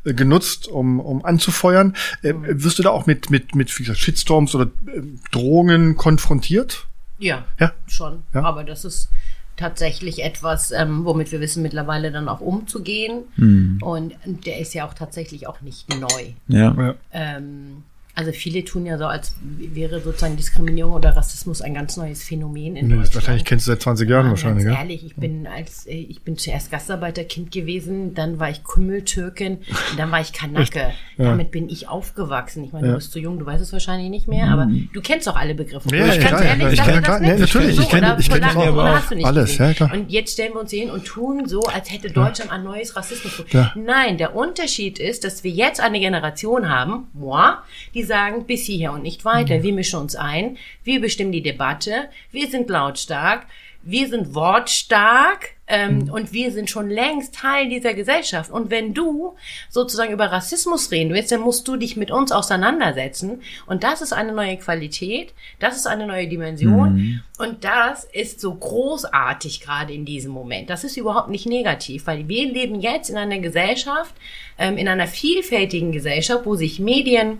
äh, 0.05 0.13
genutzt, 0.13 0.67
um, 0.67 0.99
um 0.99 1.25
anzufeuern. 1.25 1.95
Äh, 2.21 2.33
wirst 2.47 2.79
du 2.79 2.83
da 2.83 2.91
auch 2.91 3.07
mit, 3.07 3.29
mit, 3.29 3.55
mit 3.55 3.77
wie 3.77 3.83
gesagt, 3.83 3.99
Shitstorms 3.99 4.55
oder 4.55 4.65
äh, 4.87 5.01
Drohungen 5.31 5.95
konfrontiert? 5.97 6.87
Ja, 7.19 7.45
Ja. 7.59 7.71
schon. 7.87 8.23
Ja. 8.33 8.43
Aber 8.43 8.63
das 8.63 8.85
ist 8.85 9.09
tatsächlich 9.57 10.23
etwas, 10.23 10.71
ähm, 10.71 11.05
womit 11.05 11.31
wir 11.31 11.39
wissen 11.39 11.63
mittlerweile 11.63 12.11
dann 12.11 12.27
auch 12.27 12.41
umzugehen. 12.41 13.23
Hm. 13.35 13.79
Und 13.81 14.13
der 14.45 14.59
ist 14.59 14.73
ja 14.73 14.87
auch 14.87 14.93
tatsächlich 14.93 15.47
auch 15.47 15.61
nicht 15.61 15.89
neu. 15.89 16.33
ja. 16.47 16.73
Ja. 16.73 16.95
Ähm, 17.11 17.83
also 18.15 18.31
viele 18.31 18.63
tun 18.65 18.85
ja 18.85 18.97
so, 18.97 19.05
als 19.05 19.35
wäre 19.57 19.99
sozusagen 20.01 20.37
Diskriminierung 20.37 20.93
oder 20.93 21.15
Rassismus 21.15 21.61
ein 21.61 21.73
ganz 21.73 21.97
neues 21.97 22.23
Phänomen 22.23 22.75
in 22.75 22.89
das 22.89 22.97
Deutschland. 22.97 23.15
wahrscheinlich 23.15 23.45
kennst 23.45 23.67
du 23.67 23.71
seit 23.71 23.81
20 23.81 24.09
Jahren 24.09 24.25
Ja, 24.25 24.29
wahrscheinlich, 24.31 24.63
ganz 24.65 24.75
ja? 24.75 24.81
ehrlich, 24.81 25.05
ich 25.05 25.15
bin 25.15 25.47
als 25.47 25.85
äh, 25.85 25.91
ich 25.95 26.21
bin 26.21 26.37
zuerst 26.37 26.71
Gastarbeiterkind 26.71 27.51
gewesen, 27.51 28.13
dann 28.13 28.39
war 28.39 28.49
ich 28.49 28.63
Kümmeltürkin, 28.63 29.59
dann 29.97 30.11
war 30.11 30.21
ich 30.21 30.33
Kanake. 30.33 30.91
Damit 31.17 31.51
bin 31.51 31.69
ich 31.69 31.87
aufgewachsen. 31.87 32.63
Ich 32.63 32.73
meine, 32.73 32.87
Ja. 32.87 32.91
du 32.93 32.97
bist 32.97 33.11
zu 33.11 33.19
jung, 33.19 33.39
du 33.39 33.45
weißt 33.45 33.61
es 33.63 33.71
wahrscheinlich 33.73 34.09
nicht 34.09 34.27
mehr, 34.27 34.47
aber 34.47 34.67
du 34.93 35.01
kennst 35.01 35.27
doch 35.27 35.35
alle 35.35 35.55
Begriffe. 35.55 35.87
Ja, 35.95 36.07
ich 36.07 36.15
ja, 36.21 36.27
klar, 36.27 36.43
ehrlich, 36.43 36.63
ja, 36.63 36.71
ich 36.71 36.77
sag 36.79 36.85
kenn- 36.87 36.95
mir 36.95 37.01
das 37.01 37.03
klar, 37.05 37.19
nicht. 37.19 37.33
nee, 37.33 37.39
natürlich, 37.39 37.75
So, 37.75 37.81
ich 37.83 37.87
kenn- 37.89 37.97
oder- 38.03 38.19
ich 38.19 38.29
kenn 38.29 38.43
auch. 38.43 39.25
Alles, 39.25 39.57
ja, 39.57 39.73
klar. 39.73 39.93
Und 39.93 40.11
jetzt 40.11 40.33
stellen 40.33 40.53
wir 40.53 40.61
uns 40.61 40.71
hier 40.71 40.81
hin 40.81 40.91
und 40.91 41.05
tun 41.05 41.47
so, 41.47 41.61
als 41.61 41.91
hätte 41.91 42.09
Deutschland 42.11 42.51
ein 42.51 42.63
neues 42.63 42.95
Rassismus. 42.95 43.43
Ja. 43.51 43.71
Nein, 43.75 44.17
der 44.17 44.35
Unterschied 44.35 44.99
ist, 44.99 45.23
dass 45.23 45.43
wir 45.43 45.51
jetzt 45.51 45.79
eine 45.79 45.99
Generation 45.99 46.69
haben, 46.69 47.07
moi, 47.13 47.53
die 47.93 48.03
sagen, 48.05 48.45
bis 48.45 48.65
hierher 48.65 48.93
und 48.93 49.03
nicht 49.03 49.25
weiter. 49.25 49.63
Wir 49.63 49.73
mischen 49.73 49.99
uns 49.99 50.15
ein, 50.15 50.57
wir 50.83 51.01
bestimmen 51.01 51.31
die 51.31 51.43
Debatte, 51.43 52.09
wir 52.31 52.47
sind 52.47 52.69
lautstark, 52.69 53.47
wir 53.87 54.09
sind 54.09 54.33
wortstark 54.33 55.51
ähm, 55.67 56.09
und 56.11 56.33
wir 56.33 56.51
sind 56.51 56.71
schon 56.71 56.89
längst 56.89 57.35
Teil 57.35 57.69
dieser 57.69 57.93
Gesellschaft. 57.93 58.49
Und 58.49 58.71
wenn 58.71 58.95
du 58.95 59.35
sozusagen 59.69 60.11
über 60.11 60.31
Rassismus 60.31 60.89
reden 60.91 61.13
willst, 61.13 61.31
dann 61.31 61.41
musst 61.41 61.67
du 61.67 61.75
dich 61.75 61.95
mit 61.95 62.09
uns 62.09 62.31
auseinandersetzen. 62.31 63.43
Und 63.67 63.83
das 63.83 64.01
ist 64.01 64.11
eine 64.11 64.31
neue 64.31 64.57
Qualität, 64.57 65.35
das 65.59 65.75
ist 65.75 65.85
eine 65.85 66.07
neue 66.07 66.27
Dimension. 66.27 67.21
Und 67.37 67.63
das 67.63 68.05
ist 68.05 68.41
so 68.41 68.55
großartig 68.55 69.61
gerade 69.61 69.93
in 69.93 70.03
diesem 70.03 70.31
Moment. 70.31 70.71
Das 70.71 70.83
ist 70.83 70.97
überhaupt 70.97 71.29
nicht 71.29 71.45
negativ, 71.45 72.07
weil 72.07 72.27
wir 72.27 72.51
leben 72.51 72.79
jetzt 72.79 73.11
in 73.11 73.17
einer 73.17 73.37
Gesellschaft, 73.37 74.15
ähm, 74.57 74.77
in 74.77 74.87
einer 74.87 75.07
vielfältigen 75.07 75.91
Gesellschaft, 75.91 76.47
wo 76.47 76.55
sich 76.55 76.79
Medien 76.79 77.37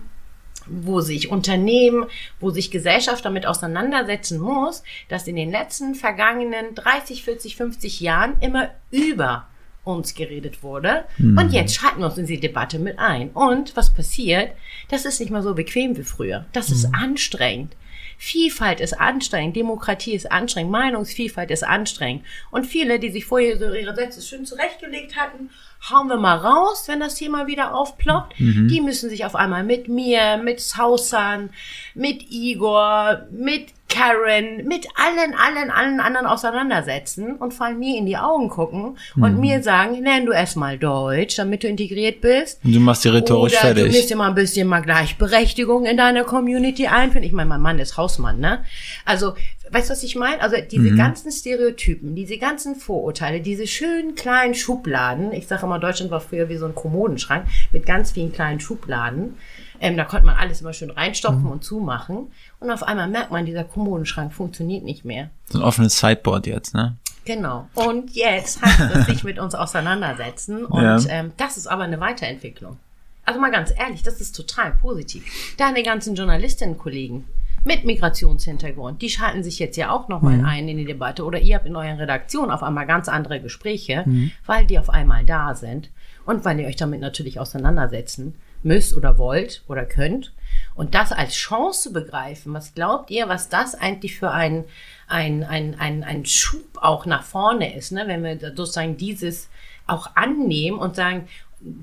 wo 0.67 1.01
sich 1.01 1.29
Unternehmen, 1.29 2.05
wo 2.39 2.49
sich 2.49 2.71
Gesellschaft 2.71 3.25
damit 3.25 3.45
auseinandersetzen 3.45 4.39
muss, 4.39 4.83
dass 5.09 5.27
in 5.27 5.35
den 5.35 5.51
letzten 5.51 5.95
vergangenen 5.95 6.75
30, 6.75 7.23
40, 7.23 7.55
50 7.55 7.99
Jahren 7.99 8.35
immer 8.41 8.69
über 8.91 9.47
uns 9.83 10.15
geredet 10.15 10.63
wurde. 10.63 11.05
Und 11.19 11.53
jetzt 11.53 11.75
schalten 11.75 11.99
wir 11.99 12.07
uns 12.07 12.17
in 12.17 12.25
die 12.25 12.39
Debatte 12.39 12.79
mit 12.79 12.97
ein. 12.97 13.29
Und 13.29 13.75
was 13.75 13.93
passiert? 13.93 14.51
Das 14.89 15.05
ist 15.05 15.19
nicht 15.19 15.29
mal 15.29 15.43
so 15.43 15.53
bequem 15.53 15.95
wie 15.95 16.03
früher. 16.03 16.45
Das 16.53 16.71
ist 16.71 16.85
anstrengend. 16.93 17.75
Vielfalt 18.17 18.79
ist 18.79 18.93
anstrengend, 18.93 19.55
Demokratie 19.55 20.13
ist 20.13 20.31
anstrengend, 20.31 20.71
Meinungsvielfalt 20.71 21.51
ist 21.51 21.63
anstrengend. 21.63 22.23
Und 22.49 22.65
viele, 22.65 22.99
die 22.99 23.09
sich 23.09 23.25
vorher 23.25 23.57
so 23.57 23.73
ihre 23.73 23.93
Sätze 23.93 24.21
schön 24.21 24.45
zurechtgelegt 24.45 25.15
hatten, 25.17 25.49
hauen 25.89 26.07
wir 26.07 26.17
mal 26.17 26.37
raus, 26.37 26.87
wenn 26.87 26.99
das 26.99 27.15
Thema 27.15 27.47
wieder 27.47 27.75
aufploppt. 27.75 28.33
Die 28.37 28.81
müssen 28.81 29.09
sich 29.09 29.25
auf 29.25 29.35
einmal 29.35 29.63
mit 29.63 29.87
mir, 29.87 30.37
mit 30.37 30.59
Sausan, 30.59 31.49
mit 31.93 32.31
Igor, 32.31 33.27
mit 33.31 33.74
Karen, 33.95 34.67
mit 34.67 34.87
allen, 34.95 35.33
allen, 35.33 35.71
allen 35.71 35.99
anderen 35.99 36.27
auseinandersetzen 36.27 37.35
und 37.37 37.53
vor 37.53 37.67
allem 37.67 37.79
mir 37.79 37.97
in 37.97 38.05
die 38.05 38.17
Augen 38.17 38.49
gucken 38.49 38.97
und 39.15 39.39
mir 39.39 39.63
sagen, 39.63 40.01
nenn 40.01 40.25
du 40.25 40.31
erstmal 40.33 40.77
Deutsch, 40.77 41.35
damit 41.37 41.63
du 41.63 41.67
integriert 41.67 42.19
bist. 42.21 42.59
Und 42.63 42.73
du 42.73 42.79
machst 42.79 43.03
die 43.05 43.09
rhetorisch 43.09 43.53
Oder 43.53 43.61
fertig. 43.61 43.85
du 43.85 43.91
musst 43.97 44.09
dir 44.09 44.15
mal 44.17 44.27
ein 44.29 44.35
bisschen 44.35 44.67
mal 44.67 44.81
Gleichberechtigung 44.81 45.85
in 45.85 45.97
deiner 45.97 46.23
Community 46.23 46.87
einführen. 46.87 47.23
Ich 47.23 47.31
meine, 47.31 47.49
mein 47.49 47.61
Mann 47.61 47.79
ist 47.79 47.95
Hausmann, 47.97 48.39
ne? 48.39 48.63
Also, 49.05 49.33
weißt 49.71 49.89
du, 49.89 49.93
was 49.93 50.03
ich 50.03 50.15
meine? 50.15 50.41
Also 50.41 50.57
diese 50.69 50.91
Mhm. 50.91 50.97
ganzen 50.97 51.31
Stereotypen, 51.31 52.15
diese 52.15 52.37
ganzen 52.37 52.75
Vorurteile, 52.75 53.39
diese 53.41 53.65
schönen 53.67 54.15
kleinen 54.15 54.55
Schubladen. 54.55 55.31
Ich 55.33 55.47
sage 55.47 55.65
immer, 55.65 55.79
Deutschland 55.79 56.11
war 56.11 56.19
früher 56.21 56.49
wie 56.49 56.57
so 56.57 56.65
ein 56.65 56.75
Kommodenschrank 56.75 57.45
mit 57.71 57.85
ganz 57.85 58.11
vielen 58.11 58.31
kleinen 58.33 58.59
Schubladen. 58.59 59.37
Ähm, 59.85 59.97
da 59.97 60.03
konnte 60.05 60.25
man 60.25 60.35
alles 60.35 60.61
immer 60.61 60.73
schön 60.73 60.89
reinstopfen 60.89 61.43
Mhm. 61.43 61.51
und 61.51 61.63
zumachen. 61.63 62.27
Und 62.59 62.71
auf 62.71 62.83
einmal 62.83 63.07
merkt 63.07 63.31
man, 63.31 63.45
dieser 63.45 63.63
Kommodenschrank 63.63 64.33
funktioniert 64.33 64.83
nicht 64.83 65.05
mehr. 65.05 65.29
So 65.45 65.59
ein 65.59 65.63
offenes 65.63 65.99
Sideboard 65.99 66.47
jetzt, 66.47 66.73
ne? 66.73 66.95
Genau. 67.25 67.67
Und 67.73 68.11
jetzt 68.15 68.61
heißt 68.61 68.95
es 68.95 69.05
sich 69.07 69.23
mit 69.23 69.39
uns 69.39 69.55
auseinandersetzen. 69.55 70.65
Und 70.65 70.81
Ja. 70.83 70.99
ähm, 71.09 71.31
das 71.37 71.57
ist 71.57 71.67
aber 71.67 71.83
eine 71.83 71.99
Weiterentwicklung. 71.99 72.77
Also 73.25 73.39
mal 73.39 73.51
ganz 73.51 73.73
ehrlich, 73.75 74.03
das 74.03 74.21
ist 74.21 74.35
total 74.35 74.71
positiv. 74.81 75.23
Deine 75.57 75.81
ganzen 75.81 76.13
Journalistinnen-Kollegen 76.15 77.25
mit 77.63 77.83
Migrationshintergrund, 77.83 79.01
die 79.01 79.09
schalten 79.09 79.43
sich 79.43 79.57
jetzt 79.57 79.75
ja 79.77 79.89
auch 79.89 80.07
nochmal 80.07 80.37
Mhm. 80.37 80.45
ein 80.45 80.67
in 80.67 80.77
die 80.77 80.85
Debatte. 80.85 81.23
Oder 81.25 81.39
ihr 81.39 81.55
habt 81.55 81.65
in 81.65 81.75
euren 81.75 81.97
Redaktionen 81.97 82.51
auf 82.51 82.61
einmal 82.61 82.85
ganz 82.85 83.07
andere 83.09 83.39
Gespräche, 83.39 84.03
Mhm. 84.05 84.31
weil 84.45 84.65
die 84.67 84.77
auf 84.77 84.89
einmal 84.91 85.25
da 85.25 85.55
sind. 85.55 85.89
Und 86.25 86.45
weil 86.45 86.59
ihr 86.59 86.67
euch 86.67 86.75
damit 86.75 87.01
natürlich 87.01 87.39
auseinandersetzen 87.39 88.35
müsst 88.63 88.95
oder 88.95 89.17
wollt 89.17 89.63
oder 89.67 89.85
könnt. 89.85 90.33
Und 90.75 90.93
das 90.95 91.11
als 91.11 91.33
Chance 91.33 91.91
begreifen, 91.91 92.53
was 92.53 92.73
glaubt 92.73 93.11
ihr, 93.11 93.29
was 93.29 93.49
das 93.49 93.75
eigentlich 93.75 94.17
für 94.17 94.31
ein, 94.31 94.65
ein, 95.07 95.43
ein, 95.43 95.79
ein, 95.79 96.03
ein 96.03 96.25
Schub 96.25 96.77
auch 96.81 97.05
nach 97.05 97.23
vorne 97.23 97.75
ist, 97.75 97.91
ne? 97.91 98.03
wenn 98.07 98.23
wir 98.23 98.37
sozusagen 98.55 98.97
dieses 98.97 99.49
auch 99.87 100.15
annehmen 100.15 100.79
und 100.79 100.95
sagen, 100.95 101.27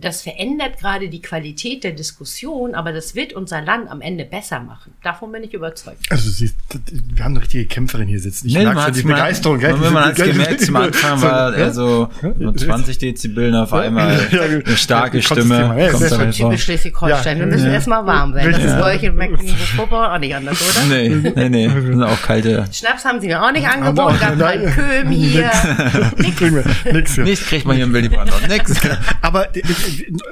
das 0.00 0.22
verändert 0.22 0.78
gerade 0.78 1.08
die 1.08 1.20
Qualität 1.20 1.82
der 1.82 1.90
Diskussion, 1.90 2.74
aber 2.76 2.92
das 2.92 3.16
wird 3.16 3.32
unser 3.32 3.60
Land 3.62 3.90
am 3.90 4.00
Ende 4.00 4.24
besser 4.24 4.60
machen. 4.60 4.92
Davon 5.02 5.32
bin 5.32 5.42
ich 5.42 5.54
überzeugt. 5.54 5.98
Also 6.08 6.30
sie, 6.30 6.52
wir 7.14 7.24
haben 7.24 7.32
eine 7.32 7.42
richtige 7.42 7.66
Kämpferin 7.66 8.06
hier 8.06 8.20
sitzen. 8.20 8.46
Ich 8.46 8.54
Nee, 8.54 8.60
merke 8.62 8.76
man 8.76 8.84
schon 8.84 8.94
die 8.94 9.02
mal- 9.08 9.14
Begeisterung. 9.14 9.58
gell? 9.58 9.74
Man, 9.76 9.92
man 9.92 10.04
hat 10.04 10.14
gemerkt, 10.16 10.60
zum 10.60 10.76
Anfang 10.76 11.20
war 11.22 11.72
so 11.74 12.08
nur 12.38 12.56
20 12.56 12.96
Dezibel 12.98 13.52
auf 13.56 13.72
einmal 13.72 14.28
Ja, 14.30 14.44
ja. 14.44 14.58
eine 14.64 14.76
starke 14.76 15.16
Ja, 15.18 15.22
Stimme. 15.24 15.56
Ja, 15.76 15.90
kommt 15.90 16.02
halt 16.10 16.34
vor. 16.36 16.50
Typisch 16.50 16.62
Schleswig-Holstein. 16.64 17.38
Ja. 17.38 17.44
Wir 17.44 17.52
müssen 17.52 17.66
Ja. 17.66 17.72
erstmal 17.72 18.06
warm 18.06 18.34
werden. 18.34 18.52
Das 18.52 18.60
ist 18.62 18.70
Ja. 18.70 18.80
bei 18.80 18.94
euch 18.94 19.02
in 19.02 19.16
Mecklenburg-Vorpommern 19.16 20.10
auch 20.12 20.18
nicht 20.18 20.34
anders, 20.36 20.58
oder? 20.62 20.86
Nee, 20.94 21.08
nee, 21.34 21.48
nee. 21.48 21.66
Das 21.66 21.74
sind 21.84 22.02
auch 22.04 22.22
kalte. 22.22 22.66
Schnaps 22.72 23.04
haben 23.04 23.20
sie 23.20 23.26
mir 23.26 23.42
auch 23.42 23.50
nicht 23.50 23.66
Haben 23.66 23.82
angeboten. 23.82 24.16
Gab 24.20 24.38
keinen. 24.38 24.70
Köhm 24.72 25.08
hier. 25.10 25.50
Kriegen 26.36 26.54
wir 26.54 26.92
Nix 26.92 27.14
hier. 27.16 27.24
Nichts 27.24 27.46
kriegt 27.46 27.66
man 27.66 27.74
hier 27.76 27.84
im 27.84 27.92
Willy 27.92 28.08
Brandt. 28.08 28.32
Nix. 28.48 28.74
Aber 29.20 29.48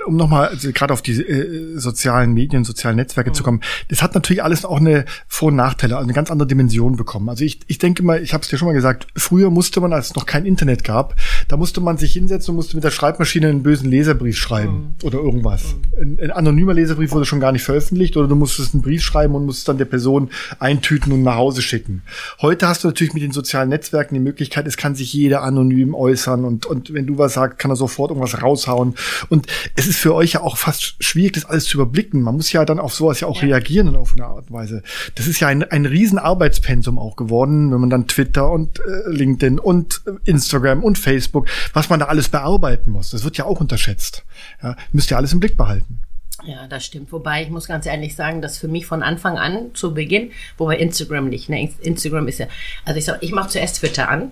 um 0.06 0.16
nochmal 0.16 0.48
also 0.48 0.70
gerade 0.72 0.92
auf 0.92 1.02
die 1.02 1.12
äh, 1.12 1.78
sozialen 1.78 2.32
Medien, 2.32 2.64
sozialen 2.64 2.96
Netzwerke 2.96 3.32
zu 3.32 3.42
kommen, 3.42 3.60
das 3.88 4.02
hat 4.02 4.14
natürlich 4.14 4.42
alles 4.42 4.64
auch 4.64 4.78
eine 4.78 5.04
Vor- 5.28 5.48
und 5.48 5.56
Nachteile, 5.56 5.96
also 5.96 6.04
eine 6.04 6.14
ganz 6.14 6.30
andere 6.30 6.46
Dimension 6.46 6.96
bekommen. 6.96 7.28
Also 7.28 7.44
ich, 7.44 7.60
ich 7.66 7.78
denke 7.78 8.02
mal, 8.02 8.22
ich 8.22 8.32
habe 8.32 8.42
es 8.42 8.48
dir 8.48 8.58
schon 8.58 8.66
mal 8.66 8.74
gesagt, 8.74 9.06
früher 9.16 9.50
musste 9.50 9.80
man, 9.80 9.92
als 9.92 10.08
es 10.08 10.14
noch 10.14 10.26
kein 10.26 10.46
Internet 10.46 10.84
gab, 10.84 11.16
da 11.48 11.56
musste 11.56 11.80
man 11.80 11.98
sich 11.98 12.12
hinsetzen 12.12 12.52
und 12.52 12.56
musste 12.56 12.76
mit 12.76 12.84
der 12.84 12.90
Schreibmaschine 12.90 13.48
einen 13.48 13.62
bösen 13.62 13.88
Leserbrief 13.90 14.36
schreiben 14.36 14.94
oder 15.02 15.18
irgendwas. 15.18 15.76
Ein, 16.00 16.18
ein 16.20 16.30
anonymer 16.30 16.74
Leserbrief 16.74 17.12
wurde 17.12 17.26
schon 17.26 17.40
gar 17.40 17.52
nicht 17.52 17.62
veröffentlicht 17.62 18.16
oder 18.16 18.28
du 18.28 18.36
musstest 18.36 18.74
einen 18.74 18.82
Brief 18.82 19.02
schreiben 19.02 19.34
und 19.34 19.46
musstest 19.46 19.68
dann 19.68 19.78
der 19.78 19.84
Person 19.84 20.30
eintüten 20.58 21.12
und 21.12 21.22
nach 21.22 21.36
Hause 21.36 21.62
schicken. 21.62 22.02
Heute 22.40 22.68
hast 22.68 22.84
du 22.84 22.88
natürlich 22.88 23.14
mit 23.14 23.22
den 23.22 23.32
sozialen 23.32 23.68
Netzwerken 23.68 24.14
die 24.14 24.20
Möglichkeit, 24.20 24.66
es 24.66 24.76
kann 24.76 24.94
sich 24.94 25.12
jeder 25.12 25.42
anonym 25.42 25.94
äußern 25.94 26.44
und, 26.44 26.66
und 26.66 26.92
wenn 26.92 27.06
du 27.06 27.18
was 27.18 27.34
sagst, 27.34 27.58
kann 27.58 27.70
er 27.70 27.76
sofort 27.76 28.10
irgendwas 28.10 28.42
raushauen. 28.42 28.94
Und 29.30 29.46
es 29.76 29.86
ist 29.86 29.98
für 29.98 30.14
euch 30.14 30.32
ja 30.34 30.42
auch 30.42 30.58
fast 30.58 30.96
schwierig, 31.02 31.32
das 31.32 31.46
alles 31.46 31.64
zu 31.64 31.78
überblicken. 31.78 32.20
Man 32.20 32.34
muss 32.36 32.52
ja 32.52 32.64
dann 32.66 32.78
auf 32.78 32.92
sowas 32.92 33.20
ja 33.20 33.28
auch 33.28 33.40
Ja. 33.40 33.48
reagieren 33.48 33.96
auf 33.96 34.12
eine 34.12 34.26
Art 34.26 34.50
und 34.50 34.52
Weise. 34.52 34.82
Das 35.14 35.26
ist 35.26 35.40
ja 35.40 35.48
ein, 35.48 35.62
ein 35.62 35.86
riesen 35.86 36.18
Arbeitspensum 36.18 36.98
auch 36.98 37.16
geworden, 37.16 37.72
wenn 37.72 37.80
man 37.80 37.88
dann 37.90 38.06
Twitter 38.08 38.50
und 38.50 38.80
äh, 38.80 39.08
LinkedIn 39.10 39.58
und 39.58 40.02
äh, 40.06 40.10
Instagram 40.28 40.82
und 40.82 40.98
Facebook, 40.98 41.48
was 41.72 41.88
man 41.88 42.00
da 42.00 42.06
alles 42.06 42.28
bearbeiten 42.28 42.90
muss. 42.90 43.10
Das 43.10 43.24
wird 43.24 43.38
ja 43.38 43.44
auch 43.46 43.60
unterschätzt. 43.60 44.24
Ja, 44.62 44.76
müsst 44.92 45.10
ihr 45.10 45.16
alles 45.16 45.32
im 45.32 45.40
Blick 45.40 45.56
behalten. 45.56 46.00
Ja, 46.44 46.66
das 46.68 46.86
stimmt. 46.86 47.12
Wobei 47.12 47.42
ich 47.42 47.50
muss 47.50 47.68
ganz 47.68 47.84
ehrlich 47.86 48.16
sagen, 48.16 48.40
dass 48.42 48.58
für 48.58 48.66
mich 48.68 48.86
von 48.86 49.02
Anfang 49.02 49.36
an 49.38 49.70
zu 49.74 49.92
Beginn, 49.94 50.30
wobei 50.56 50.78
Instagram 50.78 51.28
nicht, 51.28 51.48
ne? 51.50 51.70
Instagram 51.82 52.28
ist 52.28 52.38
ja, 52.38 52.46
also 52.84 52.98
ich 52.98 53.04
sag, 53.04 53.22
ich 53.22 53.32
mache 53.32 53.50
zuerst 53.50 53.76
Twitter 53.76 54.08
an 54.08 54.30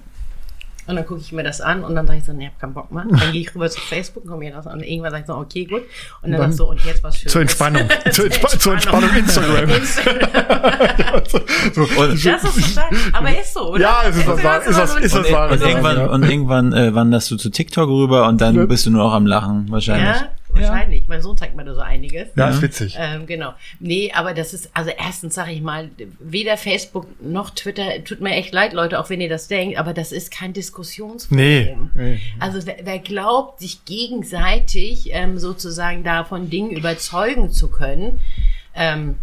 und 0.88 0.96
dann 0.96 1.06
gucke 1.06 1.20
ich 1.20 1.30
mir 1.32 1.44
das 1.44 1.60
an 1.60 1.84
und 1.84 1.94
dann 1.94 2.06
sage 2.06 2.18
ich 2.18 2.24
so, 2.24 2.32
ne, 2.32 2.46
hab 2.46 2.58
keinen 2.58 2.74
Bock 2.74 2.90
mehr. 2.90 3.04
Dann 3.08 3.30
gehe 3.32 3.42
ich 3.42 3.54
rüber 3.54 3.68
zu 3.70 3.80
Facebook, 3.80 4.26
komme 4.26 4.38
mir 4.38 4.52
das 4.52 4.66
an 4.66 4.78
und 4.78 4.82
irgendwann 4.84 5.10
sage 5.12 5.20
ich 5.22 5.26
so, 5.28 5.34
okay, 5.36 5.64
gut. 5.66 5.82
Und 6.22 6.32
dann, 6.32 6.40
Dann 6.40 6.52
so, 6.52 6.70
und 6.70 6.84
jetzt 6.84 7.02
was 7.04 7.16
Schönes. 7.16 7.32
Zur 7.32 7.42
Entspannung. 7.42 7.82
zur, 8.10 8.24
Entspa 8.26 8.48
zur 8.48 8.72
Entspannung 8.74 9.10
Instagram. 9.14 9.68
so, 11.74 11.82
Und, 12.00 12.24
Das 12.24 12.44
ist 12.44 12.74
total, 12.74 12.90
aber 13.12 13.38
ist 13.40 13.54
so, 13.54 13.70
oder? 13.72 13.80
Ja, 13.80 14.02
es 14.08 14.16
ist 14.16 14.26
Instagram 14.26 14.60
ist 14.62 14.66
immer 14.68 14.78
was- 14.78 14.90
so 14.90 14.96
ein- 14.96 15.02
ist 15.02 15.14
was 15.14 15.26
und, 15.26 15.32
Wahres. 15.32 15.60
und 15.62 15.68
irgendwann, 15.68 16.08
und 16.08 16.22
irgendwann 16.24 16.72
äh, 16.72 16.94
wanderst 16.94 17.30
du 17.30 17.36
zu 17.36 17.50
TikTok 17.50 17.88
rüber 17.88 18.26
und 18.28 18.40
dann 18.40 18.66
bist 18.68 18.86
du 18.86 18.90
nur 18.90 19.04
auch 19.04 19.12
am 19.12 19.26
Lachen, 19.26 19.66
wahrscheinlich. 19.70 20.08
Ja, 20.20 20.28
wahrscheinlich. 20.50 21.08
Mein 21.08 21.22
Sohn 21.22 21.36
zeigt 21.36 21.56
mir 21.56 21.64
da 21.64 21.74
so 21.74 21.80
einiges. 21.80 22.28
ja, 22.36 22.48
ist 22.48 22.62
witzig. 22.62 22.96
Ähm, 22.98 23.26
genau. 23.26 23.54
Nee, 23.80 24.12
aber 24.14 24.34
das 24.34 24.54
ist, 24.54 24.70
also 24.74 24.90
erstens 24.90 25.34
sage 25.34 25.52
ich 25.52 25.60
mal, 25.60 25.90
weder 26.18 26.56
Facebook 26.56 27.06
noch 27.20 27.50
Twitter, 27.50 28.04
tut 28.04 28.20
mir 28.20 28.30
echt 28.30 28.52
leid, 28.52 28.72
Leute, 28.72 28.98
auch 28.98 29.10
wenn 29.10 29.20
ihr 29.20 29.28
das 29.28 29.48
denkt, 29.48 29.78
aber 29.78 29.92
das 29.92 30.12
ist 30.12 30.30
kein 30.30 30.52
Diskussionsforum. 30.52 31.36
Nee, 31.36 31.76
nee. 31.94 32.20
Also 32.38 32.66
wer, 32.66 32.76
wer 32.82 32.98
glaubt, 32.98 33.60
sich 33.60 33.84
gegenseitig 33.84 35.10
ähm, 35.12 35.38
sozusagen 35.38 36.04
davon 36.04 36.50
Dingen 36.50 36.70
überzeugen 36.70 37.50
zu 37.50 37.68
können, 37.68 38.20
ähm, 38.74 39.16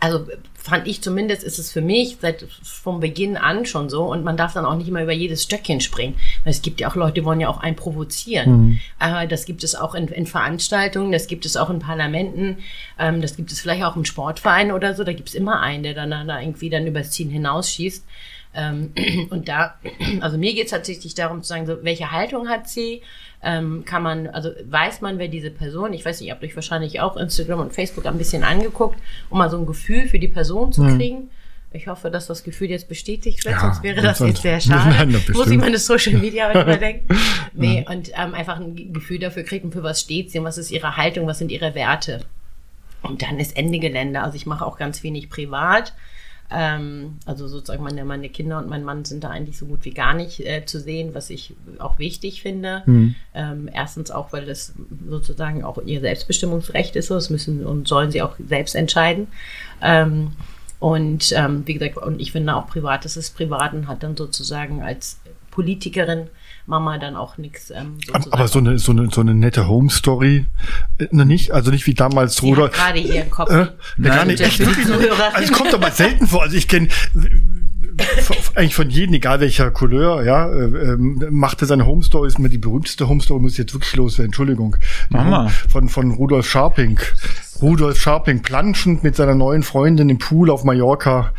also 0.00 0.26
fand 0.54 0.86
ich 0.86 1.02
zumindest, 1.02 1.42
ist 1.42 1.58
es 1.58 1.72
für 1.72 1.80
mich 1.80 2.18
seit 2.20 2.46
vom 2.62 3.00
Beginn 3.00 3.36
an 3.36 3.66
schon 3.66 3.88
so 3.88 4.04
und 4.04 4.22
man 4.22 4.36
darf 4.36 4.52
dann 4.52 4.64
auch 4.64 4.76
nicht 4.76 4.88
immer 4.88 5.02
über 5.02 5.12
jedes 5.12 5.42
Stöckchen 5.42 5.80
springen. 5.80 6.14
Weil 6.44 6.52
es 6.52 6.62
gibt 6.62 6.80
ja 6.80 6.88
auch 6.88 6.94
Leute, 6.94 7.14
die 7.14 7.24
wollen 7.24 7.40
ja 7.40 7.48
auch 7.48 7.60
einen 7.60 7.74
provozieren. 7.74 8.80
Aber 8.98 9.26
das 9.26 9.44
gibt 9.44 9.64
es 9.64 9.74
auch 9.74 9.94
in, 9.94 10.08
in 10.08 10.26
Veranstaltungen, 10.26 11.10
das 11.10 11.26
gibt 11.26 11.46
es 11.46 11.56
auch 11.56 11.70
in 11.70 11.78
Parlamenten, 11.80 12.58
ähm, 12.98 13.20
das 13.22 13.36
gibt 13.36 13.50
es 13.50 13.60
vielleicht 13.60 13.82
auch 13.82 13.96
im 13.96 14.04
Sportverein 14.04 14.70
oder 14.70 14.94
so. 14.94 15.04
Da 15.04 15.12
gibt 15.12 15.30
es 15.30 15.34
immer 15.34 15.60
einen, 15.60 15.82
der 15.82 15.94
dann 15.94 16.10
da 16.10 16.40
irgendwie 16.40 16.70
dann 16.70 16.86
übers 16.86 17.10
Ziel 17.10 17.30
hinausschießt. 17.30 18.04
Ähm, 18.54 18.92
und 19.30 19.48
da, 19.48 19.74
also 20.20 20.38
mir 20.38 20.54
geht 20.54 20.66
es 20.66 20.70
tatsächlich 20.70 21.14
darum 21.14 21.42
zu 21.42 21.48
sagen, 21.48 21.66
so, 21.66 21.82
welche 21.82 22.12
Haltung 22.12 22.48
hat 22.48 22.68
sie? 22.68 23.02
Ähm, 23.40 23.84
kann 23.84 24.02
man, 24.02 24.26
also 24.26 24.50
weiß 24.64 25.00
man, 25.00 25.18
wer 25.18 25.28
diese 25.28 25.50
Person, 25.50 25.92
ich 25.92 26.04
weiß 26.04 26.20
nicht, 26.20 26.28
ihr 26.28 26.34
habt 26.34 26.42
euch 26.42 26.56
wahrscheinlich 26.56 27.00
auch 27.00 27.16
Instagram 27.16 27.60
und 27.60 27.72
Facebook 27.72 28.04
ein 28.06 28.18
bisschen 28.18 28.42
angeguckt, 28.42 28.98
um 29.30 29.38
mal 29.38 29.48
so 29.48 29.58
ein 29.58 29.66
Gefühl 29.66 30.08
für 30.08 30.18
die 30.18 30.26
Person 30.28 30.72
zu 30.72 30.82
kriegen. 30.96 31.30
Ich 31.70 31.86
hoffe, 31.86 32.10
dass 32.10 32.26
das 32.26 32.44
Gefühl 32.44 32.70
jetzt 32.70 32.88
bestätigt 32.88 33.44
wird, 33.44 33.54
Ja, 33.54 33.60
sonst 33.60 33.82
wäre 33.82 34.00
das 34.00 34.18
jetzt 34.20 34.40
sehr 34.42 34.52
Nein, 34.66 34.92
schade. 34.92 35.12
das 35.12 35.36
Muss 35.36 35.50
ich 35.50 35.58
meine 35.58 35.78
Social 35.78 36.14
Media 36.14 36.50
überdenken. 36.62 37.06
Nee, 37.52 37.84
und 37.88 38.10
ähm, 38.16 38.34
einfach 38.34 38.58
ein 38.58 38.92
Gefühl 38.92 39.18
dafür 39.18 39.42
kriegen, 39.42 39.70
für 39.70 39.82
was 39.82 40.00
steht 40.00 40.30
sie 40.30 40.38
und 40.38 40.44
was 40.44 40.56
ist 40.58 40.70
ihre 40.70 40.96
Haltung, 40.96 41.26
was 41.26 41.38
sind 41.38 41.52
ihre 41.52 41.74
Werte. 41.74 42.24
Und 43.02 43.22
dann 43.22 43.38
ist 43.38 43.56
Ende 43.56 43.78
Gelände. 43.78 44.20
Also 44.22 44.36
ich 44.36 44.46
mache 44.46 44.64
auch 44.64 44.78
ganz 44.78 45.02
wenig 45.02 45.28
privat. 45.30 45.92
Ähm, 46.50 47.18
also 47.26 47.46
sozusagen 47.46 47.82
meine, 47.82 48.04
meine 48.04 48.28
Kinder 48.30 48.58
und 48.58 48.68
mein 48.68 48.82
Mann 48.82 49.04
sind 49.04 49.24
da 49.24 49.30
eigentlich 49.30 49.58
so 49.58 49.66
gut 49.66 49.84
wie 49.84 49.90
gar 49.90 50.14
nicht 50.14 50.40
äh, 50.40 50.64
zu 50.64 50.80
sehen, 50.80 51.14
was 51.14 51.28
ich 51.28 51.54
auch 51.78 51.98
wichtig 51.98 52.40
finde. 52.40 52.82
Ähm, 53.34 53.68
erstens 53.72 54.10
auch, 54.10 54.32
weil 54.32 54.46
das 54.46 54.72
sozusagen 55.08 55.62
auch 55.62 55.78
ihr 55.84 56.00
Selbstbestimmungsrecht 56.00 56.96
ist. 56.96 57.10
Das 57.10 57.28
müssen 57.28 57.66
und 57.66 57.86
sollen 57.86 58.10
sie 58.10 58.22
auch 58.22 58.36
selbst 58.38 58.74
entscheiden. 58.74 59.28
Ähm, 59.82 60.32
und 60.80 61.32
ähm, 61.32 61.66
wie 61.66 61.74
gesagt, 61.74 61.96
und 61.98 62.20
ich 62.20 62.32
finde 62.32 62.54
auch 62.54 62.68
privat, 62.68 63.04
das 63.04 63.16
ist 63.16 63.36
privat 63.36 63.74
und 63.74 63.88
hat 63.88 64.02
dann 64.02 64.16
sozusagen 64.16 64.82
als 64.82 65.20
Politikerin 65.50 66.28
Mama 66.68 66.98
dann 66.98 67.16
auch 67.16 67.38
nichts 67.38 67.70
ähm, 67.70 67.96
sozusagen. 68.06 68.32
Aber 68.32 68.46
so 68.46 68.58
eine, 68.58 68.78
so 68.78 68.92
eine, 68.92 69.08
so 69.10 69.22
eine 69.22 69.34
nette 69.34 69.68
Home 69.68 69.88
Story, 69.88 70.46
äh, 70.98 71.08
noch 71.10 71.24
nicht? 71.24 71.52
Also 71.52 71.70
nicht 71.70 71.86
wie 71.86 71.94
damals 71.94 72.42
Ruder. 72.42 72.64
hat 72.64 72.74
gerade 72.74 72.98
ihren 72.98 73.30
Kopf. 73.30 73.50
Äh, 73.50 73.54
ja, 73.54 73.64
gar 73.64 74.16
Nein, 74.16 74.28
nicht. 74.28 74.40
Echt, 74.40 74.58
wirklich? 74.60 74.86
Also 74.86 75.08
es 75.40 75.52
kommt 75.52 75.72
aber 75.72 75.90
selten 75.90 76.26
vor. 76.26 76.42
Also 76.42 76.56
ich 76.56 76.68
kenne 76.68 76.88
eigentlich 78.54 78.74
von 78.74 78.90
jedem, 78.90 79.14
egal 79.14 79.40
welcher 79.40 79.70
Couleur, 79.70 80.22
ja, 80.24 80.48
äh, 80.50 80.92
ähm, 80.92 81.24
machte 81.30 81.64
seine 81.64 81.86
Home 81.86 82.02
Story, 82.02 82.28
ist 82.28 82.38
mir 82.38 82.50
die 82.50 82.58
berühmteste 82.58 83.08
Home 83.08 83.22
Story, 83.22 83.40
muss 83.40 83.52
ich 83.52 83.58
jetzt 83.58 83.72
wirklich 83.72 83.96
loswerden, 83.96 84.26
Entschuldigung. 84.26 84.76
Mama. 85.08 85.48
Von, 85.68 85.88
von 85.88 86.12
Rudolf 86.12 86.48
Scharping. 86.48 87.00
Rudolf 87.62 87.98
Scharpling 87.98 88.42
planschend 88.42 89.02
mit 89.02 89.16
seiner 89.16 89.34
neuen 89.34 89.62
Freundin 89.62 90.10
im 90.10 90.18
Pool 90.18 90.50
auf 90.50 90.64
Mallorca. 90.64 91.32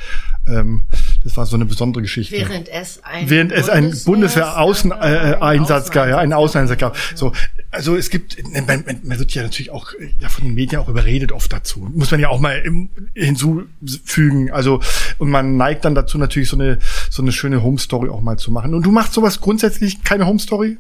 Ähm, 0.48 0.84
das 1.24 1.36
war 1.36 1.46
so 1.46 1.56
eine 1.56 1.66
besondere 1.66 2.02
Geschichte. 2.02 2.36
Während 2.36 2.70
es 2.70 3.04
ein 3.04 3.30
Während 3.30 3.52
es 3.52 3.70
ein 3.70 3.92
Bundeswehr-Außeneinsatz 4.06 5.92
gab, 5.92 6.08
ja, 6.08 6.18
einen 6.18 6.34
Außeneinsatz 6.34 6.80
gab. 6.80 6.98
So, 7.16 7.34
also 7.72 7.96
es 7.96 8.10
gibt, 8.10 8.38
man, 8.52 8.84
man 9.04 9.20
wird 9.20 9.34
ja 9.34 9.44
natürlich 9.44 9.70
auch 9.72 9.92
ja, 10.20 10.30
von 10.30 10.46
den 10.46 10.54
Medien 10.54 10.82
auch 10.82 10.88
überredet 10.88 11.32
oft 11.32 11.52
dazu. 11.52 11.90
Muss 11.94 12.12
man 12.12 12.20
ja 12.20 12.30
auch 12.30 12.40
mal 12.40 12.58
im, 12.60 12.90
hinzufügen. 13.14 14.52
Also 14.52 14.82
und 15.18 15.30
man 15.30 15.58
neigt 15.58 15.86
dann 15.86 15.94
dazu 15.94 16.18
natürlich 16.18 16.50
so 16.50 16.56
eine 16.56 16.80
so 17.10 17.22
eine 17.22 17.32
schöne 17.32 17.62
Home 17.64 17.78
Story 17.78 18.10
auch 18.10 18.22
mal 18.22 18.38
zu 18.38 18.52
machen. 18.52 18.74
Und 18.74 18.86
du 18.86 18.92
machst 18.92 19.14
sowas 19.14 19.42
grundsätzlich 19.42 20.04
keine 20.04 20.26
Home 20.26 20.40
Story? 20.40 20.78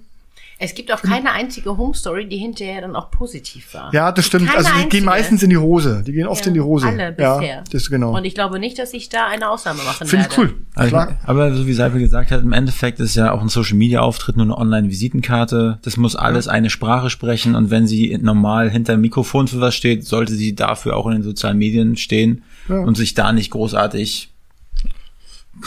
Es 0.61 0.75
gibt 0.75 0.91
auch 0.91 1.01
keine 1.01 1.31
einzige 1.31 1.77
Home 1.77 1.93
Story, 1.93 2.27
die 2.27 2.35
hinterher 2.35 2.81
dann 2.81 2.93
auch 2.93 3.11
positiv 3.11 3.73
war. 3.73 3.93
Ja, 3.93 4.11
das 4.11 4.25
stimmt. 4.25 4.47
Keine 4.47 4.57
also 4.57 4.69
die 4.71 4.75
einzige. 4.75 4.89
gehen 4.97 5.05
meistens 5.05 5.41
in 5.41 5.49
die 5.49 5.57
Hose. 5.57 6.03
Die 6.05 6.11
gehen 6.11 6.27
oft 6.27 6.41
Ja, 6.41 6.47
in 6.49 6.53
die 6.53 6.59
Hose. 6.59 6.87
alle 6.87 7.13
bisher. 7.13 7.41
Ja, 7.41 7.61
das 7.63 7.83
ist 7.83 7.89
genau. 7.89 8.13
Und 8.15 8.25
ich 8.25 8.35
glaube 8.35 8.59
nicht, 8.59 8.77
dass 8.77 8.93
ich 8.93 9.07
da 9.07 9.27
eine 9.27 9.49
Ausnahme 9.49 9.81
machen 9.83 10.05
Finde 10.05 10.25
werde. 10.25 10.33
ich 10.33 10.37
cool. 10.37 10.53
Also, 10.75 10.89
Klar. 10.89 11.17
aber 11.25 11.55
so 11.55 11.65
wie 11.65 11.71
Seipel 11.73 11.99
gesagt 12.01 12.31
hat, 12.31 12.43
im 12.43 12.51
Endeffekt 12.51 12.99
ist 12.99 13.15
ja 13.15 13.31
auch 13.31 13.41
ein 13.41 13.47
Social 13.47 13.77
Media 13.77 14.01
Auftritt 14.01 14.35
nur 14.35 14.45
eine 14.47 14.57
Online-Visitenkarte. 14.57 15.79
Das 15.81 15.95
muss 15.97 16.15
alles 16.17 16.47
eine 16.49 16.69
Sprache 16.69 17.09
sprechen 17.09 17.55
und 17.55 17.69
wenn 17.71 17.87
sie 17.87 18.17
normal 18.21 18.69
hinter 18.69 18.93
dem 18.93 19.01
Mikrofon 19.01 19.47
für 19.47 19.61
was 19.61 19.75
steht, 19.75 20.05
sollte 20.05 20.33
sie 20.33 20.55
dafür 20.55 20.97
auch 20.97 21.07
in 21.07 21.13
den 21.13 21.23
sozialen 21.23 21.57
Medien 21.57 21.95
stehen 21.95 22.43
Ja. 22.67 22.79
und 22.79 22.95
sich 22.95 23.13
da 23.13 23.31
nicht 23.31 23.51
großartig 23.51 24.29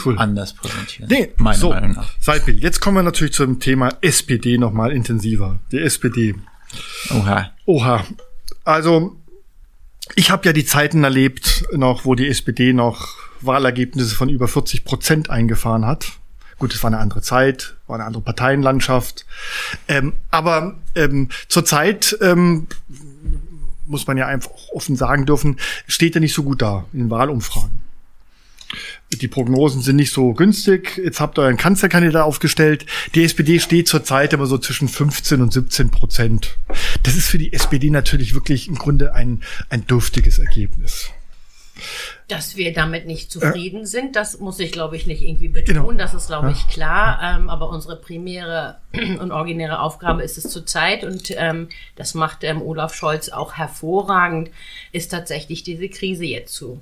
Cool. 0.03 0.17
anders 0.17 0.53
präsentieren. 0.53 1.09
Nee, 1.09 1.33
meiner 1.37 1.57
so, 1.57 1.69
Meinung 1.69 1.91
nach. 1.91 2.09
Seipel, 2.19 2.55
jetzt 2.55 2.79
kommen 2.79 2.97
wir 2.97 3.03
natürlich 3.03 3.33
zum 3.33 3.59
Thema 3.59 3.89
SPD 4.01 4.57
nochmal 4.57 4.91
intensiver. 4.91 5.59
Die 5.71 5.79
SPD. 5.79 6.35
Oha. 7.11 7.51
Oha. 7.65 8.03
Also, 8.63 9.17
ich 10.15 10.31
habe 10.31 10.45
ja 10.45 10.53
die 10.53 10.65
Zeiten 10.65 11.03
erlebt, 11.03 11.65
noch, 11.73 12.05
wo 12.05 12.15
die 12.15 12.27
SPD 12.27 12.73
noch 12.73 13.15
Wahlergebnisse 13.41 14.15
von 14.15 14.29
über 14.29 14.47
40 14.47 14.85
Prozent 14.85 15.29
eingefahren 15.29 15.85
hat. 15.85 16.13
Gut, 16.59 16.73
es 16.73 16.83
war 16.83 16.89
eine 16.89 16.99
andere 16.99 17.21
Zeit, 17.21 17.75
war 17.87 17.95
eine 17.95 18.05
andere 18.05 18.23
Parteienlandschaft. 18.23 19.25
Ähm, 19.87 20.13
aber 20.31 20.75
ähm, 20.95 21.29
zurzeit 21.49 22.17
ähm, 22.21 22.67
muss 23.85 24.07
man 24.07 24.17
ja 24.17 24.27
einfach 24.27 24.51
offen 24.73 24.95
sagen 24.95 25.25
dürfen, 25.25 25.59
steht 25.87 26.15
er 26.15 26.21
nicht 26.21 26.33
so 26.33 26.43
gut 26.43 26.61
da 26.61 26.85
in 26.93 26.99
den 26.99 27.09
Wahlumfragen. 27.09 27.82
Die 29.11 29.27
Prognosen 29.27 29.81
sind 29.81 29.97
nicht 29.97 30.11
so 30.11 30.33
günstig. 30.33 30.97
Jetzt 31.03 31.19
habt 31.19 31.37
ihr 31.37 31.43
euren 31.43 31.57
Kanzlerkandidat 31.57 32.23
aufgestellt. 32.23 32.85
Die 33.15 33.23
SPD 33.23 33.59
steht 33.59 33.87
zurzeit 33.87 34.33
immer 34.33 34.47
so 34.47 34.57
zwischen 34.57 34.87
15 34.87 35.41
und 35.41 35.53
17 35.53 35.91
Prozent. 35.91 36.57
Das 37.03 37.15
ist 37.15 37.27
für 37.27 37.37
die 37.37 37.53
SPD 37.53 37.89
natürlich 37.89 38.33
wirklich 38.33 38.67
im 38.67 38.75
Grunde 38.75 39.13
ein, 39.13 39.43
ein 39.69 39.85
dürftiges 39.85 40.39
Ergebnis. 40.39 41.11
Dass 42.27 42.55
wir 42.55 42.71
damit 42.71 43.07
nicht 43.07 43.31
zufrieden 43.31 43.85
sind, 43.85 44.15
das 44.15 44.39
muss 44.39 44.59
ich, 44.59 44.71
glaube 44.71 44.95
ich, 44.95 45.07
nicht 45.07 45.23
irgendwie 45.23 45.49
betonen. 45.49 45.87
Genau. 45.87 45.91
Das 45.93 46.13
ist, 46.13 46.27
glaube 46.27 46.51
ich, 46.51 46.67
klar. 46.67 47.19
Ähm, 47.21 47.49
aber 47.49 47.69
unsere 47.69 47.95
primäre 47.95 48.77
und 49.19 49.31
originäre 49.31 49.79
Aufgabe 49.79 50.23
ist 50.23 50.37
es 50.37 50.49
zurzeit, 50.49 51.03
und 51.03 51.33
ähm, 51.35 51.69
das 51.95 52.13
macht 52.13 52.43
ähm, 52.43 52.61
Olaf 52.61 52.93
Scholz 52.93 53.29
auch 53.29 53.53
hervorragend, 53.53 54.51
ist 54.91 55.09
tatsächlich 55.09 55.63
diese 55.63 55.89
Krise 55.89 56.25
jetzt 56.25 56.53
zu, 56.53 56.79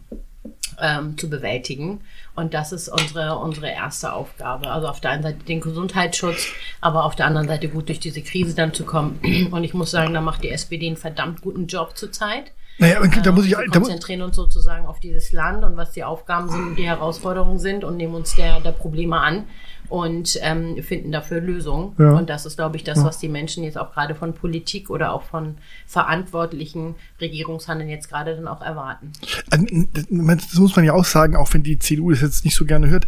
ähm, 0.79 1.17
zu 1.17 1.29
bewältigen. 1.29 2.01
Und 2.35 2.53
das 2.53 2.71
ist 2.71 2.89
unsere, 2.89 3.37
unsere 3.37 3.69
erste 3.69 4.13
Aufgabe. 4.13 4.69
Also 4.69 4.87
auf 4.87 4.99
der 4.99 5.11
einen 5.11 5.23
Seite 5.23 5.43
den 5.43 5.61
Gesundheitsschutz, 5.61 6.47
aber 6.79 7.05
auf 7.05 7.15
der 7.15 7.27
anderen 7.27 7.47
Seite 7.47 7.67
gut 7.67 7.89
durch 7.89 7.99
diese 7.99 8.21
Krise 8.21 8.55
dann 8.55 8.73
zu 8.73 8.85
kommen. 8.85 9.19
Und 9.51 9.63
ich 9.63 9.73
muss 9.73 9.91
sagen, 9.91 10.13
da 10.13 10.21
macht 10.21 10.43
die 10.43 10.49
SPD 10.49 10.87
einen 10.87 10.97
verdammt 10.97 11.41
guten 11.41 11.67
Job 11.67 11.97
zurzeit. 11.97 12.51
Naja, 12.77 12.99
und 12.99 13.23
da 13.23 13.31
muss 13.31 13.45
ich, 13.45 13.51
wir 13.51 13.67
konzentrieren 13.67 14.23
uns 14.23 14.35
sozusagen 14.35 14.87
auf 14.87 14.99
dieses 14.99 15.33
Land 15.33 15.63
und 15.63 15.77
was 15.77 15.91
die 15.91 16.03
Aufgaben 16.03 16.49
sind 16.49 16.67
und 16.69 16.75
die 16.77 16.87
Herausforderungen 16.87 17.59
sind 17.59 17.83
und 17.83 17.95
nehmen 17.95 18.15
uns 18.15 18.33
der, 18.35 18.59
der 18.59 18.71
Probleme 18.71 19.19
an 19.19 19.45
und 19.91 20.39
ähm, 20.41 20.81
finden 20.81 21.11
dafür 21.11 21.41
Lösungen. 21.41 21.93
Ja. 21.99 22.13
Und 22.13 22.29
das 22.29 22.45
ist, 22.45 22.55
glaube 22.55 22.77
ich, 22.77 22.85
das, 22.85 23.03
was 23.03 23.19
die 23.19 23.27
Menschen 23.27 23.65
jetzt 23.65 23.77
auch 23.77 23.91
gerade 23.91 24.15
von 24.15 24.33
Politik 24.33 24.89
oder 24.89 25.11
auch 25.11 25.23
von 25.23 25.55
verantwortlichen 25.85 26.95
Regierungshandeln 27.19 27.89
jetzt 27.89 28.07
gerade 28.07 28.37
dann 28.37 28.47
auch 28.47 28.61
erwarten. 28.61 29.11
Also, 29.49 29.65
das 29.93 30.53
muss 30.57 30.75
man 30.77 30.85
ja 30.85 30.93
auch 30.93 31.03
sagen, 31.03 31.35
auch 31.35 31.53
wenn 31.53 31.63
die 31.63 31.77
CDU 31.77 32.11
das 32.11 32.21
jetzt 32.21 32.45
nicht 32.45 32.55
so 32.55 32.63
gerne 32.63 32.89
hört. 32.89 33.05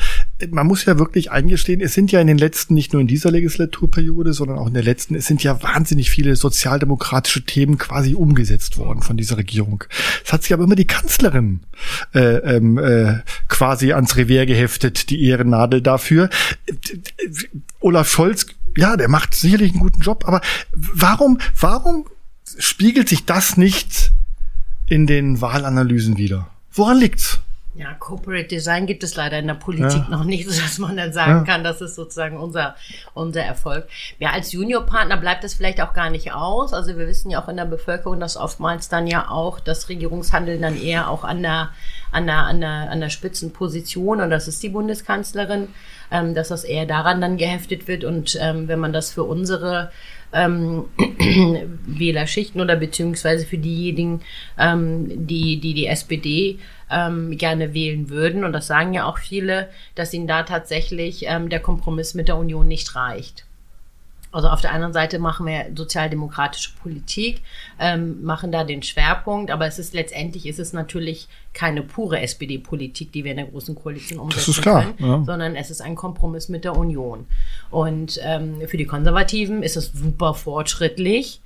Man 0.50 0.68
muss 0.68 0.84
ja 0.84 1.00
wirklich 1.00 1.32
eingestehen, 1.32 1.80
es 1.80 1.94
sind 1.94 2.12
ja 2.12 2.20
in 2.20 2.28
den 2.28 2.38
letzten, 2.38 2.74
nicht 2.74 2.92
nur 2.92 3.02
in 3.02 3.08
dieser 3.08 3.32
Legislaturperiode, 3.32 4.34
sondern 4.34 4.58
auch 4.58 4.68
in 4.68 4.74
der 4.74 4.84
letzten, 4.84 5.16
es 5.16 5.26
sind 5.26 5.42
ja 5.42 5.64
wahnsinnig 5.64 6.12
viele 6.12 6.36
sozialdemokratische 6.36 7.46
Themen 7.46 7.78
quasi 7.78 8.14
umgesetzt 8.14 8.78
worden 8.78 9.02
von 9.02 9.16
dieser 9.16 9.38
Regierung. 9.38 9.86
Es 10.26 10.34
hat 10.34 10.44
sich 10.44 10.52
aber 10.52 10.66
immer 10.66 10.76
die 10.76 10.88
Kanzlerin 10.88 11.62
äh, 12.14 12.20
ähm, 12.20 12.78
äh, 12.78 13.20
quasi 13.48 13.94
ans 13.94 14.18
Revier 14.18 14.46
geheftet, 14.46 15.10
die 15.10 15.24
Ehrennadel 15.24 15.82
dafür. 15.82 16.30
Olaf 17.80 18.10
Scholz, 18.10 18.46
ja, 18.78 18.98
der 18.98 19.10
macht 19.10 19.36
sicherlich 19.36 19.72
einen 19.72 19.82
guten 19.82 20.02
Job, 20.02 20.24
aber 20.28 20.42
warum, 20.74 21.40
warum 21.60 22.06
spiegelt 22.58 23.10
sich 23.10 23.26
das 23.26 23.58
nicht 23.58 24.12
in 24.88 25.08
den 25.08 25.42
Wahlanalysen 25.42 26.18
wieder? 26.18 26.48
Woran 26.72 26.98
liegt's? 26.98 27.40
Ja, 27.76 27.92
Corporate 27.96 28.48
Design 28.50 28.86
gibt 28.86 29.02
es 29.04 29.16
leider 29.16 29.40
in 29.40 29.48
der 29.48 29.56
Politik 29.56 30.04
Ja. 30.04 30.08
noch 30.10 30.24
nicht, 30.26 30.48
sodass 30.50 30.78
man 30.78 30.96
dann 30.96 31.12
sagen 31.12 31.40
Ja. 31.40 31.44
kann, 31.44 31.64
das 31.64 31.82
ist 31.82 31.96
sozusagen 31.96 32.38
unser, 32.38 32.76
unser 33.16 33.42
Erfolg. 33.42 33.88
Ja, 34.20 34.30
als 34.30 34.52
Juniorpartner 34.52 35.18
bleibt 35.18 35.44
es 35.44 35.56
vielleicht 35.56 35.82
auch 35.82 35.94
gar 35.94 36.12
nicht 36.12 36.34
aus. 36.34 36.72
Also 36.72 36.96
wir 37.00 37.08
wissen 37.08 37.32
ja 37.32 37.42
auch 37.42 37.48
in 37.50 37.58
der 37.58 37.66
Bevölkerung, 37.66 38.20
dass 38.20 38.38
oftmals 38.38 38.90
dann 38.90 39.08
ja 39.08 39.28
auch 39.30 39.60
das 39.60 39.90
Regierungshandeln 39.90 40.62
dann 40.62 40.80
eher 40.80 41.10
auch 41.10 41.24
an 41.24 41.42
der, 41.42 41.72
an 42.12 42.28
der, 42.28 42.38
an 42.44 42.62
der, 42.62 42.92
an 42.92 43.00
der 43.00 43.10
Spitzenposition, 43.10 44.22
und 44.22 44.30
das 44.30 44.48
ist 44.48 44.62
die 44.62 44.70
Bundeskanzlerin, 44.70 45.70
ähm, 46.14 46.34
dass 46.36 46.48
das 46.48 46.64
eher 46.64 46.86
daran 46.86 47.20
dann 47.20 47.38
geheftet 47.38 47.88
wird. 47.90 48.06
Und 48.06 48.38
ähm, 48.40 48.70
wenn 48.70 48.80
man 48.80 48.94
das 48.94 49.12
für 49.12 49.24
unsere 49.24 49.92
ähm, 50.32 50.86
Wählerschichten 51.86 52.62
oder 52.62 52.76
beziehungsweise 52.76 53.46
für 53.46 53.58
diejenigen, 53.58 54.22
ähm, 54.58 55.28
die, 55.28 55.60
die 55.60 55.74
die 55.74 55.88
SPD 55.88 56.60
ähm, 56.90 57.38
gerne 57.38 57.74
wählen 57.74 58.10
würden. 58.10 58.44
Und 58.44 58.54
das 58.54 58.68
sagen 58.68 58.94
ja 58.94 59.06
auch 59.06 59.18
viele, 59.18 59.70
dass 59.96 60.14
ihnen 60.14 60.28
da 60.28 60.44
tatsächlich 60.44 61.26
ähm, 61.28 61.50
der 61.50 61.60
Kompromiss 61.60 62.14
mit 62.14 62.28
der 62.28 62.38
Union 62.38 62.68
nicht 62.68 62.96
reicht. 62.96 63.46
Also 64.34 64.50
auf 64.50 64.62
der 64.62 64.74
anderen 64.74 64.94
Seite 64.94 65.20
machen 65.20 65.46
wir 65.46 65.68
sozialdemokratische 65.76 66.72
Politik, 66.82 67.42
ähm, 67.80 68.24
machen 68.24 68.52
da 68.52 68.64
den 68.64 68.82
Schwerpunkt, 68.82 69.52
aber 69.52 69.68
es 69.68 69.78
ist 69.78 69.94
letztendlich 69.94 70.48
ist 70.48 70.60
es 70.60 70.74
natürlich 70.74 71.28
keine 71.54 71.84
pure 71.84 72.20
SPD-Politik, 72.20 73.12
die 73.12 73.24
wir 73.24 73.32
in 73.32 73.38
der 73.38 73.46
großen 73.46 73.76
Koalition 73.76 74.20
umsetzen 74.20 74.52
ist 74.52 74.62
klar, 74.62 74.84
können, 74.84 74.96
ja. 74.98 75.24
sondern 75.24 75.56
es 75.56 75.70
ist 75.70 75.82
ein 75.82 75.96
Kompromiss 75.96 76.50
mit 76.50 76.64
der 76.64 76.76
Union. 76.76 77.28
Und 77.70 78.20
ähm, 78.24 78.62
für 78.68 78.78
die 78.78 78.86
Konservativen 78.86 79.62
ist 79.62 79.78
es 79.78 79.92
super 79.94 80.34
fortschrittlich. 80.34 81.40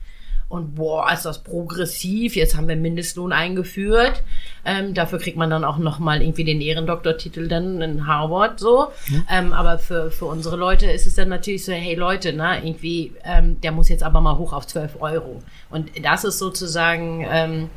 Und 0.50 0.76
boah, 0.76 1.12
ist 1.12 1.26
das 1.26 1.44
progressiv. 1.44 2.38
Jetzt 2.38 2.56
haben 2.56 2.70
wir 2.70 2.78
Mindestlohn 2.78 3.34
eingeführt. 3.34 4.24
Ähm, 4.64 4.94
dafür 4.94 5.20
kriegt 5.20 5.36
man 5.36 5.50
dann 5.50 5.66
auch 5.66 5.78
nochmal 5.78 6.22
irgendwie 6.22 6.46
den 6.46 6.62
Ehrendoktortitel 6.62 7.50
dann 7.50 7.82
in 7.82 8.08
Harvard 8.08 8.60
so. 8.60 8.88
Ähm, 9.30 9.52
aber 9.52 9.78
für, 9.78 10.10
für 10.10 10.26
unsere 10.26 10.56
Leute 10.56 10.86
ist 10.86 11.06
es 11.06 11.16
dann 11.16 11.28
natürlich 11.28 11.66
so, 11.66 11.74
hey 11.74 11.96
Leute, 11.96 12.32
ne, 12.32 12.62
irgendwie, 12.64 13.14
ähm, 13.26 13.60
der 13.60 13.74
muss 13.74 13.90
jetzt 13.90 14.04
aber 14.04 14.22
mal 14.22 14.38
hoch 14.38 14.54
auf 14.54 14.66
12 14.66 15.02
Euro. 15.02 15.42
Und 15.70 15.92
das 16.02 16.24
ist 16.24 16.40
sozusagen 16.40 17.26
ähm, 17.30 17.70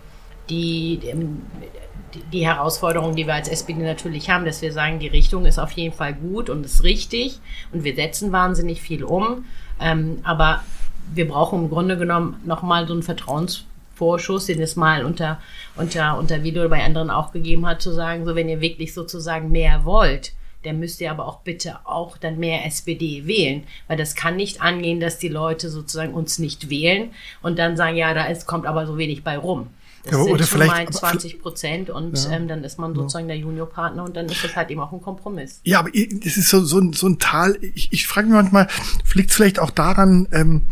die, 0.49 1.01
ähm, 1.07 1.43
die, 2.14 2.23
die 2.33 2.47
Herausforderung, 2.47 3.16
die 3.16 3.27
wir 3.27 3.35
als 3.35 3.49
SPD 3.49 3.83
natürlich 3.83 4.31
haben, 4.31 4.45
dass 4.45 4.62
wir 4.62 4.73
sagen, 4.73 5.01
die 5.01 5.09
Richtung 5.09 5.45
ist 5.45 5.59
auf 5.59 5.73
jeden 5.73 5.95
Fall 5.95 6.14
gut 6.14 6.49
und 6.49 6.64
ist 6.64 6.85
richtig 6.85 7.41
und 7.73 7.83
wir 7.83 7.97
setzen 7.97 8.31
wahnsinnig 8.31 8.81
viel 8.81 9.03
um. 9.03 9.45
Ähm, 9.81 10.18
aber 10.23 10.62
wir 11.14 11.28
brauchen 11.28 11.64
im 11.64 11.70
Grunde 11.70 11.98
genommen 11.98 12.40
nochmal 12.44 12.86
so 12.86 12.92
einen 12.92 13.02
Vertrauensvorschuss, 13.02 14.46
den 14.46 14.61
es 14.61 14.76
mal 14.76 15.04
unter, 15.04 15.40
unter, 15.76 16.18
unter 16.18 16.42
Video 16.42 16.68
bei 16.68 16.84
anderen 16.84 17.11
auch 17.11 17.32
gegeben 17.32 17.66
hat, 17.66 17.82
zu 17.82 17.92
sagen, 17.92 18.24
so 18.24 18.34
wenn 18.34 18.48
ihr 18.48 18.61
wirklich 18.61 18.94
sozusagen 18.94 19.50
mehr 19.50 19.84
wollt, 19.84 20.32
dann 20.64 20.78
müsst 20.78 21.00
ihr 21.00 21.11
aber 21.11 21.26
auch 21.26 21.40
bitte 21.40 21.78
auch 21.84 22.18
dann 22.18 22.38
mehr 22.38 22.66
SPD 22.66 23.26
wählen, 23.26 23.64
weil 23.88 23.96
das 23.96 24.14
kann 24.14 24.36
nicht 24.36 24.61
angehen, 24.61 25.00
dass 25.00 25.18
die 25.18 25.28
Leute 25.28 25.70
sozusagen 25.70 26.12
uns 26.12 26.38
nicht 26.38 26.68
wählen 26.68 27.11
und 27.42 27.58
dann 27.58 27.76
sagen, 27.76 27.96
ja, 27.96 28.12
da 28.12 28.26
ist, 28.26 28.46
kommt 28.46 28.66
aber 28.66 28.86
so 28.86 28.98
wenig 28.98 29.24
bei 29.24 29.38
rum. 29.38 29.68
Das 30.05 30.12
ja, 30.12 30.18
oder 30.18 30.44
sind 30.44 30.62
vielleicht 30.62 30.72
mal 30.72 30.90
20 30.90 31.42
Prozent 31.42 31.90
und 31.90 32.16
ja, 32.24 32.30
ähm, 32.30 32.48
dann 32.48 32.64
ist 32.64 32.78
man 32.78 32.94
sozusagen 32.94 33.28
ja. 33.28 33.34
der 33.34 33.42
Juniorpartner 33.42 34.03
und 34.05 34.16
dann 34.16 34.26
ist 34.26 34.42
das 34.42 34.57
halt 34.57 34.70
eben 34.70 34.80
auch 34.80 34.92
ein 34.92 35.03
Kompromiss. 35.03 35.61
Ja, 35.64 35.80
aber 35.80 35.90
das 35.90 36.36
ist 36.36 36.48
so, 36.48 36.64
so, 36.64 36.78
ein, 36.78 36.94
so 36.94 37.07
ein 37.07 37.18
Tal. 37.18 37.59
Ich, 37.74 37.92
ich 37.92 38.07
frage 38.07 38.28
mich 38.28 38.36
manchmal, 38.36 38.68
liegt 39.14 39.30
es 39.30 39.36
vielleicht 39.36 39.59
auch 39.59 39.70
daran, 39.70 40.26
ähm, 40.32 40.62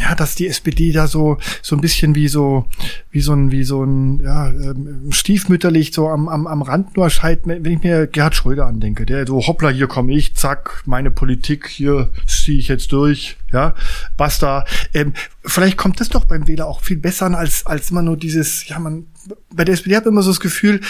ja, 0.00 0.14
dass 0.14 0.34
die 0.34 0.48
SPD 0.48 0.90
da 0.92 1.06
so 1.06 1.36
so 1.60 1.76
ein 1.76 1.82
bisschen 1.82 2.14
wie 2.14 2.28
so 2.28 2.66
wie 3.10 3.20
so 3.20 3.34
ein 3.34 3.50
wie 3.50 3.62
so 3.62 3.84
ein 3.84 4.20
ja 4.20 4.48
ähm, 4.48 5.12
stiefmütterlich 5.12 5.92
so 5.92 6.08
am 6.08 6.28
am, 6.28 6.46
am 6.46 6.62
Rand 6.62 6.96
nur 6.96 7.10
scheint, 7.10 7.40
wenn 7.44 7.64
ich 7.64 7.82
mir 7.82 8.06
Gerhard 8.06 8.34
Schröder 8.34 8.66
andenke, 8.66 9.04
der 9.04 9.26
so 9.26 9.46
hoppla 9.46 9.68
hier 9.68 9.88
komme 9.88 10.14
ich, 10.14 10.34
zack 10.34 10.82
meine 10.86 11.10
Politik 11.10 11.68
hier 11.68 12.08
ziehe 12.26 12.58
ich 12.58 12.68
jetzt 12.68 12.92
durch, 12.92 13.36
ja 13.52 13.74
basta. 14.16 14.64
Ähm, 14.94 15.12
vielleicht 15.44 15.76
kommt 15.76 16.00
das 16.00 16.08
doch 16.08 16.24
beim 16.24 16.46
Wähler 16.46 16.66
auch 16.66 16.82
viel 16.82 16.98
besser 16.98 17.26
an 17.26 17.34
als 17.34 17.66
als 17.66 17.90
immer 17.90 18.02
nur 18.02 18.16
dieses 18.16 18.66
ja 18.68 18.78
man 18.78 19.06
bei 19.50 19.64
der 19.64 19.74
SPD 19.74 19.96
hat 19.96 20.04
man 20.04 20.14
immer 20.14 20.22
so 20.22 20.30
das 20.30 20.40
Gefühl 20.40 20.80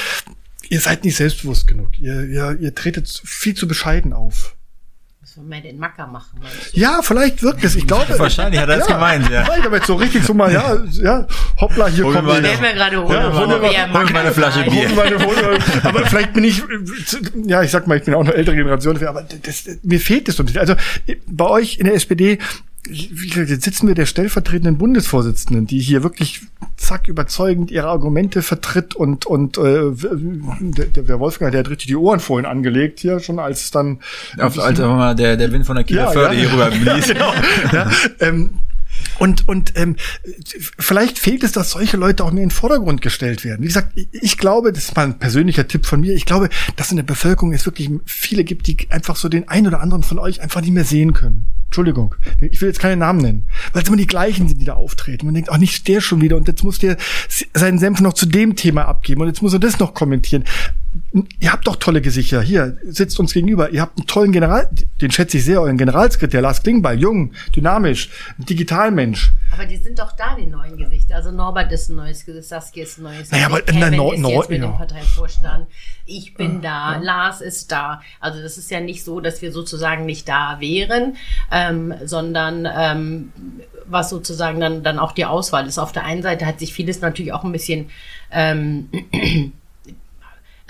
ihr 0.68 0.80
seid 0.80 1.05
nicht 1.05 1.16
selbstbewusst 1.16 1.66
genug, 1.66 1.98
ihr 1.98 2.24
ihr, 2.24 2.57
ihr 2.59 2.74
tretet 2.74 3.09
viel 3.24 3.55
zu 3.55 3.68
bescheiden 3.68 4.12
auf. 4.12 4.57
Müssen 5.20 5.48
wir 5.48 5.61
den 5.61 5.78
Macker 5.78 6.07
machen. 6.09 6.40
Ja, 6.72 7.00
vielleicht 7.00 7.42
wirkt 7.42 7.62
es. 7.62 7.76
Ich 7.76 7.86
glaube. 7.86 8.07
Wahrscheinlich 8.18 8.61
hat 8.61 8.68
er 8.68 8.78
das 8.78 8.88
ja, 8.88 8.94
gemeint, 8.94 9.30
ja. 9.30 9.42
Ich 9.57 9.64
habe 9.64 9.76
jetzt 9.76 9.86
so 9.86 9.94
richtig 9.94 10.24
so 10.24 10.34
mal, 10.34 10.53
ja, 10.53 10.76
ja, 10.92 11.26
hoppla, 11.61 11.86
hier 11.86 12.05
kommt 12.05 12.26
meine, 12.26 12.53
ich. 12.53 12.61
mir 12.61 12.74
gerade 12.74 13.03
hol, 13.03 13.14
ja, 13.14 13.32
hol, 13.32 13.46
hol, 13.46 13.61
hol, 13.61 13.92
hol 13.92 14.12
meine 14.12 14.32
Flasche 14.32 14.64
Bier. 14.64 14.90
Meine, 14.94 15.24
hol, 15.24 15.59
aber 15.84 16.07
vielleicht 16.07 16.32
bin 16.32 16.44
ich, 16.44 16.62
ja, 17.46 17.62
ich 17.62 17.70
sag 17.70 17.86
mal, 17.86 17.96
ich 17.96 18.05
bin 18.05 18.14
auch 18.14 18.20
eine 18.20 18.34
ältere 18.34 18.57
Generation, 18.57 19.03
aber 19.07 19.22
das, 19.22 19.64
mir 19.82 20.00
fehlt 20.00 20.28
es 20.28 20.36
so 20.36 20.42
ein 20.42 20.46
bisschen. 20.46 20.61
Also 20.61 20.74
bei 21.28 21.46
euch 21.46 21.78
in 21.78 21.86
der 21.86 21.94
SPD 21.94 22.38
jetzt 22.89 23.62
sitzen 23.62 23.87
wir 23.87 23.95
der 23.95 24.07
stellvertretenden 24.07 24.76
Bundesvorsitzenden, 24.76 25.66
die 25.66 25.78
hier 25.78 26.03
wirklich 26.03 26.41
zack 26.76 27.07
überzeugend 27.07 27.70
ihre 27.70 27.87
Argumente 27.87 28.43
vertritt 28.43 28.95
und 28.95 29.24
und 29.24 29.57
äh, 29.57 29.93
der, 30.61 30.87
der 30.87 31.20
Wolfgang, 31.20 31.53
der 31.53 31.61
hat 31.61 31.70
richtig 31.70 31.87
die 31.87 31.97
Ohren 31.97 32.18
vorhin 32.18 32.45
angelegt 32.45 33.01
hier 33.01 33.20
schon 33.20 33.39
als 33.39 33.70
dann 33.70 34.01
auf, 34.39 34.59
als 34.59 34.78
mal 34.80 35.14
der 35.14 35.37
der 35.37 35.53
Wind 35.53 35.64
von 35.64 35.76
der 35.76 35.85
Kieler 35.85 36.05
ja, 36.05 36.11
Förde 36.11 36.35
ja. 36.35 36.41
hier 36.41 36.53
rüber 36.53 36.70
blies. 36.95 37.09
ja, 37.09 37.14
genau. 37.14 37.33
ja, 37.72 37.91
ähm, 38.20 38.51
und, 39.23 39.47
und 39.47 39.75
ähm, 39.77 39.95
vielleicht 40.81 41.16
fehlt 41.16 41.45
es, 41.45 41.53
dass 41.53 41.70
solche 41.70 41.97
Leute 41.97 42.25
auch 42.25 42.33
mehr 42.33 42.43
in 42.43 42.49
den 42.49 42.55
Vordergrund 42.55 43.03
gestellt 43.03 43.45
werden. 43.45 43.62
Wie 43.62 43.68
gesagt, 43.68 43.97
ich 44.11 44.37
glaube, 44.37 44.73
das 44.73 44.87
ist 44.87 44.97
mal 44.97 45.05
ein 45.05 45.20
persönlicher 45.20 45.68
Tipp 45.68 45.87
von 45.87 46.01
mir, 46.01 46.12
ich 46.12 46.27
glaube, 46.27 46.49
dass 46.75 46.91
in 46.91 46.97
der 46.97 47.05
Bevölkerung 47.05 47.53
es 47.53 47.64
wirklich 47.64 47.89
viele 48.05 48.43
gibt, 48.43 48.66
die 48.66 48.91
einfach 48.91 49.14
so 49.14 49.29
den 49.29 49.49
einen 49.49 49.68
oder 49.68 49.81
anderen 49.81 50.03
von 50.03 50.18
euch 50.18 50.41
einfach 50.41 50.61
nicht 50.61 50.73
mehr 50.73 50.85
sehen 50.85 51.12
können. 51.12 51.47
Entschuldigung, 51.66 52.16
ich 52.41 52.61
will 52.61 52.68
jetzt 52.68 52.81
keine 52.81 52.97
Namen 52.97 53.20
nennen, 53.20 53.45
weil 53.73 53.83
es 53.83 53.89
immer 53.89 53.97
die 53.97 54.09
gleichen 54.09 54.49
sind, 54.49 54.61
die 54.61 54.64
da 54.64 54.75
auftreten. 54.75 55.25
Man 55.27 55.37
denkt, 55.37 55.51
ach, 55.53 55.59
nicht 55.59 55.87
der 55.87 56.01
schon 56.01 56.20
wieder 56.20 56.37
und 56.37 56.49
jetzt 56.49 56.64
muss 56.64 56.81
der 56.81 56.97
seinen 57.55 57.79
Senf 57.79 58.01
noch 58.01 58.14
zu 58.14 58.27
dem 58.27 58.57
Thema 58.57 58.87
abgeben 58.87 59.20
und 59.20 59.29
jetzt 59.29 59.41
muss 59.41 59.53
er 59.53 59.61
das 59.61 59.79
noch 59.79 59.95
kommentieren 59.95 60.43
ihr 61.40 61.53
habt 61.53 61.66
doch 61.66 61.76
tolle 61.76 62.01
Gesichter. 62.01 62.43
Hier 62.43 62.76
sitzt 62.84 63.18
uns 63.18 63.32
gegenüber. 63.32 63.70
Ihr 63.70 63.80
habt 63.80 63.99
einen 63.99 64.07
tollen 64.07 64.32
General, 64.32 64.68
den 65.01 65.11
schätze 65.11 65.38
ich 65.38 65.45
sehr, 65.45 65.61
euren 65.61 65.78
Generalsekretär 65.78 66.40
Lars 66.40 66.62
Klingbeil, 66.62 67.01
jung, 67.01 67.32
dynamisch, 67.55 68.11
Digitalmensch. 68.38 69.32
Aber 69.53 69.66
die 69.66 69.76
sind 69.76 69.99
doch 69.99 70.12
da, 70.12 70.36
die 70.36 70.47
neuen 70.47 70.76
Gesichter. 70.76 71.16
Also 71.16 71.30
Norbert 71.30 71.72
ist 71.72 71.88
ein 71.88 71.97
neues 71.97 72.24
Gesicht, 72.24 72.49
Saskia 72.49 72.84
ist 72.84 72.99
ein 72.99 73.05
neues 73.05 73.30
Gesicht. 73.30 73.32
Naja, 73.32 73.47
aber 73.47 73.61
Kevin 73.62 73.80
na, 73.80 73.90
no, 73.90 74.12
ist 74.12 74.20
no, 74.20 74.28
jetzt 74.30 74.51
mit 74.51 74.62
ja. 74.62 74.66
dem 74.68 74.76
Parteivorstand. 74.76 75.66
Ich 76.05 76.34
bin 76.34 76.57
ja, 76.57 76.61
da, 76.61 76.93
ja. 76.95 77.03
Lars 77.03 77.40
ist 77.40 77.72
da. 77.72 78.03
Also 78.20 78.43
das 78.43 78.59
ist 78.59 78.70
ja 78.70 78.80
nicht 78.80 79.05
so, 79.05 79.20
dass 79.20 79.43
wir 79.43 79.53
sozusagen 79.53 80.07
nicht 80.07 80.28
da 80.28 80.59
wären, 80.61 81.16
ähm, 81.51 81.95
sondern 82.05 82.68
ähm, 82.74 83.32
was 83.86 84.11
sozusagen 84.11 84.61
dann, 84.61 84.82
dann 84.82 84.99
auch 84.99 85.12
die 85.12 85.24
Auswahl 85.24 85.66
ist. 85.66 85.78
Auf 85.78 85.93
der 85.93 86.05
einen 86.05 86.22
Seite 86.22 86.47
hat 86.47 86.59
sich 86.59 86.72
vieles 86.72 87.01
natürlich 87.01 87.32
auch 87.32 87.45
ein 87.45 87.53
bisschen 87.53 87.90
ähm, 88.30 88.88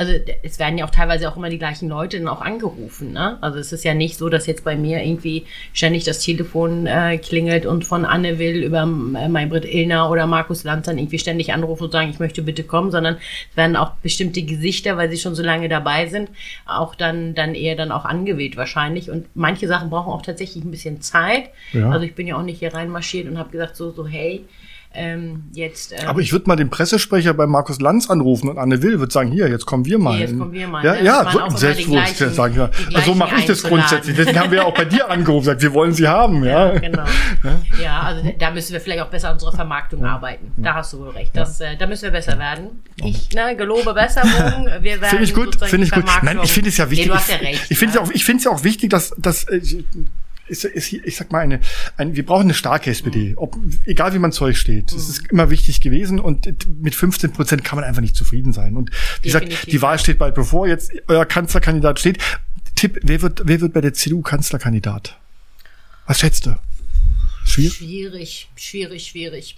also 0.02 0.14
es 0.42 0.58
werden 0.58 0.78
ja 0.78 0.84
auch 0.84 0.90
teilweise 0.90 1.30
auch 1.30 1.36
immer 1.36 1.48
die 1.48 1.58
gleichen 1.58 1.88
Leute 1.88 2.18
dann 2.18 2.26
auch 2.26 2.40
angerufen. 2.40 3.12
Ne? 3.12 3.38
Also 3.40 3.58
es 3.58 3.72
ist 3.72 3.84
ja 3.84 3.94
nicht 3.94 4.16
so, 4.16 4.28
dass 4.28 4.46
jetzt 4.46 4.64
bei 4.64 4.74
mir 4.74 5.00
irgendwie 5.02 5.44
ständig 5.72 6.02
das 6.02 6.18
Telefon 6.18 6.86
äh, 6.86 7.18
klingelt 7.18 7.66
und 7.66 7.84
von 7.84 8.04
Anne 8.04 8.40
Will 8.40 8.64
über 8.64 8.82
äh, 8.82 9.28
Maybrit 9.28 9.64
Illner 9.64 10.10
oder 10.10 10.26
Markus 10.26 10.64
Lanz 10.64 10.86
dann 10.86 10.98
irgendwie 10.98 11.20
ständig 11.20 11.52
anrufen 11.52 11.84
und 11.84 11.92
sagen, 11.92 12.10
ich 12.10 12.18
möchte 12.18 12.42
bitte 12.42 12.64
kommen, 12.64 12.90
sondern 12.90 13.18
es 13.50 13.56
werden 13.56 13.76
auch 13.76 13.92
bestimmte 14.02 14.42
Gesichter, 14.42 14.96
weil 14.96 15.08
sie 15.08 15.18
schon 15.18 15.36
so 15.36 15.42
lange 15.44 15.68
dabei 15.68 16.08
sind, 16.08 16.30
auch 16.66 16.96
dann, 16.96 17.34
dann 17.34 17.54
eher 17.54 17.76
dann 17.76 17.92
auch 17.92 18.04
angewählt 18.04 18.56
wahrscheinlich. 18.56 19.08
Und 19.08 19.26
manche 19.34 19.68
Sachen 19.68 19.88
brauchen 19.88 20.12
auch 20.12 20.22
tatsächlich 20.22 20.64
ein 20.64 20.72
bisschen 20.72 21.00
Zeit. 21.00 21.50
Ja. 21.72 21.90
Also 21.90 22.04
ich 22.04 22.16
bin 22.16 22.26
ja 22.26 22.36
auch 22.36 22.42
nicht 22.42 22.58
hier 22.58 22.74
reinmarschiert 22.74 23.28
und 23.28 23.38
habe 23.38 23.50
gesagt 23.50 23.76
so, 23.76 23.92
so 23.92 24.04
hey, 24.04 24.44
ähm, 24.94 25.44
jetzt. 25.52 25.92
Ähm, 25.92 26.06
Aber 26.06 26.20
ich 26.20 26.32
würde 26.32 26.48
mal 26.48 26.56
den 26.56 26.70
Pressesprecher 26.70 27.34
bei 27.34 27.46
Markus 27.46 27.80
Lanz 27.80 28.10
anrufen 28.10 28.48
und 28.48 28.58
Anne 28.58 28.82
Will 28.82 28.98
würde 28.98 29.12
sagen, 29.12 29.30
hier, 29.30 29.48
jetzt 29.48 29.66
kommen 29.66 29.84
wir 29.84 29.98
mal. 29.98 30.16
Hier, 30.16 30.26
jetzt 30.26 30.38
kommen 30.38 30.52
wir 30.52 30.68
mal. 30.68 30.84
Ja, 30.84 30.92
ne? 30.94 31.04
ja, 31.04 31.30
so, 31.30 31.56
selbstbewusst 31.56 32.18
sagen. 32.34 32.56
Ja. 32.56 32.70
Also 32.94 33.12
so 33.12 33.14
mache 33.14 33.36
ich 33.36 33.46
das 33.46 33.62
grundsätzlich. 33.62 34.16
Deswegen 34.16 34.38
haben 34.38 34.50
wir 34.50 34.58
ja 34.58 34.64
auch 34.64 34.74
bei 34.74 34.84
dir 34.84 35.10
angerufen, 35.10 35.44
gesagt, 35.44 35.62
wir 35.62 35.72
wollen 35.72 35.92
sie 35.92 36.06
haben. 36.06 36.44
Ja, 36.44 36.72
ja 36.72 36.78
genau. 36.78 37.04
ja, 37.82 38.00
also 38.00 38.34
da 38.38 38.50
müssen 38.50 38.72
wir 38.72 38.80
vielleicht 38.80 39.02
auch 39.02 39.10
besser 39.10 39.28
an 39.28 39.34
unserer 39.34 39.52
Vermarktung 39.52 40.04
arbeiten. 40.04 40.52
Da 40.56 40.74
hast 40.74 40.92
du 40.92 41.00
wohl 41.00 41.10
recht. 41.10 41.34
Das, 41.34 41.60
äh, 41.60 41.76
da 41.76 41.86
müssen 41.86 42.04
wir 42.04 42.10
besser 42.10 42.38
werden. 42.38 42.82
Ich 42.96 43.30
ne, 43.32 43.56
gelobe 43.56 43.94
Besserung. 43.94 44.66
Wir 44.80 45.00
werden 45.00 45.10
finde 45.10 45.24
ich 45.24 45.34
gut. 45.34 45.56
Finde 45.56 45.86
ich 45.86 45.92
gut. 45.92 46.04
Nein, 46.22 46.38
ich 46.42 46.52
finde 46.52 46.68
es 46.68 46.76
ja 46.76 46.90
wichtig. 46.90 47.06
Nee, 47.06 47.12
du 47.12 47.16
hast 47.16 47.30
ja 47.30 47.36
recht. 47.36 47.64
Ich, 47.64 47.70
ich 47.72 47.78
finde 47.78 47.90
es 47.90 47.94
ja 47.96 48.02
auch, 48.02 48.10
ich 48.10 48.44
ja 48.44 48.50
auch 48.50 48.64
wichtig, 48.64 48.90
dass, 48.90 49.14
dass 49.16 49.44
äh, 49.44 49.60
ist, 50.48 50.64
ist, 50.64 50.92
ich 50.92 51.16
sag 51.16 51.32
mal, 51.32 51.40
eine, 51.40 51.60
ein, 51.96 52.16
wir 52.16 52.24
brauchen 52.24 52.42
eine 52.42 52.54
starke 52.54 52.90
SPD, 52.90 53.34
ob, 53.36 53.56
egal 53.86 54.14
wie 54.14 54.18
man 54.18 54.32
Zeug 54.32 54.56
steht. 54.56 54.92
Das 54.92 55.08
ist 55.08 55.30
immer 55.30 55.50
wichtig 55.50 55.80
gewesen 55.80 56.20
und 56.20 56.46
mit 56.80 56.94
15 56.94 57.32
Prozent 57.32 57.64
kann 57.64 57.76
man 57.76 57.84
einfach 57.84 58.02
nicht 58.02 58.16
zufrieden 58.16 58.52
sein. 58.52 58.76
Und 58.76 58.90
wie 59.22 59.28
gesagt, 59.28 59.70
die 59.70 59.82
Wahl 59.82 59.98
steht 59.98 60.18
bald 60.18 60.34
bevor, 60.34 60.66
jetzt 60.66 60.92
euer 61.08 61.24
Kanzlerkandidat 61.24 62.00
steht. 62.00 62.18
Tipp, 62.74 62.98
wer 63.02 63.22
wird, 63.22 63.42
wer 63.44 63.60
wird 63.60 63.72
bei 63.72 63.80
der 63.80 63.94
CDU 63.94 64.22
Kanzlerkandidat? 64.22 65.18
Was 66.06 66.20
schätzt 66.20 66.46
du? 66.46 66.56
Schwierig? 67.44 67.74
Schwierig, 67.76 68.48
schwierig, 68.56 69.06
schwierig. 69.06 69.56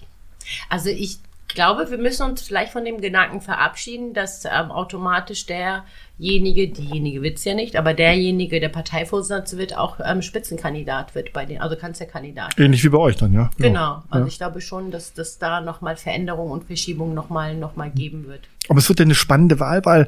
Also 0.69 0.89
ich 0.89 1.19
glaube, 1.47 1.89
wir 1.89 1.97
müssen 1.97 2.23
uns 2.23 2.41
vielleicht 2.41 2.71
von 2.71 2.85
dem 2.85 3.01
Gedanken 3.01 3.41
verabschieden, 3.41 4.13
dass 4.13 4.45
ähm, 4.45 4.71
automatisch 4.71 5.45
der 5.45 5.85
derjenige, 6.17 6.67
diejenige 6.69 7.21
wird's 7.21 7.43
ja 7.43 7.53
nicht, 7.53 7.75
aber 7.75 7.93
derjenige, 7.93 8.59
der 8.59 8.69
Parteivorsitzende 8.69 9.61
wird, 9.61 9.77
auch 9.77 9.99
ähm, 10.03 10.21
Spitzenkandidat 10.21 11.15
wird 11.15 11.33
bei 11.33 11.45
den, 11.45 11.61
also 11.61 11.75
Kanzlerkandidat. 11.75 12.57
Ähnlich 12.57 12.83
wie 12.83 12.89
bei 12.89 12.97
euch 12.97 13.17
dann, 13.17 13.33
ja. 13.33 13.49
Genau. 13.57 14.03
Also 14.09 14.25
ja. 14.25 14.27
ich 14.27 14.37
glaube 14.37 14.61
schon, 14.61 14.91
dass 14.91 15.13
dass 15.13 15.37
da 15.37 15.61
nochmal 15.61 15.95
Veränderungen 15.97 16.51
und 16.51 16.65
Verschiebungen 16.65 17.13
nochmal 17.13 17.55
noch 17.55 17.75
mal 17.75 17.89
geben 17.89 18.27
wird. 18.27 18.41
Aber 18.67 18.79
es 18.79 18.89
wird 18.89 18.99
ja 18.99 19.05
eine 19.05 19.15
spannende 19.15 19.59
Wahl, 19.59 19.85
weil 19.85 20.07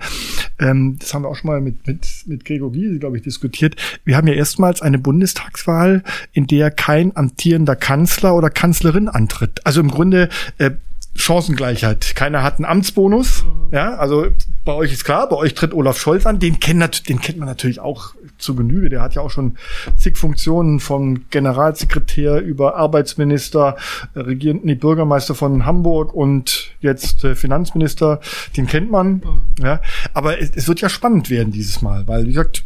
ähm, 0.60 0.98
das 1.00 1.14
haben 1.14 1.24
wir 1.24 1.30
auch 1.30 1.36
schon 1.36 1.52
mal 1.52 1.62
mit, 1.62 1.86
mit, 1.86 2.08
mit 2.26 2.46
Gregor 2.46 2.72
Gysi, 2.72 3.00
glaube 3.00 3.18
ich, 3.18 3.24
diskutiert. 3.24 3.76
Wir 4.04 4.18
haben 4.18 4.28
ja 4.28 4.34
erstmals 4.34 4.82
eine 4.82 4.98
Bundestagswahl, 4.98 6.04
in 6.34 6.48
der 6.48 6.72
kein 6.72 7.16
amtierender 7.16 7.76
Kanzler 7.76 8.36
oder 8.36 8.50
Kanzlerin 8.50 9.10
antritt. 9.10 9.66
Also 9.66 9.80
im 9.80 9.92
Grunde 9.92 10.30
äh, 10.58 10.72
Chancengleichheit. 11.18 12.16
Keiner 12.16 12.44
hat 12.44 12.58
einen 12.58 12.66
Amtsbonus. 12.66 13.44
Mhm. 13.44 13.74
Ja, 13.74 13.96
also 13.96 14.28
bei 14.66 14.74
euch 14.74 14.94
ist 14.94 15.04
klar, 15.04 15.28
bei 15.30 15.36
euch 15.36 15.54
tritt 15.54 15.74
Olaf 15.74 15.98
Scholz 15.98 16.26
an. 16.26 16.40
Den 16.40 16.60
kennt, 16.60 17.10
den 17.10 17.20
kennt 17.20 17.38
man 17.38 17.48
natürlich 17.48 17.80
auch 17.80 18.14
zu 18.38 18.56
Genüge. 18.56 18.90
Der 18.90 19.02
hat 19.02 19.16
ja 19.16 19.22
auch 19.22 19.32
schon 19.32 19.58
zig 19.96 20.18
Funktionen 20.18 20.80
vom 20.80 21.30
Generalsekretär 21.30 22.42
über 22.42 22.76
Arbeitsminister, 22.76 23.78
äh, 24.14 24.20
regierenden 24.20 24.68
nee, 24.68 24.76
Bürgermeister 24.76 25.36
von 25.36 25.66
Hamburg 25.66 26.14
und 26.14 26.72
jetzt 26.82 27.24
äh, 27.24 27.36
Finanzminister. 27.36 28.20
Den 28.56 28.68
kennt 28.68 28.92
man. 28.92 29.14
Mhm. 29.14 29.42
Ja, 29.60 29.82
aber 30.14 30.40
es, 30.40 30.52
es 30.56 30.68
wird 30.68 30.82
ja 30.82 30.90
spannend 30.90 31.30
werden 31.30 31.52
dieses 31.52 31.82
Mal, 31.82 32.08
weil 32.08 32.26
wie 32.26 32.34
gesagt, 32.34 32.64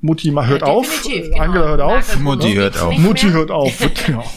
Mutti 0.00 0.30
mal 0.30 0.46
hört 0.46 0.62
ja, 0.62 0.68
auf, 0.68 1.02
genau. 1.02 1.42
Angela 1.42 1.66
hört 1.66 1.80
auf. 1.80 2.18
Mutti 2.20 2.54
hört 2.54 2.80
auf. 2.80 2.98
Mutti 2.98 3.30
hört 3.30 3.50
auf. 3.50 3.80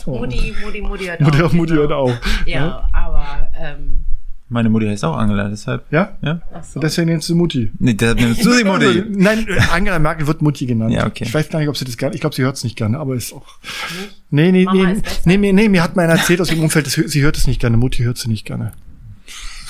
Mutti, 0.08 0.54
Mutti, 0.64 0.82
Mutti 0.82 1.06
hört 1.06 1.22
Mutti, 1.22 1.42
auf. 1.42 1.54
Mutti 1.54 1.74
hört 1.74 1.92
auf. 1.92 2.14
Ja, 2.46 2.88
aber 2.92 3.52
ähm, 3.60 4.06
meine 4.50 4.70
Mutti 4.70 4.86
heißt 4.86 5.06
auch 5.06 5.16
Angela, 5.16 5.48
deshalb. 5.48 5.86
Ja? 5.92 6.18
Ja. 6.22 6.42
So. 6.62 6.82
Deswegen 6.82 7.10
nennst 7.10 7.30
du 7.30 7.36
Mutti. 7.36 7.72
Nee, 7.80 7.94
deshalb 7.94 8.20
nennst 8.20 8.44
du 8.44 8.52
sie 8.52 8.66
Mutti. 8.66 9.04
Nein, 9.10 9.48
Angela 9.72 9.98
Merkel 9.98 10.28
wird 10.28 10.42
Mutti 10.42 10.66
genannt. 10.66 10.92
Ja, 10.92 11.08
okay. 11.08 11.24
Ich 11.24 11.34
weiß 11.34 11.48
gar 11.50 11.60
nicht, 11.60 11.70
ob 11.70 11.78
sie 11.78 11.86
das 11.86 11.96
gerne, 11.96 12.16
ich 12.16 12.22
glaube, 12.22 12.36
sie 12.36 12.42
hört 12.42 12.58
es 12.58 12.64
nicht 12.66 12.76
gerne, 12.76 13.00
aber 13.00 13.16
ist 13.16 13.32
auch. 13.32 13.46
Nee, 14.30 14.52
nee, 14.52 14.68
nee, 14.74 14.98
nee, 15.26 15.38
nee, 15.38 15.54
nee, 15.54 15.70
mir 15.70 15.82
hat 15.82 15.96
mal 15.96 16.04
einer 16.04 16.20
erzählt 16.20 16.42
aus 16.42 16.50
dem 16.50 16.62
Umfeld, 16.62 16.86
dass, 16.86 16.94
sie 16.94 17.22
hört 17.22 17.38
es 17.38 17.48
nicht 17.48 17.62
gerne, 17.62 17.78
Mutti 17.78 18.04
hört 18.04 18.18
sie 18.18 18.30
nicht 18.30 18.46
gerne. 18.46 18.74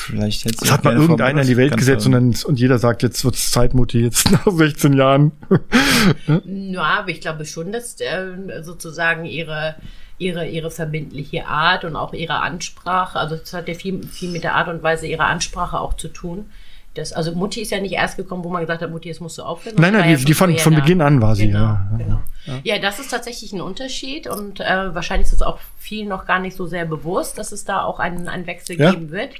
Vielleicht 0.06 0.45
hätte 0.45 0.58
Das 0.60 0.72
hat 0.72 0.84
mal 0.84 0.95
irgendeiner 0.95 1.41
in 1.41 1.47
die 1.47 1.58
Welt 1.58 1.78
gesetzt 1.78 2.06
und, 2.06 2.14
dann, 2.14 2.36
und 2.45 2.60
jeder 2.60 2.80
sagt, 2.80 3.04
jetzt 3.04 3.24
wird 3.24 3.36
es 3.36 3.52
Zeit, 3.52 3.74
Mutti, 3.74 4.02
jetzt 4.02 4.32
nach 4.32 4.47
16 4.47 4.93
Jahren. 4.93 5.32
ja, 6.45 6.82
aber 6.82 7.10
ich 7.10 7.22
glaube 7.22 7.45
schon, 7.45 7.72
dass 7.72 7.99
äh, 7.99 8.64
sozusagen 8.64 9.26
ihre 9.26 9.76
ihre, 10.22 10.47
ihre 10.47 10.70
verbindliche 10.70 11.47
Art 11.47 11.84
und 11.84 11.95
auch 11.95 12.14
ihre 12.14 12.41
Ansprache, 12.41 13.18
also 13.18 13.36
das 13.36 13.54
hat 13.54 13.68
ja 13.68 13.74
viel, 13.74 14.04
viel 14.04 14.30
mit 14.30 14.43
der 14.43 14.56
Art 14.56 14.68
und 14.68 14.84
Weise 14.84 15.08
ihrer 15.08 15.26
Ansprache 15.26 15.80
auch 15.80 15.95
zu 15.95 16.10
tun. 16.10 16.45
Das, 16.93 17.14
also 17.14 17.34
Mutti 17.34 17.62
ist 17.62 17.72
ja 17.72 17.80
nicht 17.80 17.93
erst 17.93 18.18
gekommen, 18.18 18.43
wo 18.43 18.49
man 18.49 18.62
gesagt 18.62 18.82
hat, 18.82 18.91
Mutti, 18.91 19.08
jetzt 19.08 19.22
musst 19.22 19.38
du 19.38 19.43
aufhören. 19.43 19.76
Nein, 19.78 19.93
nein, 19.93 20.04
die, 20.04 20.20
ja 20.20 20.26
die 20.26 20.34
von, 20.34 20.56
von 20.58 20.76
Beginn 20.76 21.02
an 21.02 21.22
war 21.22 21.36
sie. 21.36 21.47
Genau, 21.47 21.60
ja. 21.60 21.91
genau. 21.97 22.22
Ja. 22.63 22.79
das 22.79 22.99
ist 22.99 23.09
tatsächlich 23.09 23.53
ein 23.53 23.61
Unterschied 23.61 24.27
und 24.27 24.59
äh, 24.59 24.95
wahrscheinlich 24.95 25.27
ist 25.27 25.33
es 25.33 25.41
auch 25.41 25.59
vielen 25.77 26.07
noch 26.07 26.25
gar 26.25 26.39
nicht 26.39 26.55
so 26.55 26.65
sehr 26.65 26.85
bewusst, 26.85 27.37
dass 27.37 27.51
es 27.51 27.65
da 27.65 27.83
auch 27.83 27.99
einen, 27.99 28.27
einen 28.27 28.47
Wechsel 28.47 28.79
ja. 28.79 28.91
geben 28.91 29.11
wird. 29.11 29.35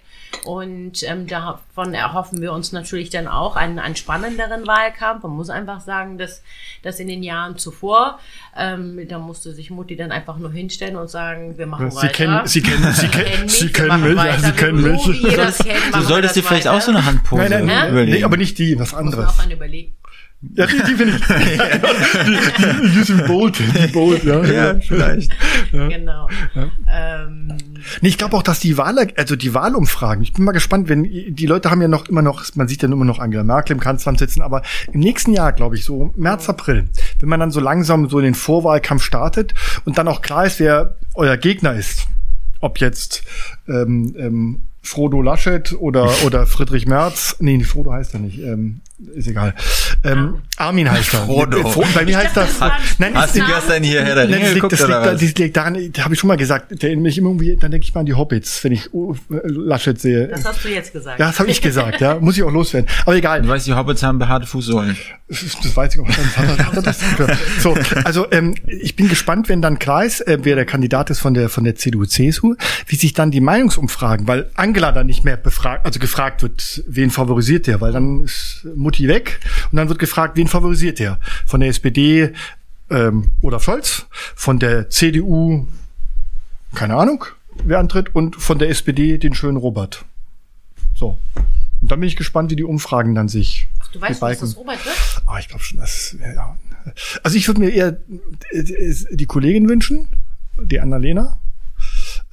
Und 0.46 1.04
ähm, 1.04 1.28
davon 1.28 1.94
erhoffen 1.94 2.42
wir 2.42 2.54
uns 2.54 2.72
natürlich 2.72 3.10
dann 3.10 3.28
auch 3.28 3.56
einen, 3.56 3.80
einen 3.80 3.96
spannenderen 3.96 4.66
Wahlkampf. 4.66 5.24
Man 5.24 5.34
muss 5.34 5.50
einfach 5.50 5.82
sagen, 5.82 6.18
dass, 6.18 6.42
dass 6.84 7.00
in 7.00 7.08
den 7.08 7.22
Jahren 7.22 7.58
zuvor, 7.58 8.20
ähm, 8.58 9.08
da 9.08 9.20
musste 9.20 9.54
sich 9.54 9.70
Mutti 9.70 9.96
dann 9.96 10.12
einfach 10.12 10.38
nur 10.38 10.52
hinstellen 10.52 10.96
und 10.96 11.10
sagen, 11.10 11.58
wir 11.58 11.68
machen 11.68 11.92
Sie 11.92 11.98
weiter. 11.98 12.08
Kennen, 12.10 12.48
Sie 12.48 12.62
kennen, 12.62 12.94
Sie 12.94 13.08
kennen, 13.08 13.50
Sie 13.50 13.72
kennen 13.72 14.02
mich, 14.02 14.16
ja, 14.16 14.38
Sie 14.38 14.52
kennen 14.52 14.82
mich. 14.82 15.04
du 15.04 16.02
solltest 16.02 16.36
dir 16.36 16.44
vielleicht 16.44 16.68
auch 16.68 16.82
so 16.82 16.92
eine 16.92 17.06
Handpose 17.06 17.50
nein, 17.50 17.66
nein, 17.66 17.92
überlegen. 17.92 18.18
Nee, 18.18 18.24
aber 18.24 18.38
nicht 18.38 18.58
die, 18.58 18.80
was 18.80 18.94
anderes. 18.94 19.26
Muss 19.26 19.40
auch 19.40 19.44
eine 19.44 19.54
überlegen. 19.54 19.96
Ja, 20.56 20.66
die, 20.66 20.82
die 20.88 20.96
finde 20.96 21.16
ich. 21.16 21.22
die, 21.28 22.90
die, 22.90 23.00
Usain 23.00 23.26
Bolt, 23.28 23.60
die 23.60 23.88
Bolt, 23.88 24.24
ja. 24.24 24.44
Ja, 24.44 24.80
vielleicht. 24.80 25.32
Ja. 25.72 25.88
Genau. 25.88 26.28
Ja. 26.56 26.72
Ähm. 26.90 27.54
Nee, 28.02 28.10
ich 28.10 28.18
glaube 28.18 28.36
auch, 28.36 28.44
dass 28.44 28.60
die 28.60 28.78
Wahl, 28.78 28.98
also 29.18 29.36
die 29.36 29.54
Wahlumfragen, 29.54 30.24
ich 30.24 30.34
bin 30.34 30.44
mal 30.44 30.52
gespannt, 30.52 30.90
wenn 30.90 31.04
die 31.04 31.46
Leute 31.46 31.70
haben 31.70 31.82
ja 31.82 31.88
noch 31.88 32.08
immer 32.08 32.24
noch, 32.24 32.44
man 32.56 32.68
sieht 32.68 32.82
ja 32.82 32.90
immer 32.90 33.06
noch 33.06 33.20
Angela 33.20 33.44
Merkel 33.44 33.74
im 33.74 33.80
Kanzleramt 33.80 34.20
sitzen, 34.20 34.42
aber 34.42 34.64
im 34.92 35.00
nächsten 35.00 35.34
Jahr, 35.34 35.54
glaube 35.54 35.76
ich, 35.76 35.86
so 35.86 36.12
März, 36.16 36.50
April, 36.50 36.90
wenn 37.20 37.30
man 37.30 37.40
dann 37.40 37.52
so 37.52 37.60
langsam 37.60 38.10
so 38.10 38.18
in 38.18 38.26
den 38.26 38.36
Vorwahlkampf 38.36 39.04
startet 39.04 39.54
und 39.86 39.98
dann 39.98 40.08
auch 40.08 40.22
klar 40.22 40.46
ist, 40.46 40.60
wer 40.60 40.96
euer 41.14 41.38
Gegner 41.38 41.74
ist, 41.74 42.08
ob 42.62 42.80
jetzt 42.80 43.24
ähm, 43.68 44.16
ähm, 44.18 44.62
Frodo 44.82 45.22
Laschet 45.22 45.74
oder, 45.74 46.10
oder 46.26 46.48
Friedrich 46.48 46.88
Merz. 46.88 47.36
Nee, 47.40 47.64
Frodo 47.64 47.92
heißt 47.92 48.16
er 48.16 48.20
nicht. 48.20 48.40
Ähm, 48.40 48.82
ist 49.14 49.28
egal. 49.28 49.54
Ähm, 50.04 50.42
Armin 50.58 50.90
heißt 50.90 51.14
er. 51.14 51.26
Frodo. 51.26 51.68
Frodo. 51.70 51.88
Bei 51.94 52.06
mir 52.06 52.18
heißt 52.18 52.36
das. 52.38 52.60
Nein, 52.98 53.14
Hast 53.16 53.36
du 53.36 53.46
gestern 53.46 53.84
hier 53.84 54.04
Herr 54.04 54.16
der 54.16 54.28
Ringe 54.28 54.40
nein, 54.40 54.54
geguckt, 54.56 54.74
das 54.74 54.82
liegt, 54.82 54.92
das 54.92 55.22
liegt, 55.22 55.38
das 55.38 55.40
liegt 55.40 55.58
daran, 55.58 55.92
da 55.94 56.04
habe 56.04 56.14
ich 56.14 56.20
schon 56.20 56.28
mal 56.28 56.38
gesagt, 56.38 56.82
der 56.82 56.96
mich 56.98 57.18
immer 57.18 57.30
irgendwie, 57.30 57.58
dann 57.58 57.72
denke 57.72 57.86
ich 57.86 57.94
mal 57.94 58.02
an 58.02 58.06
die 58.06 58.14
Hobbits, 58.14 58.64
wenn 58.64 58.72
ich 58.72 58.94
uh, 58.94 59.16
Laschet 59.30 60.00
sehe. 60.00 60.28
Das 60.28 60.46
hast 60.46 60.64
du 60.64 60.70
jetzt 60.70 60.94
gesagt. 60.94 61.20
Ja, 61.20 61.28
das 61.28 61.40
habe 61.40 61.50
ich 61.50 61.62
gesagt, 61.62 62.02
ja. 62.02 62.20
Muss 62.20 62.38
ich 62.38 62.44
auch 62.44 62.52
loswerden. 62.52 62.90
Aber 63.06 63.16
egal. 63.16 63.42
Du 63.42 63.48
weißt, 63.48 63.68
die 63.68 63.74
Hobbits 63.74 64.04
haben 64.04 64.20
behaarte 64.20 64.48
Fußsohlen. 64.48 64.98
Das 65.28 65.76
weiß 65.76 65.96
ich 65.96 66.00
auch. 66.02 66.08
Hat 66.08 66.86
das 66.86 67.00
so, 67.60 67.76
also 68.04 68.28
ähm, 68.32 68.56
ich 68.68 68.96
bin 68.96 69.08
gespannt, 69.08 69.48
wenn 69.48 69.62
dann 69.62 69.80
klar 69.80 70.04
ist, 70.04 70.22
äh, 70.28 70.40
wer 70.42 70.56
der 70.56 70.66
Kandidat 70.66 71.10
ist 71.10 71.20
von 71.20 71.34
der 71.34 71.48
von 71.50 71.64
der 71.64 71.76
CDU 71.76 72.06
CSU, 72.06 72.56
wie 72.88 72.96
sich 72.96 73.14
dann 73.14 73.32
die 73.32 73.40
Meinungsumfragen, 73.40 74.28
weil 74.28 74.50
Angela 74.56 74.92
dann 74.92 75.08
nicht 75.08 75.24
mehr 75.24 75.38
befragt, 75.38 75.86
also 75.86 76.00
gefragt 76.00 76.42
wird, 76.42 76.84
wen 76.88 77.12
favorisiert 77.12 77.68
der, 77.68 77.80
weil 77.80 77.94
dann 77.94 78.22
ist 78.22 78.68
Mutti 78.92 79.08
weg 79.08 79.40
und 79.72 79.78
dann 79.78 79.88
wird 79.88 80.00
gefragt, 80.00 80.36
wen 80.36 80.48
favorisiert 80.48 81.00
der? 81.00 81.18
Von 81.46 81.62
der 81.62 81.70
SPD 81.70 82.34
ähm, 82.90 83.32
oder 83.40 83.62
Scholz, 83.62 84.06
von 84.36 84.60
der 84.60 84.90
CDU, 84.90 85.66
keine 86.76 86.96
Ahnung, 86.96 87.24
wer 87.64 87.80
antritt, 87.80 88.14
und 88.14 88.36
von 88.36 88.60
der 88.60 88.70
SPD 88.70 89.18
den 89.18 89.34
schönen 89.34 89.56
Robert. 89.56 90.04
So. 90.94 91.18
Und 91.82 91.90
dann 91.90 92.02
bin 92.02 92.08
ich 92.08 92.18
gespannt, 92.18 92.52
wie 92.52 92.58
die 92.58 92.66
Umfragen 92.66 93.16
dann 93.16 93.30
sich. 93.30 93.68
Ach, 93.80 93.88
du 93.94 94.02
weißt, 94.02 94.22
was 94.22 94.40
das 94.40 94.58
Robert 94.58 94.86
wird? 94.86 94.96
Ah, 95.26 95.40
ich 95.40 95.48
glaube 95.48 95.64
schon, 95.64 95.80
dass. 95.80 96.18
Ja. 96.20 96.58
Also 97.24 97.38
ich 97.38 97.48
würde 97.48 97.62
mir 97.62 97.70
eher 97.70 97.98
die 98.52 99.26
Kollegin 99.26 99.70
wünschen, 99.70 100.10
die 100.62 100.82
Annalena. 100.82 101.40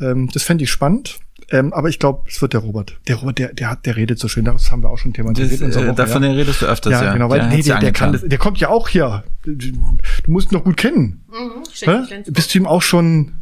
Ähm, 0.01 0.29
das 0.33 0.43
fände 0.43 0.65
ich 0.65 0.71
spannend. 0.71 1.21
Ähm, 1.51 1.73
aber 1.73 1.89
ich 1.89 1.99
glaube, 1.99 2.25
es 2.29 2.43
wird 2.43 2.53
der 2.53 2.61
Robert. 2.61 2.99
Der 3.09 3.17
Robert, 3.17 3.39
der, 3.39 3.55
der 3.55 3.71
hat, 3.71 3.87
der 3.87 3.97
redet 3.97 4.19
so 4.19 4.29
schön. 4.29 4.45
Das 4.45 4.71
haben 4.71 4.83
wir 4.83 4.91
auch 4.91 4.99
schon 4.99 5.15
thematisiert. 5.15 5.63
Das, 5.63 5.77
äh, 5.77 5.95
davon 5.95 6.23
ja. 6.23 6.33
redest 6.33 6.61
du 6.61 6.67
öfters, 6.67 6.93
ja. 6.93 7.05
ja. 7.05 7.13
Genau, 7.15 7.31
weil, 7.31 7.41
der 7.41 7.49
nee, 7.49 7.63
der, 7.63 7.79
der 7.79 7.93
kann 7.93 8.13
das, 8.13 8.23
der 8.23 8.39
kommt 8.39 8.59
ja 8.59 8.69
auch 8.69 8.89
hier. 8.89 9.25
Du 9.45 9.55
musst 10.27 10.53
ihn 10.53 10.57
noch 10.57 10.65
gut 10.65 10.77
kennen. 10.77 11.25
Mhm, 11.31 12.33
Bist 12.33 12.55
du 12.55 12.59
ihm 12.59 12.67
auch 12.67 12.83
schon 12.83 13.33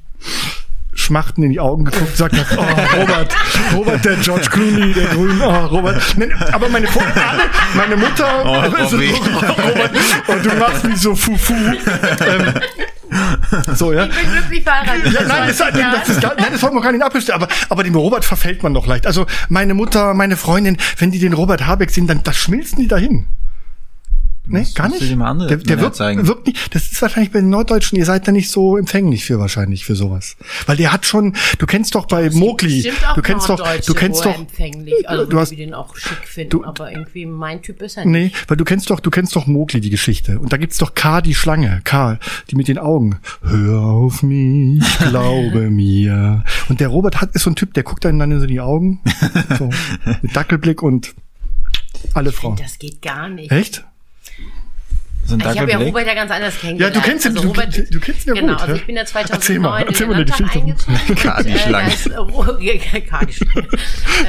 Schmachten 0.97 1.43
in 1.43 1.51
die 1.51 1.61
Augen 1.61 1.85
geguckt 1.85 2.11
und 2.11 2.17
sagt, 2.17 2.35
oh, 2.57 2.97
Robert, 3.01 3.35
Robert, 3.75 4.05
der 4.05 4.17
George 4.17 4.49
Clooney, 4.51 4.93
der 4.93 5.07
Grün, 5.07 5.41
oh, 5.43 5.67
Robert. 5.67 6.03
Aber 6.53 6.69
meine, 6.69 6.89
alle, 6.89 7.43
meine 7.75 7.97
Mutter, 7.97 8.45
oh, 8.45 8.49
also, 8.49 8.97
Robert, 8.97 9.91
und 10.29 10.47
du 10.47 10.57
machst 10.57 10.85
mich 10.85 10.97
so 10.99 11.15
fufu. 11.15 11.55
Ähm, 12.27 12.55
so, 13.75 13.93
ja. 13.93 14.07
Ich 14.07 14.15
bin 14.15 14.33
glücklich 14.33 14.63
verheiratet. 14.63 15.13
Ja, 15.13 15.23
nein, 15.23 15.49
das, 15.49 15.59
das, 15.59 16.09
ist, 16.09 16.23
nein, 16.23 16.53
das 16.53 16.63
wollen 16.63 16.75
wir 16.75 16.83
gar 16.83 16.93
nicht 16.93 17.05
abbestellen, 17.05 17.43
aber, 17.43 17.53
aber 17.69 17.85
dem 17.85 17.95
Robert 17.95 18.25
verfällt 18.25 18.63
man 18.63 18.73
noch 18.73 18.87
leicht. 18.87 19.07
Also 19.07 19.27
meine 19.49 19.75
Mutter, 19.75 20.15
meine 20.15 20.37
Freundin, 20.37 20.77
wenn 20.99 21.11
die 21.11 21.19
den 21.19 21.33
Robert 21.33 21.67
Habeck 21.67 21.91
sehen, 21.91 22.07
dann 22.07 22.23
das 22.23 22.37
schmilzen 22.37 22.79
die 22.79 22.89
dahin. 22.89 23.27
Nee, 24.49 24.67
gar 24.75 24.89
nicht. 24.89 25.03
Der, 25.03 25.57
der 25.57 25.81
wirkt, 25.81 25.99
wirkt 25.99 26.47
nicht. 26.47 26.75
Das 26.75 26.91
ist 26.91 27.03
wahrscheinlich 27.03 27.33
bei 27.33 27.41
den 27.41 27.51
Norddeutschen, 27.51 27.99
ihr 27.99 28.05
seid 28.05 28.29
da 28.29 28.33
nicht 28.33 28.51
so 28.51 28.77
empfänglich 28.77 29.25
für 29.25 29.39
wahrscheinlich 29.41 29.85
für 29.85 29.97
sowas. 29.97 30.37
Weil 30.67 30.77
der 30.77 30.93
hat 30.93 31.05
schon, 31.05 31.35
du 31.59 31.67
kennst 31.67 31.95
doch 31.97 32.07
bei 32.07 32.31
Mogli, 32.31 32.93
du 33.15 33.23
kennst 33.23 33.49
doch, 33.49 33.61
du 33.81 33.95
kennst 33.95 34.25
doch, 34.25 34.35
empfänglich, 34.35 35.09
also 35.09 35.25
du 35.25 35.41
hast, 35.41 35.51
den 35.51 35.75
auch 35.75 35.97
schick 35.97 36.19
finden, 36.27 36.51
du, 36.51 36.65
aber 36.65 36.93
irgendwie 36.93 37.27
mein 37.27 37.61
Typ 37.63 37.83
ist 37.83 37.97
er 37.97 38.05
nicht. 38.05 38.35
Nee, 38.35 38.41
weil 38.47 38.57
du 38.57 38.65
kennst 38.65 38.89
doch, 38.91 39.01
du 39.01 39.11
kennst 39.11 39.35
doch 39.35 39.47
Mogli, 39.47 39.81
die 39.81 39.91
Geschichte. 39.91 40.39
Und 40.39 40.53
da 40.53 40.57
gibt's 40.57 40.79
doch 40.79 40.95
K, 40.95 41.21
die 41.21 41.35
Schlange, 41.35 41.81
K, 41.83 42.19
die 42.51 42.57
mit 42.57 42.69
den 42.69 42.79
Augen. 42.79 43.19
Hör 43.43 43.81
auf 43.83 44.23
mich, 44.23 44.83
glaube 44.99 45.71
mir. 45.71 46.45
Und 46.69 46.81
der 46.81 46.89
Robert 46.89 47.21
hat, 47.21 47.35
ist 47.35 47.43
so 47.43 47.51
ein 47.51 47.57
Typ, 47.57 47.75
der 47.75 47.83
guckt 47.83 48.05
dann 48.05 48.19
dann 48.19 48.31
in 48.31 48.41
so 48.41 48.47
die 48.47 48.61
Augen, 48.61 49.01
so, 49.59 49.71
mit 50.23 50.37
Dackelblick 50.37 50.83
und 50.83 51.15
alle 52.15 52.31
Frauen. 52.31 52.57
Das 52.57 52.79
geht 52.79 53.03
gar 53.03 53.29
nicht. 53.29 53.51
Echt? 53.51 53.85
So 55.27 55.37
ich 55.37 55.45
habe 55.45 55.71
ja 55.71 55.79
Robert 55.79 56.07
ja 56.07 56.15
ganz 56.15 56.31
anders 56.31 56.59
kennengelernt. 56.59 56.95
Ja, 56.95 57.01
du 57.01 57.07
kennst 57.07 57.27
ihn, 57.27 57.37
also 57.37 57.49
Robert, 57.49 57.77
du, 57.77 57.85
du, 57.85 58.01
kennst 58.01 58.27
ihn 58.27 58.35
ja 58.35 58.41
genau, 58.41 58.53
gut. 58.53 58.63
Genau, 58.63 58.73
also 58.73 58.75
ich 58.75 58.87
bin 58.87 58.97
ja 58.97 59.05
2009 59.05 59.87
erzähl 59.87 60.07
mal, 60.07 60.21
in 60.21 60.27
den 60.27 60.29
Landtag 60.29 60.57
eingezogen. 60.57 61.15
Kadi-Schlange. 61.17 61.93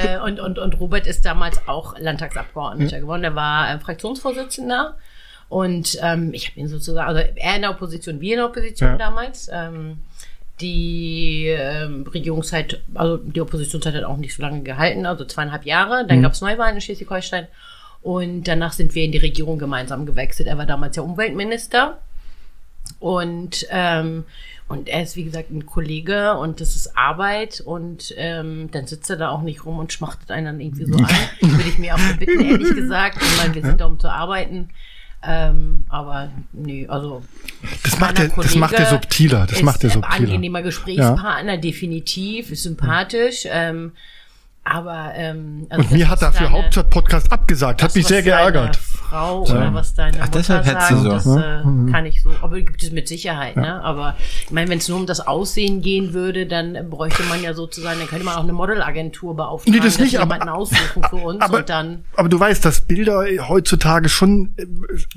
Äh, 0.03 0.19
und, 0.19 0.39
und, 0.39 0.59
und 0.59 0.79
Robert 0.79 1.07
ist 1.07 1.25
damals 1.25 1.65
auch 1.67 1.97
Landtagsabgeordneter 1.97 2.97
hm. 2.97 3.01
geworden. 3.01 3.23
Er 3.23 3.35
war 3.35 3.71
äh, 3.71 3.79
Fraktionsvorsitzender. 3.79 4.97
Und 5.49 5.97
ähm, 6.01 6.33
ich 6.33 6.49
habe 6.49 6.59
ihn 6.59 6.67
sozusagen, 6.67 7.07
also 7.07 7.21
er 7.21 7.55
in 7.55 7.61
der 7.61 7.71
Opposition, 7.71 8.19
wir 8.19 8.33
in 8.33 8.37
der 8.39 8.47
Opposition 8.47 8.91
ja. 8.91 8.97
damals. 8.97 9.49
Ähm, 9.51 9.99
die 10.59 11.47
ähm, 11.47 12.05
Regierungszeit, 12.11 12.81
also 12.95 13.17
die 13.17 13.41
Oppositionszeit 13.41 13.93
hat 13.93 14.03
auch 14.03 14.17
nicht 14.17 14.35
so 14.35 14.41
lange 14.41 14.63
gehalten, 14.63 15.05
also 15.05 15.23
zweieinhalb 15.25 15.65
Jahre. 15.65 16.05
Dann 16.07 16.19
mhm. 16.19 16.23
gab 16.23 16.33
es 16.33 16.41
Neuwahlen 16.41 16.75
in 16.75 16.81
Schleswig-Holstein. 16.81 17.47
Und 18.07 18.45
danach 18.45 18.71
sind 18.71 18.95
wir 18.95 19.03
in 19.03 19.11
die 19.11 19.17
Regierung 19.17 19.59
gemeinsam 19.59 20.05
gewechselt. 20.05 20.47
Er 20.47 20.57
war 20.57 20.65
damals 20.65 20.95
ja 20.95 21.03
Umweltminister. 21.03 21.97
Und, 22.99 23.67
ähm, 23.69 24.23
und 24.69 24.87
er 24.87 25.03
ist, 25.03 25.17
wie 25.17 25.25
gesagt, 25.25 25.51
ein 25.51 25.65
Kollege 25.65 26.37
und 26.37 26.61
das 26.61 26.77
ist 26.77 26.97
Arbeit 26.97 27.59
und 27.59 28.13
ähm, 28.15 28.69
dann 28.71 28.87
sitzt 28.87 29.09
er 29.09 29.17
da 29.17 29.27
auch 29.27 29.41
nicht 29.41 29.65
rum 29.65 29.77
und 29.77 29.91
schmachtet 29.91 30.31
einen 30.31 30.45
dann 30.45 30.61
irgendwie 30.61 30.85
so 30.85 30.95
an. 30.95 31.05
Würde 31.41 31.67
ich 31.67 31.79
mir 31.79 31.95
auch 31.95 32.13
bitten, 32.17 32.39
ehrlich 32.39 32.73
gesagt. 32.73 33.21
Ich 33.21 33.37
meine, 33.39 33.53
wir 33.53 33.61
sind 33.61 33.81
da, 33.81 33.85
um 33.87 33.99
zu 33.99 34.09
arbeiten. 34.09 34.69
Ähm, 35.21 35.83
aber 35.89 36.31
nee, 36.53 36.87
also. 36.87 37.23
Das 37.83 37.99
macht, 37.99 38.19
er, 38.19 38.29
das 38.29 38.55
macht 38.55 38.75
er 38.75 38.85
subtiler. 38.85 39.47
Das 39.47 39.61
macht 39.63 39.83
er 39.83 39.89
subtiler. 39.89 40.15
Angenehmer 40.15 40.61
Gesprächspartner, 40.61 41.55
ja. 41.55 41.59
definitiv, 41.59 42.51
ist 42.51 42.63
sympathisch. 42.63 43.45
Ähm, 43.49 43.91
aber 44.69 45.13
ähm, 45.15 45.65
also 45.69 45.83
und 45.83 45.91
mir 45.91 46.09
hat 46.09 46.21
er 46.21 46.33
für 46.33 46.49
Hauptstadt-Podcast 46.49 47.31
abgesagt, 47.31 47.81
hat 47.81 47.95
mich 47.95 48.05
sehr 48.05 48.21
geärgert. 48.21 48.75
Frau 48.75 49.45
ja. 49.45 49.55
oder 49.55 49.73
was 49.73 49.93
deine 49.93 50.17
Ach, 50.17 50.25
Mutter 50.25 50.39
deshalb 50.39 50.65
sagt, 50.65 50.87
so. 50.89 51.09
das 51.09 51.25
äh, 51.25 51.63
mhm. 51.63 51.91
kann 51.91 52.05
ich 52.05 52.21
so. 52.21 52.31
Aber 52.41 52.59
gibt 52.59 52.83
es 52.83 52.91
mit 52.91 53.07
Sicherheit. 53.07 53.55
Ja. 53.55 53.61
Ne? 53.61 53.83
Aber 53.83 54.15
ich 54.43 54.51
meine, 54.51 54.69
wenn 54.69 54.79
es 54.79 54.89
nur 54.89 54.97
um 54.97 55.05
das 55.05 55.25
Aussehen 55.25 55.81
gehen 55.81 56.13
würde, 56.13 56.45
dann 56.45 56.89
bräuchte 56.89 57.23
man 57.23 57.41
ja 57.41 57.53
sozusagen, 57.53 57.99
dann 57.99 58.07
könnte 58.07 58.25
man 58.25 58.35
auch 58.35 58.43
eine 58.43 58.53
Modelagentur 58.53 59.35
beauftragen, 59.35 59.79
nee, 59.79 59.85
das 59.85 59.99
nicht, 59.99 60.19
aber, 60.19 60.53
aussuchen 60.53 61.03
für 61.09 61.15
uns 61.15 61.41
aber, 61.41 61.59
und 61.59 61.69
dann. 61.69 62.03
Aber 62.15 62.27
du 62.27 62.39
weißt, 62.39 62.63
dass 62.65 62.81
Bilder 62.81 63.25
heutzutage 63.47 64.09
schon. 64.09 64.53
Äh, 64.57 64.65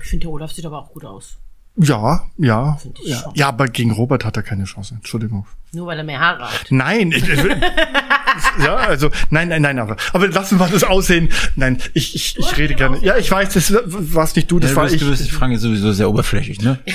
ich 0.03 0.09
finde, 0.09 0.27
der 0.27 0.33
Olaf 0.33 0.53
sieht 0.53 0.67
aber 0.67 0.79
auch 0.79 0.93
gut 0.93 1.05
aus. 1.05 1.39
Ja, 1.77 2.25
ja. 2.37 2.79
Ja. 3.05 3.33
ja, 3.35 3.49
aber 3.49 3.67
gegen 3.67 3.93
Robert 3.93 4.25
hat 4.25 4.37
er 4.37 4.43
keine 4.43 4.65
Chance. 4.65 4.95
Entschuldigung. 4.97 5.47
Nur 5.73 5.87
weil 5.87 5.99
er 5.99 6.05
mehr 6.05 6.19
Haare 6.19 6.53
hat. 6.53 6.67
Nein, 6.71 7.13
ich, 7.13 7.29
ich, 7.29 7.45
ja, 8.65 8.75
also 8.75 9.11
nein, 9.31 9.49
nein, 9.49 9.63
nein, 9.63 9.79
aber, 9.79 9.97
aber 10.13 10.27
lassen 10.27 10.59
wir 10.59 10.67
das 10.67 10.83
aussehen. 10.83 11.29
Nein, 11.55 11.79
ich, 11.95 12.17
ich, 12.17 12.37
ich 12.39 12.57
rede 12.57 12.75
gerne. 12.75 12.99
Ja, 13.03 13.17
ich 13.17 13.31
weiß, 13.31 13.55
das 13.55 13.73
warst 13.87 14.35
nicht 14.35 14.51
du, 14.51 14.59
das 14.59 14.71
ja, 14.71 14.77
war 14.77 14.87
ich. 14.87 14.99
Du 14.99 15.09
bist, 15.09 15.25
die 15.25 15.31
Frage 15.31 15.59
sowieso 15.59 15.93
sehr 15.93 16.09
oberflächlich, 16.09 16.61
ne? 16.61 16.79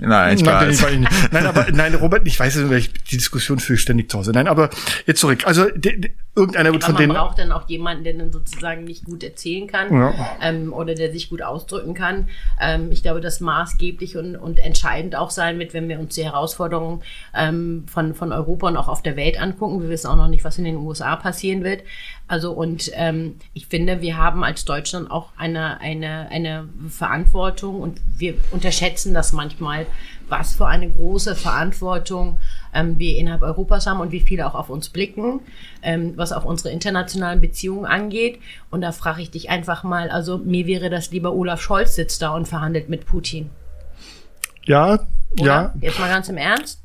Nein, 0.00 0.38
Spaß. 0.38 0.82
Nein, 0.82 1.08
nein, 1.30 1.46
aber 1.46 1.66
nein, 1.70 1.94
Robert, 1.94 2.26
ich 2.26 2.38
weiß 2.38 2.56
nicht, 2.56 3.12
die 3.12 3.16
Diskussion 3.16 3.60
führe 3.60 3.76
ich 3.76 3.82
ständig 3.82 4.10
zu 4.10 4.18
Hause. 4.18 4.32
Nein, 4.32 4.48
aber 4.48 4.70
jetzt 5.06 5.20
zurück. 5.20 5.46
Also 5.46 5.66
de, 5.70 5.96
de, 5.96 6.10
irgendeiner 6.34 6.72
wird 6.72 6.84
von 6.84 6.96
denen. 6.96 7.12
Man 7.12 7.18
braucht 7.18 7.38
dann 7.38 7.52
auch 7.52 7.68
jemanden, 7.68 8.04
der 8.04 8.14
dann 8.14 8.32
sozusagen 8.32 8.84
nicht 8.84 9.04
gut 9.04 9.22
erzählen 9.22 9.66
kann 9.66 9.92
ja. 9.92 10.14
ähm, 10.40 10.72
oder 10.72 10.94
der 10.94 11.12
sich 11.12 11.30
gut 11.30 11.42
ausdrücken 11.42 11.94
kann. 11.94 12.28
Ähm, 12.60 12.90
ich 12.90 13.02
glaube, 13.02 13.20
das 13.20 13.40
maßgeblich 13.40 14.16
und, 14.16 14.36
und 14.36 14.58
entscheidend 14.58 15.14
auch 15.14 15.30
sein 15.30 15.58
wird, 15.58 15.74
wenn 15.74 15.88
wir 15.88 16.00
uns 16.00 16.14
die 16.14 16.24
Herausforderungen 16.24 17.02
ähm, 17.34 17.84
von, 17.86 18.11
von 18.14 18.32
Europa 18.32 18.68
und 18.68 18.76
auch 18.76 18.88
auf 18.88 19.02
der 19.02 19.16
Welt 19.16 19.40
angucken. 19.40 19.82
Wir 19.82 19.88
wissen 19.88 20.08
auch 20.08 20.16
noch 20.16 20.28
nicht, 20.28 20.44
was 20.44 20.58
in 20.58 20.64
den 20.64 20.76
USA 20.76 21.16
passieren 21.16 21.64
wird. 21.64 21.82
Also 22.28 22.52
und 22.52 22.90
ähm, 22.94 23.36
ich 23.52 23.66
finde, 23.66 24.00
wir 24.00 24.16
haben 24.16 24.44
als 24.44 24.64
Deutschland 24.64 25.10
auch 25.10 25.30
eine, 25.36 25.80
eine, 25.80 26.28
eine 26.30 26.68
Verantwortung 26.88 27.80
und 27.80 28.00
wir 28.16 28.34
unterschätzen 28.50 29.14
das 29.14 29.32
manchmal, 29.32 29.86
was 30.28 30.54
für 30.54 30.66
eine 30.66 30.90
große 30.90 31.36
Verantwortung 31.36 32.38
ähm, 32.72 32.98
wir 32.98 33.18
innerhalb 33.18 33.42
Europas 33.42 33.86
haben 33.86 34.00
und 34.00 34.12
wie 34.12 34.20
viele 34.20 34.46
auch 34.46 34.54
auf 34.54 34.70
uns 34.70 34.88
blicken, 34.88 35.40
ähm, 35.82 36.14
was 36.16 36.32
auch 36.32 36.44
unsere 36.44 36.70
internationalen 36.70 37.40
Beziehungen 37.40 37.84
angeht. 37.84 38.38
Und 38.70 38.80
da 38.80 38.92
frage 38.92 39.22
ich 39.22 39.30
dich 39.30 39.50
einfach 39.50 39.84
mal, 39.84 40.10
also 40.10 40.38
mir 40.38 40.66
wäre 40.66 40.90
das 40.90 41.10
lieber 41.10 41.32
Olaf 41.32 41.60
Scholz 41.60 41.94
sitzt 41.94 42.22
da 42.22 42.30
und 42.30 42.48
verhandelt 42.48 42.88
mit 42.88 43.06
Putin. 43.06 43.50
Ja, 44.64 45.00
Oder? 45.32 45.44
ja. 45.44 45.74
Jetzt 45.80 45.98
mal 45.98 46.08
ganz 46.08 46.28
im 46.28 46.36
Ernst. 46.36 46.81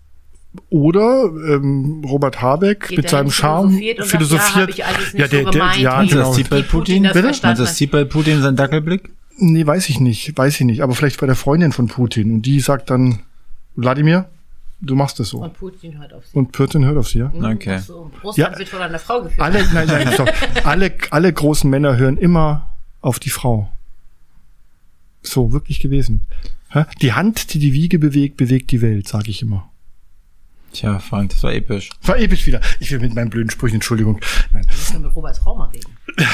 Oder 0.70 1.26
ähm, 1.50 2.04
Robert 2.06 2.42
Habeck 2.42 2.90
Geht 2.90 2.98
mit 2.98 3.10
seinem 3.10 3.32
Charme 3.32 3.80
philosophiert 4.02 4.76
sagt, 4.76 4.78
ja, 4.78 4.86
ja, 5.14 5.28
der, 5.28 5.44
so 5.44 5.50
der, 5.52 5.72
ja, 5.78 6.04
genau. 6.04 6.16
das 6.16 6.36
sieht 6.36 6.50
bei 6.50 6.60
Wie 6.60 6.64
Putin 6.64 7.04
Putin? 7.04 7.04
das 7.04 7.14
Bitte? 7.14 7.28
Meinst 7.44 7.62
das 7.62 7.88
bei 7.92 8.04
Putin 8.04 8.42
seinen 8.42 8.56
Dackelblick? 8.56 9.10
Nee, 9.40 9.66
weiß 9.66 9.90
ich 9.90 10.00
nicht, 10.00 10.38
weiß 10.38 10.60
ich 10.60 10.66
nicht. 10.66 10.82
Aber 10.82 10.96
vielleicht 10.96 11.20
bei 11.20 11.28
der 11.28 11.36
Freundin 11.36 11.72
von 11.72 11.88
Putin. 11.88 12.32
Und 12.34 12.42
die 12.44 12.60
sagt 12.60 12.90
dann, 12.90 13.20
Wladimir, 13.76 14.26
du 14.82 14.96
machst 14.96 15.20
es 15.20 15.30
so. 15.30 15.40
Und 15.40 15.54
Putin 15.54 16.00
hört 16.00 16.14
auf 16.14 16.26
sie. 16.26 16.38
Und 16.38 16.52
Putin 16.52 16.86
hört 16.86 16.98
auf 16.98 17.08
sie, 17.08 17.20
ja? 17.20 17.32
Okay. 17.34 17.76
Ach 17.80 17.84
So, 17.84 18.12
Russland 18.24 18.54
Ja. 18.54 18.60
wird 18.60 18.70
von 18.70 18.82
einer 18.82 19.00
Frau 19.00 19.22
geführt. 19.22 19.40
Alle, 19.40 19.64
nein, 19.74 19.88
nein, 19.88 20.12
stopp. 20.14 20.32
alle, 20.64 20.92
alle 21.12 21.32
großen 21.32 21.70
Männer 21.70 21.98
hören 21.98 22.18
immer 22.18 22.70
auf 23.02 23.20
die 23.20 23.30
Frau. 23.30 23.72
So, 25.22 25.52
wirklich 25.52 25.80
gewesen. 25.80 26.26
Die 27.02 27.14
Hand, 27.14 27.54
die 27.54 27.60
die 27.60 27.74
Wiege 27.74 28.00
bewegt, 28.00 28.38
bewegt 28.38 28.72
die 28.72 28.82
Welt, 28.82 29.08
sage 29.08 29.30
ich 29.30 29.42
immer. 29.42 29.70
Tja, 30.78 31.00
Frank, 31.00 31.32
das 31.32 31.42
war 31.42 31.54
episch. 31.54 31.90
War 32.04 32.20
episch 32.20 32.46
wieder. 32.46 32.62
Ich 32.80 32.92
will 32.92 33.00
mit 33.00 33.16
meinen 33.16 33.32
blöden 33.32 33.50
Sprüchen, 33.50 33.76
Entschuldigung. 33.76 34.20
Nein. 34.54 34.64
Wir 34.64 34.76
müssen 34.76 35.02
mit 35.02 35.16
Roberts 35.16 35.40
Frau 35.40 35.56
mal 35.56 35.70
reden. 35.70 35.98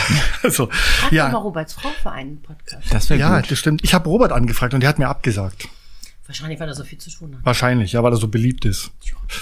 Also, 0.43 0.67
Frag 0.69 1.09
doch 1.09 1.11
mal 1.11 1.15
ja, 1.15 1.29
Roberts 1.29 1.73
Frau 1.73 1.89
für 2.01 2.11
einen 2.11 2.41
Podcast. 2.41 2.93
Das 2.93 3.09
wäre 3.09 3.21
ja, 3.21 3.39
gut. 3.39 3.49
das 3.49 3.57
stimmt. 3.57 3.85
Ich 3.85 3.93
habe 3.93 4.09
Robert 4.09 4.33
angefragt 4.33 4.73
und 4.73 4.81
der 4.81 4.89
hat 4.89 4.99
mir 4.99 5.07
abgesagt. 5.07 5.69
Wahrscheinlich, 6.25 6.59
weil 6.59 6.67
er 6.67 6.75
so 6.75 6.83
viel 6.83 6.97
zu 6.97 7.09
tun 7.09 7.35
hat. 7.35 7.45
Wahrscheinlich, 7.45 7.93
ja, 7.93 8.03
weil 8.03 8.11
er 8.11 8.17
so 8.17 8.27
beliebt 8.27 8.65
ist. 8.65 8.91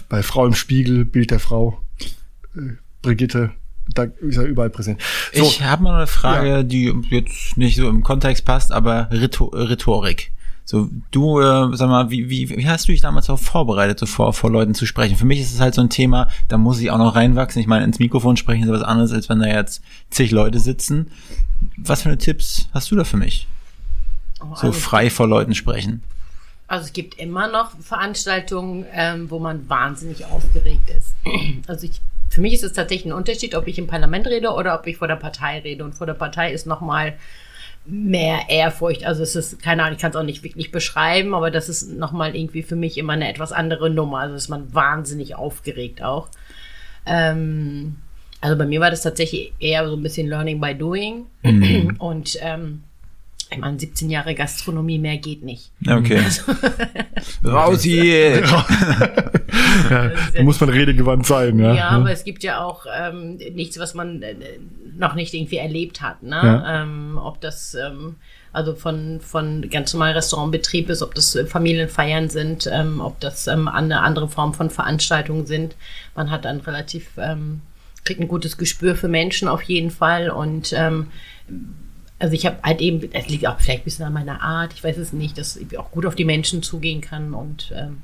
Bei 0.07 0.21
Frau 0.21 0.45
im 0.45 0.53
Spiegel, 0.53 1.03
Bild 1.03 1.31
der 1.31 1.39
Frau, 1.39 1.81
äh, 2.55 2.73
Brigitte, 3.01 3.51
da 3.95 4.03
ist 4.03 4.37
er 4.37 4.43
überall 4.43 4.69
präsent. 4.69 5.01
So, 5.33 5.41
Ich 5.41 5.63
habe 5.63 5.81
mal 5.81 5.97
eine 5.97 6.07
Frage, 6.07 6.63
die 6.63 6.93
jetzt 7.09 7.57
nicht 7.57 7.75
so 7.77 7.89
im 7.89 8.03
Kontext 8.03 8.45
passt, 8.45 8.71
aber 8.71 9.09
Rhetor 9.11 9.51
Rhetorik. 9.51 10.31
So, 10.71 10.87
du, 11.11 11.41
äh, 11.41 11.75
sag 11.75 11.89
mal, 11.89 12.11
wie, 12.11 12.29
wie, 12.29 12.47
wie 12.49 12.65
hast 12.69 12.87
du 12.87 12.93
dich 12.93 13.01
damals 13.01 13.29
auch 13.29 13.37
vorbereitet, 13.37 13.99
so 13.99 14.05
vor, 14.05 14.31
vor 14.31 14.49
Leuten 14.49 14.73
zu 14.73 14.85
sprechen? 14.85 15.17
Für 15.17 15.25
mich 15.25 15.41
ist 15.41 15.53
es 15.53 15.59
halt 15.59 15.73
so 15.73 15.81
ein 15.81 15.89
Thema, 15.89 16.29
da 16.47 16.57
muss 16.57 16.79
ich 16.79 16.89
auch 16.91 16.97
noch 16.97 17.13
reinwachsen. 17.13 17.59
Ich 17.59 17.67
meine, 17.67 17.83
ins 17.83 17.99
Mikrofon 17.99 18.37
sprechen 18.37 18.63
ist 18.63 18.69
was 18.71 18.81
anderes, 18.81 19.11
als 19.11 19.27
wenn 19.27 19.39
da 19.39 19.47
jetzt 19.47 19.83
zig 20.11 20.31
Leute 20.31 20.59
sitzen. 20.59 21.11
Was 21.75 22.03
für 22.03 22.07
eine 22.07 22.17
Tipps 22.19 22.69
hast 22.73 22.89
du 22.89 22.95
da 22.95 23.03
für 23.03 23.17
mich? 23.17 23.49
Oh, 24.39 24.55
So 24.55 24.67
also, 24.67 24.71
frei 24.71 25.09
vor 25.09 25.27
Leuten 25.27 25.55
sprechen. 25.55 26.03
also 26.69 26.85
es 26.85 26.93
gibt 26.93 27.19
immer 27.19 27.49
noch 27.51 27.71
Veranstaltungen, 27.81 28.85
ähm, 28.93 29.29
wo 29.29 29.39
man 29.39 29.67
wahnsinnig 29.67 30.23
aufgeregt 30.23 30.89
ist. 30.97 31.13
Also 31.67 31.85
ich, 31.85 31.99
für 32.29 32.39
mich 32.39 32.53
ist 32.53 32.63
es 32.63 32.71
tatsächlich 32.71 33.11
ein 33.11 33.17
Unterschied, 33.17 33.55
ob 33.55 33.67
ich 33.67 33.77
im 33.77 33.87
Parlament 33.87 34.25
rede 34.27 34.51
oder 34.51 34.79
ob 34.79 34.87
ich 34.87 34.95
vor 34.95 35.09
der 35.09 35.17
Partei 35.17 35.59
rede. 35.59 35.83
Und 35.83 35.95
vor 35.95 36.07
der 36.07 36.13
Partei 36.13 36.53
ist 36.53 36.65
nochmal 36.65 37.15
mehr 37.85 38.49
Ehrfurcht. 38.49 39.05
Also 39.05 39.23
es 39.23 39.35
ist, 39.35 39.61
keine 39.61 39.83
Ahnung, 39.83 39.95
ich 39.95 40.01
kann 40.01 40.11
es 40.11 40.17
auch 40.17 40.23
nicht 40.23 40.43
wirklich 40.43 40.71
beschreiben, 40.71 41.33
aber 41.33 41.51
das 41.51 41.69
ist 41.69 41.89
nochmal 41.91 42.35
irgendwie 42.35 42.63
für 42.63 42.75
mich 42.75 42.97
immer 42.97 43.13
eine 43.13 43.29
etwas 43.29 43.51
andere 43.51 43.89
Nummer. 43.89 44.19
Also 44.19 44.35
ist 44.35 44.49
man 44.49 44.73
wahnsinnig 44.73 45.35
aufgeregt 45.35 46.03
auch. 46.03 46.29
Ähm, 47.05 47.97
also 48.39 48.57
bei 48.57 48.65
mir 48.65 48.79
war 48.79 48.89
das 48.89 49.01
tatsächlich 49.03 49.53
eher 49.59 49.87
so 49.87 49.95
ein 49.95 50.03
bisschen 50.03 50.27
Learning 50.27 50.59
by 50.59 50.75
Doing. 50.75 51.25
Und 51.99 52.37
ähm, 52.41 52.83
ich 53.51 53.57
meine, 53.57 53.79
17 53.79 54.09
Jahre 54.09 54.33
Gastronomie, 54.33 54.97
mehr 54.97 55.17
geht 55.17 55.43
nicht. 55.43 55.71
Okay. 55.85 56.21
Raus 57.45 57.83
hier! 57.83 58.41
ja, 59.89 60.11
da 60.33 60.43
muss 60.43 60.59
man 60.61 60.69
redegewandt 60.69 61.25
sein, 61.25 61.59
ja. 61.59 61.73
Ja, 61.73 61.89
aber 61.89 62.11
es 62.11 62.23
gibt 62.23 62.43
ja 62.43 62.63
auch 62.63 62.85
ähm, 62.93 63.35
nichts, 63.53 63.77
was 63.77 63.93
man 63.93 64.21
äh, 64.21 64.35
noch 64.97 65.15
nicht 65.15 65.33
irgendwie 65.33 65.57
erlebt 65.57 66.01
hat. 66.01 66.23
Ne? 66.23 66.35
Ja. 66.35 66.83
Ähm, 66.83 67.19
ob 67.21 67.41
das 67.41 67.75
ähm, 67.75 68.15
also 68.53 68.75
von, 68.75 69.21
von 69.21 69.69
ganz 69.69 69.93
normal 69.93 70.13
Restaurantbetrieb 70.13 70.89
ist, 70.89 71.01
ob 71.01 71.15
das 71.15 71.35
äh, 71.35 71.45
Familienfeiern 71.45 72.29
sind, 72.29 72.69
ähm, 72.71 72.99
ob 73.01 73.19
das 73.19 73.47
ähm, 73.47 73.67
eine 73.67 74.01
andere 74.01 74.27
Form 74.27 74.53
von 74.53 74.69
Veranstaltungen 74.69 75.45
sind. 75.45 75.75
Man 76.15 76.31
hat 76.31 76.45
dann 76.45 76.59
relativ, 76.61 77.09
ähm, 77.17 77.61
kriegt 78.03 78.19
ein 78.19 78.27
gutes 78.27 78.57
Gespür 78.57 78.95
für 78.95 79.07
Menschen 79.07 79.47
auf 79.47 79.61
jeden 79.63 79.91
Fall 79.91 80.29
und 80.29 80.73
ähm, 80.73 81.07
also 82.21 82.35
ich 82.35 82.45
habe 82.45 82.57
halt 82.63 82.81
eben, 82.81 83.01
es 83.13 83.27
liegt 83.27 83.47
auch 83.47 83.59
vielleicht 83.59 83.81
ein 83.81 83.85
bisschen 83.85 84.05
an 84.05 84.13
meiner 84.13 84.41
Art, 84.41 84.73
ich 84.73 84.83
weiß 84.83 84.97
es 84.97 85.11
nicht, 85.11 85.37
dass 85.37 85.57
ich 85.57 85.77
auch 85.77 85.91
gut 85.91 86.05
auf 86.05 86.15
die 86.15 86.25
Menschen 86.25 86.61
zugehen 86.61 87.01
kann 87.01 87.33
und 87.33 87.73
ähm, 87.75 87.97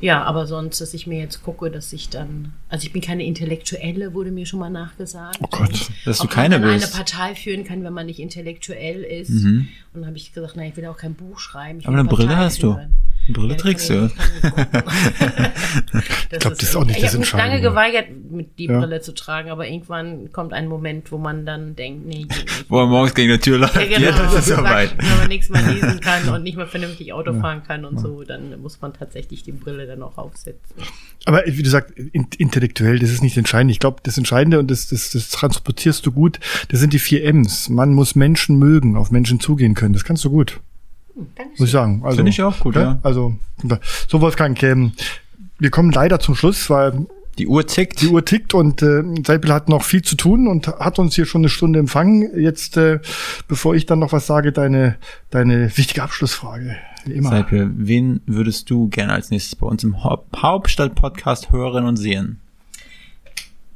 ja, 0.00 0.22
aber 0.24 0.46
sonst, 0.46 0.80
dass 0.80 0.92
ich 0.92 1.06
mir 1.06 1.18
jetzt 1.18 1.42
gucke, 1.42 1.70
dass 1.70 1.92
ich 1.92 2.10
dann, 2.10 2.52
also 2.68 2.86
ich 2.86 2.92
bin 2.92 3.00
keine 3.00 3.24
Intellektuelle, 3.24 4.12
wurde 4.12 4.30
mir 4.30 4.44
schon 4.44 4.60
mal 4.60 4.68
nachgesagt. 4.68 5.38
Oh 5.42 5.46
Gott. 5.50 5.90
Dass 6.04 6.18
du 6.18 6.28
keine 6.28 6.58
man 6.58 6.74
bist. 6.74 6.84
eine 6.84 6.92
Partei 6.94 7.34
führen 7.34 7.64
kann, 7.64 7.82
wenn 7.82 7.94
man 7.94 8.04
nicht 8.06 8.18
intellektuell 8.18 9.02
ist. 9.02 9.30
Mhm. 9.30 9.68
Und 9.94 10.00
dann 10.00 10.06
habe 10.06 10.18
ich 10.18 10.34
gesagt, 10.34 10.54
nein, 10.56 10.70
ich 10.70 10.76
will 10.76 10.84
auch 10.86 10.98
kein 10.98 11.14
Buch 11.14 11.38
schreiben. 11.38 11.80
Ich 11.80 11.88
Aber 11.88 11.98
eine 11.98 12.08
Brille 12.08 12.28
Partei 12.28 12.44
hast 12.44 12.62
du. 12.62 12.74
führen. 12.74 12.78
Eine 12.78 12.90
Brille 13.28 13.50
Ja, 13.50 13.56
trägst 13.56 13.90
du. 13.90 14.06
ich- 14.06 14.14
kann 14.14 14.32
ich 14.42 14.50
gucken. 14.50 14.92
Ich 16.32 16.38
glaub, 16.40 16.54
das 16.54 16.62
ist 16.68 16.76
auch 16.76 16.84
nicht 16.84 16.96
ich 16.96 17.02
das 17.02 17.12
habe 17.12 17.20
mich 17.20 17.32
lange 17.32 17.54
Entscheidende. 17.54 17.68
geweigert, 17.70 18.30
mit 18.30 18.58
die 18.58 18.64
Ja. 18.66 18.78
Brille 18.80 19.00
zu 19.00 19.14
tragen, 19.14 19.50
aber 19.50 19.68
irgendwann 19.68 20.32
kommt 20.32 20.52
ein 20.52 20.66
Moment, 20.68 21.12
wo 21.12 21.18
man 21.18 21.46
dann 21.46 21.76
denkt, 21.76 22.06
nee. 22.06 22.26
Wo 22.68 22.80
er 22.80 22.86
morgens 22.86 23.14
gegen 23.14 23.32
die 23.32 23.38
Tür 23.38 23.58
läuft. 23.58 23.76
Ja, 23.76 23.84
genau. 23.84 24.00
Jetzt 24.00 24.32
ist 24.34 24.38
es 24.50 24.56
soweit. 24.56 24.96
Wenn 24.98 25.18
man 25.18 25.28
nichts 25.28 25.48
mehr 25.48 25.62
lesen 25.62 26.00
kann 26.00 26.28
und 26.28 26.42
nicht 26.42 26.56
mehr 26.56 26.66
vernünftig 26.66 27.12
Auto 27.12 27.32
fahren 27.40 27.62
kann 27.66 27.84
und 27.84 27.98
so, 28.00 28.24
dann 28.24 28.60
muss 28.60 28.80
man 28.80 28.92
tatsächlich 28.92 29.42
die 29.44 29.52
Brille 29.52 29.86
dann 29.86 30.02
auch 30.02 30.18
aufsetzen. 30.18 30.76
Aber 31.24 31.42
wie 31.46 31.62
du 31.62 31.70
sagst, 31.70 31.92
in, 31.96 32.26
intellektuell, 32.38 32.98
das 32.98 33.10
ist 33.10 33.22
nicht 33.22 33.36
entscheidend. 33.36 33.70
Ich 33.70 33.78
glaube, 33.78 33.98
das 34.02 34.18
Entscheidende 34.18 34.58
und 34.58 34.70
das, 34.70 34.88
das, 34.88 35.10
das 35.10 35.28
transportierst 35.30 36.04
du 36.06 36.12
gut, 36.12 36.40
das 36.68 36.80
sind 36.80 36.92
die 36.92 36.98
vier 36.98 37.24
M's. 37.24 37.68
Man 37.68 37.94
muss 37.94 38.14
Menschen 38.16 38.58
mögen, 38.58 38.96
auf 38.96 39.10
Menschen 39.10 39.38
zugehen 39.40 39.74
können. 39.74 39.92
Das 39.92 40.04
kannst 40.04 40.24
du 40.24 40.30
gut, 40.30 40.60
Hm, 41.16 41.26
danke 41.34 41.50
muss 41.58 41.68
ich 41.68 41.72
sagen. 41.72 42.02
Also, 42.04 42.16
Finde 42.16 42.30
ich 42.30 42.42
auch 42.42 42.60
gut, 42.60 42.76
ja. 42.76 42.98
Also, 43.02 43.34
so 44.08 44.20
Wolfgang, 44.20 44.62
ähm, 44.62 44.92
wir 45.58 45.70
kommen 45.70 45.90
leider 45.90 46.20
zum 46.20 46.34
Schluss, 46.34 46.68
weil 46.70 47.06
Die 47.38 47.46
Uhr 47.46 47.66
tickt. 47.66 48.00
die 48.02 48.08
Uhr 48.08 48.24
tickt 48.24 48.54
und 48.54 48.82
äh, 48.82 49.02
Seipel 49.26 49.52
hat 49.52 49.68
noch 49.68 49.82
viel 49.82 50.02
zu 50.02 50.16
tun 50.16 50.46
und 50.46 50.68
hat 50.68 50.98
uns 50.98 51.14
hier 51.14 51.26
schon 51.26 51.40
eine 51.40 51.48
Stunde 51.48 51.78
empfangen. 51.78 52.38
Jetzt, 52.38 52.76
äh, 52.76 53.00
bevor 53.48 53.74
ich 53.74 53.86
dann 53.86 53.98
noch 53.98 54.12
was 54.12 54.26
sage, 54.26 54.52
deine, 54.52 54.96
deine 55.30 55.74
wichtige 55.76 56.02
Abschlussfrage. 56.02 56.76
Wie 57.06 57.12
immer. 57.12 57.30
Seipel, 57.30 57.70
wen 57.76 58.20
würdest 58.26 58.68
du 58.68 58.88
gerne 58.88 59.12
als 59.12 59.30
nächstes 59.30 59.54
bei 59.56 59.66
uns 59.66 59.84
im 59.84 60.02
Haupt 60.04 60.36
Hauptstadt-Podcast 60.42 61.52
hören 61.52 61.84
und 61.86 61.96
sehen? 61.96 62.40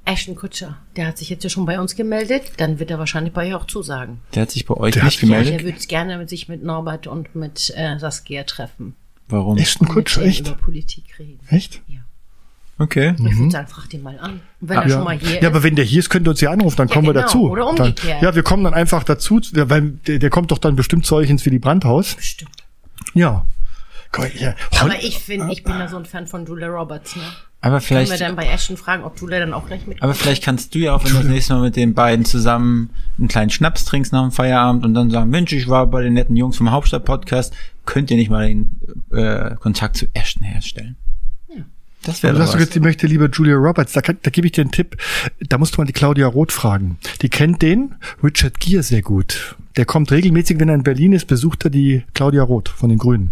Ashton 0.05 0.34
Kutscher, 0.34 0.76
der 0.96 1.07
hat 1.07 1.18
sich 1.18 1.28
jetzt 1.30 1.44
ja 1.44 1.51
schon 1.51 1.66
bei 1.66 1.78
uns 1.80 1.94
gemeldet, 1.94 2.42
dann 2.57 2.78
wird 2.78 2.90
er 2.90 2.98
wahrscheinlich 2.98 3.32
bei 3.32 3.48
euch 3.48 3.55
auch 3.55 3.66
zusagen. 3.66 4.20
Der 4.34 4.42
hat 4.42 4.51
sich 4.51 4.66
bei 4.66 4.74
euch 4.74 4.94
Der 4.94 5.05
nicht 5.05 5.20
sich- 5.20 5.28
Ja, 5.28 5.36
gemeldet. 5.38 5.61
der 5.61 5.64
würde 5.74 5.86
gerne 5.86 6.18
mit 6.18 6.28
sich 6.30 6.48
mit 6.48 6.62
Norbert 6.64 7.07
und 7.07 7.34
mit 7.36 7.72
äh, 7.76 7.98
Saskia 7.98 8.42
treffen. 8.44 8.94
Warum? 9.28 9.57
Echt 9.59 9.80
ein 9.80 9.86
Und 9.86 9.92
Kutsch, 9.94 10.16
mit 10.16 10.24
denen 10.24 10.30
echt? 10.32 10.46
über 10.48 10.57
Politik 10.57 11.05
reden. 11.18 11.38
Echt? 11.48 11.80
Ja. 11.86 12.01
Okay. 12.78 13.14
Ich 13.18 13.36
würde 13.38 13.51
sagen, 13.51 13.68
frag 13.68 13.88
den 13.90 14.03
mal 14.03 14.18
an. 14.18 14.40
Und 14.61 14.68
wenn 14.70 14.78
er 14.78 14.88
schon 14.88 15.05
mal 15.05 15.16
hier 15.18 15.28
Mhm. 15.28 15.34
ja, 15.34 15.40
ist. 15.40 15.46
aber 15.46 15.62
wenn 15.62 15.76
der 15.76 15.84
hier 15.84 15.98
ist, 16.01 16.09
könnt 16.09 16.26
ihr 16.26 16.30
uns 16.30 16.40
ja 16.40 16.51
anrufen, 16.51 16.76
dann 16.78 16.88
Ja, 16.88 16.94
kommen 16.94 17.07
wir 17.07 17.12
genau. 17.12 17.26
dazu. 17.26 17.51
Oder 17.51 17.66
dann, 17.66 17.88
umgekehrt. 17.88 18.22
ja, 18.22 18.34
wir 18.34 18.42
kommen 18.42 18.64
dann 18.64 18.72
einfach 18.74 19.05
dazu, 19.05 19.38
weil 19.53 19.90
der, 20.07 20.18
der 20.18 20.30
kommt 20.30 20.51
doch 20.51 20.59
dann 20.59 20.76
bestimmt 20.76 21.05
zu 21.05 21.14
euch 21.16 21.28
ins 21.30 21.44
Willy 21.44 21.59
Brandt-Haus. 21.59 22.14
Bestimmt. 22.16 22.51
Ja. 23.14 23.44
Ja. 24.38 24.54
Aber 24.80 25.02
ich 25.02 25.18
finde, 25.18 25.52
ich 25.52 25.62
bin 25.64 25.78
da 25.78 25.88
so 25.88 25.96
ein 25.96 26.04
Fan 26.04 26.26
von 26.26 26.44
Julia 26.46 26.68
Roberts, 26.68 27.16
ne? 27.16 27.22
Aber 27.62 27.78
Können 27.80 28.00
wir 28.00 28.06
vielleicht, 28.06 28.22
dann 28.22 28.36
bei 28.36 28.46
Ashton 28.46 28.76
fragen, 28.78 29.04
ob 29.04 29.20
Julia 29.20 29.38
dann 29.38 29.52
auch 29.52 29.66
gleich 29.66 29.86
mit. 29.86 30.02
aber 30.02 30.14
vielleicht 30.14 30.42
kannst 30.42 30.74
du 30.74 30.78
ja 30.78 30.94
auch, 30.94 31.04
wenn 31.04 31.12
du 31.12 31.18
das 31.18 31.26
nächste 31.26 31.52
Mal 31.54 31.61
mit 31.62 31.76
den 31.76 31.92
beiden 31.92 32.24
zusammen 32.24 32.88
einen 33.18 33.28
kleinen 33.28 33.50
Schnaps 33.50 33.84
trinkst 33.84 34.12
nach 34.14 34.22
dem 34.22 34.32
Feierabend 34.32 34.84
und 34.86 34.94
dann 34.94 35.11
sagen, 35.11 35.28
Mensch, 35.28 35.52
ich 35.52 35.68
war 35.68 35.86
bei 35.86 36.02
den 36.02 36.14
netten 36.14 36.36
Jungs 36.36 36.56
vom 36.56 36.70
Hauptstadt-Podcast, 36.70 37.54
könnt 37.84 38.11
ihr 38.11 38.16
nicht 38.16 38.30
mal 38.30 38.48
den 38.48 38.80
äh, 39.12 39.54
Kontakt 39.56 39.98
zu 39.98 40.06
Ashton 40.14 40.42
herstellen? 40.44 40.96
Ja. 41.54 41.62
Das 42.04 42.20
Du 42.20 42.28
wäre 42.28 42.38
hast 42.38 42.48
doch 42.48 42.54
gesagt, 42.54 42.70
was. 42.70 42.74
sie 42.74 42.80
möchte 42.80 43.06
lieber 43.06 43.28
Julia 43.28 43.56
Roberts. 43.56 43.92
Da, 43.92 44.00
kann, 44.00 44.16
da 44.22 44.30
gebe 44.30 44.46
ich 44.46 44.52
dir 44.54 44.62
einen 44.62 44.72
Tipp. 44.72 44.96
Da 45.40 45.58
musst 45.58 45.76
du 45.76 45.82
mal 45.82 45.86
die 45.86 45.92
Claudia 45.92 46.28
Roth 46.28 46.52
fragen. 46.52 46.96
Die 47.20 47.28
kennt 47.28 47.61
den 47.61 47.94
Richard 48.24 48.58
Gere 48.58 48.82
sehr 48.82 49.02
gut. 49.02 49.56
Der 49.77 49.85
kommt 49.85 50.11
regelmäßig, 50.11 50.59
wenn 50.59 50.68
er 50.68 50.75
in 50.75 50.83
Berlin 50.83 51.12
ist, 51.12 51.27
besucht 51.27 51.64
er 51.64 51.71
die 51.71 52.03
Claudia 52.14 52.43
Roth 52.43 52.68
von 52.68 52.89
den 52.89 52.99
Grünen. 52.99 53.31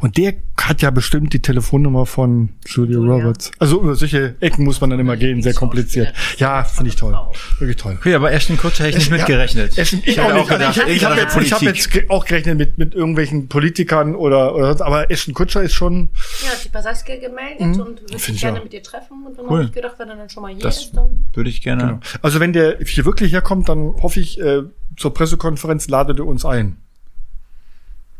Und 0.00 0.18
der 0.18 0.34
hat 0.60 0.82
ja 0.82 0.90
bestimmt 0.90 1.32
die 1.32 1.40
Telefonnummer 1.40 2.04
von 2.06 2.50
Julia. 2.66 2.98
Roberts. 2.98 3.50
Also 3.58 3.80
über 3.82 3.94
solche 3.94 4.34
Ecken 4.40 4.64
muss 4.64 4.80
man 4.80 4.90
dann 4.90 5.00
immer 5.00 5.16
gehen, 5.16 5.42
sehr 5.42 5.54
kompliziert. 5.54 6.12
Ja, 6.38 6.64
finde 6.64 6.90
ich 6.90 6.96
toll. 6.96 7.16
Wirklich 7.58 7.76
toll. 7.78 7.96
Okay, 7.98 8.14
aber 8.14 8.30
Ashton 8.32 8.56
Kutcher 8.58 8.84
hätte 8.84 8.98
ich 8.98 9.10
nicht 9.10 9.10
Ja, 9.10 9.16
mitgerechnet. 9.26 9.76
Ich, 9.78 9.92
ich, 10.06 10.16
hätte 10.18 10.24
auch 10.26 10.34
nicht. 10.34 10.48
gedacht, 10.50 10.82
ich, 10.86 10.96
ich 10.96 11.04
habe 11.04 11.16
jetzt, 11.20 11.36
ich 11.36 11.52
hab 11.52 11.62
jetzt 11.62 11.88
auch 12.10 12.24
gerechnet 12.26 12.58
mit, 12.58 12.76
mit 12.78 12.94
irgendwelchen 12.94 13.48
Politikern 13.48 14.14
oder, 14.14 14.54
oder 14.54 14.68
sonst, 14.68 14.82
aber 14.82 15.10
Ashton 15.10 15.32
Kutscher 15.34 15.62
ist 15.62 15.72
schon, 15.74 16.10
Ja, 16.44 16.50
hat 16.50 16.58
sich 16.58 16.70
bei 16.72 16.82
Saskia 16.82 17.16
gemeldet 17.16 17.60
und 17.80 18.00
würde 18.02 18.18
sich 18.18 18.34
ich 18.34 18.40
gerne 18.40 18.58
auch. 18.60 18.64
mit 18.64 18.74
ihr 18.74 18.82
treffen. 18.82 19.24
Und 19.26 19.38
dann 19.38 19.46
Cool. 19.46 19.52
habe 19.58 19.64
ich 19.64 19.72
gedacht, 19.72 19.94
wenn 19.98 20.08
er 20.10 20.16
dann 20.16 20.28
schon 20.28 20.42
mal 20.42 20.52
hier 20.52 20.60
Das- 20.62 20.78
ist, 20.84 20.96
dann. 20.96 21.24
Würde 21.32 21.48
ich 21.50 21.62
gerne. 21.62 21.82
Genau. 21.84 22.00
Also 22.22 22.38
wenn 22.40 22.52
der 22.52 22.78
hier 22.84 23.04
wirklich 23.06 23.32
herkommt, 23.32 23.68
dann 23.68 23.94
hoffe 24.02 24.20
ich, 24.20 24.38
äh, 24.40 24.62
zur 25.00 25.14
Pressekonferenz 25.14 25.88
ladet 25.88 26.18
er 26.18 26.26
uns 26.26 26.44
ein. 26.44 26.76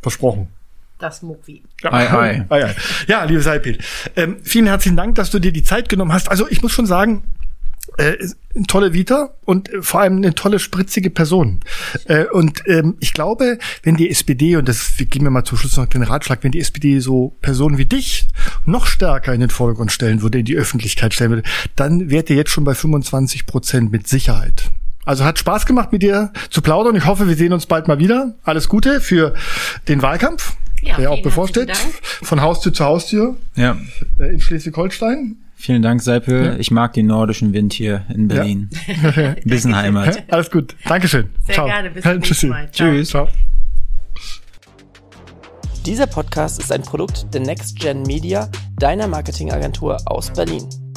Versprochen. 0.00 0.48
Das 0.98 1.22
Muckwi. 1.22 1.62
Ja, 1.82 1.92
Ei, 1.92 2.10
ei. 2.10 2.46
ei, 2.48 2.64
ei. 2.64 2.74
ja 3.06 3.24
liebe 3.24 3.42
Seipel, 3.42 3.78
ähm, 4.16 4.36
vielen 4.42 4.66
herzlichen 4.66 4.96
Dank, 4.96 5.14
dass 5.14 5.30
du 5.30 5.38
dir 5.38 5.52
die 5.52 5.62
Zeit 5.62 5.88
genommen 5.88 6.12
hast. 6.12 6.30
Also 6.30 6.48
ich 6.48 6.62
muss 6.62 6.72
schon 6.72 6.86
sagen, 6.86 7.22
äh, 7.96 8.16
eine 8.54 8.66
tolle 8.66 8.92
Vita 8.92 9.34
und 9.44 9.72
äh, 9.72 9.82
vor 9.82 10.00
allem 10.00 10.16
eine 10.16 10.34
tolle, 10.34 10.58
spritzige 10.58 11.10
Person. 11.10 11.60
Äh, 12.06 12.26
und 12.26 12.62
ähm, 12.66 12.96
ich 13.00 13.12
glaube, 13.12 13.58
wenn 13.82 13.96
die 13.96 14.10
SPD, 14.10 14.56
und 14.56 14.68
das 14.68 14.98
wir 14.98 15.06
geben 15.06 15.26
wir 15.26 15.30
mal 15.30 15.44
zum 15.44 15.58
Schluss 15.58 15.76
noch 15.76 15.86
den 15.86 16.02
Ratschlag, 16.02 16.42
wenn 16.42 16.52
die 16.52 16.60
SPD 16.60 17.00
so 17.00 17.36
Personen 17.42 17.78
wie 17.78 17.86
dich 17.86 18.26
noch 18.64 18.86
stärker 18.86 19.34
in 19.34 19.40
den 19.40 19.50
Vordergrund 19.50 19.92
stellen 19.92 20.22
würde, 20.22 20.38
in 20.38 20.44
die 20.46 20.56
Öffentlichkeit 20.56 21.14
stellen 21.14 21.30
würde, 21.30 21.48
dann 21.76 22.10
wärt 22.10 22.30
ihr 22.30 22.36
jetzt 22.36 22.50
schon 22.50 22.64
bei 22.64 22.74
25 22.74 23.46
Prozent 23.46 23.92
mit 23.92 24.08
Sicherheit. 24.08 24.70
Also 25.04 25.24
hat 25.24 25.38
Spaß 25.38 25.66
gemacht, 25.66 25.92
mit 25.92 26.02
dir 26.02 26.32
zu 26.50 26.60
plaudern. 26.62 26.94
Ich 26.94 27.06
hoffe, 27.06 27.26
wir 27.28 27.34
sehen 27.36 27.52
uns 27.52 27.66
bald 27.66 27.88
mal 27.88 27.98
wieder. 27.98 28.34
Alles 28.44 28.68
Gute 28.68 29.00
für 29.00 29.34
den 29.88 30.02
Wahlkampf, 30.02 30.56
Ja, 30.82 30.96
der 30.96 31.04
ja 31.04 31.10
auch 31.10 31.22
bevorsteht. 31.22 31.72
Von 32.22 32.40
Haustür 32.42 32.72
zu 32.74 32.84
Haustür 32.84 33.36
Ja. 33.56 33.76
äh, 34.18 34.34
in 34.34 34.40
Schleswig-Holstein. 34.40 35.36
Vielen 35.56 35.82
Dank, 35.82 36.00
Seipel. 36.02 36.56
Ich 36.58 36.70
mag 36.70 36.92
den 36.94 37.06
nordischen 37.06 37.52
Wind 37.52 37.72
hier 37.74 38.04
in 38.14 38.28
Berlin. 38.28 38.70
Ein 39.16 39.36
bisschen 39.44 39.76
Heimat. 39.76 40.22
Alles 40.30 40.50
gut. 40.50 40.74
Dankeschön. 40.86 41.28
Sehr 41.46 41.54
Ciao. 41.54 41.66
gerne. 41.66 41.90
Bis 41.90 42.02
zum 42.02 42.18
nächsten. 42.18 42.48
Mal. 42.48 42.70
Ciao. 42.72 42.88
Tschüss. 42.90 43.08
Ciao. 43.10 43.28
Dieser 45.86 46.06
Podcast 46.06 46.60
ist 46.60 46.72
ein 46.72 46.82
Produkt 46.82 47.26
der 47.34 47.40
Next 47.40 47.78
Gen 47.78 48.02
Media, 48.02 48.48
deiner 48.78 49.06
Marketingagentur 49.06 49.98
aus 50.06 50.30
Berlin. 50.30 50.89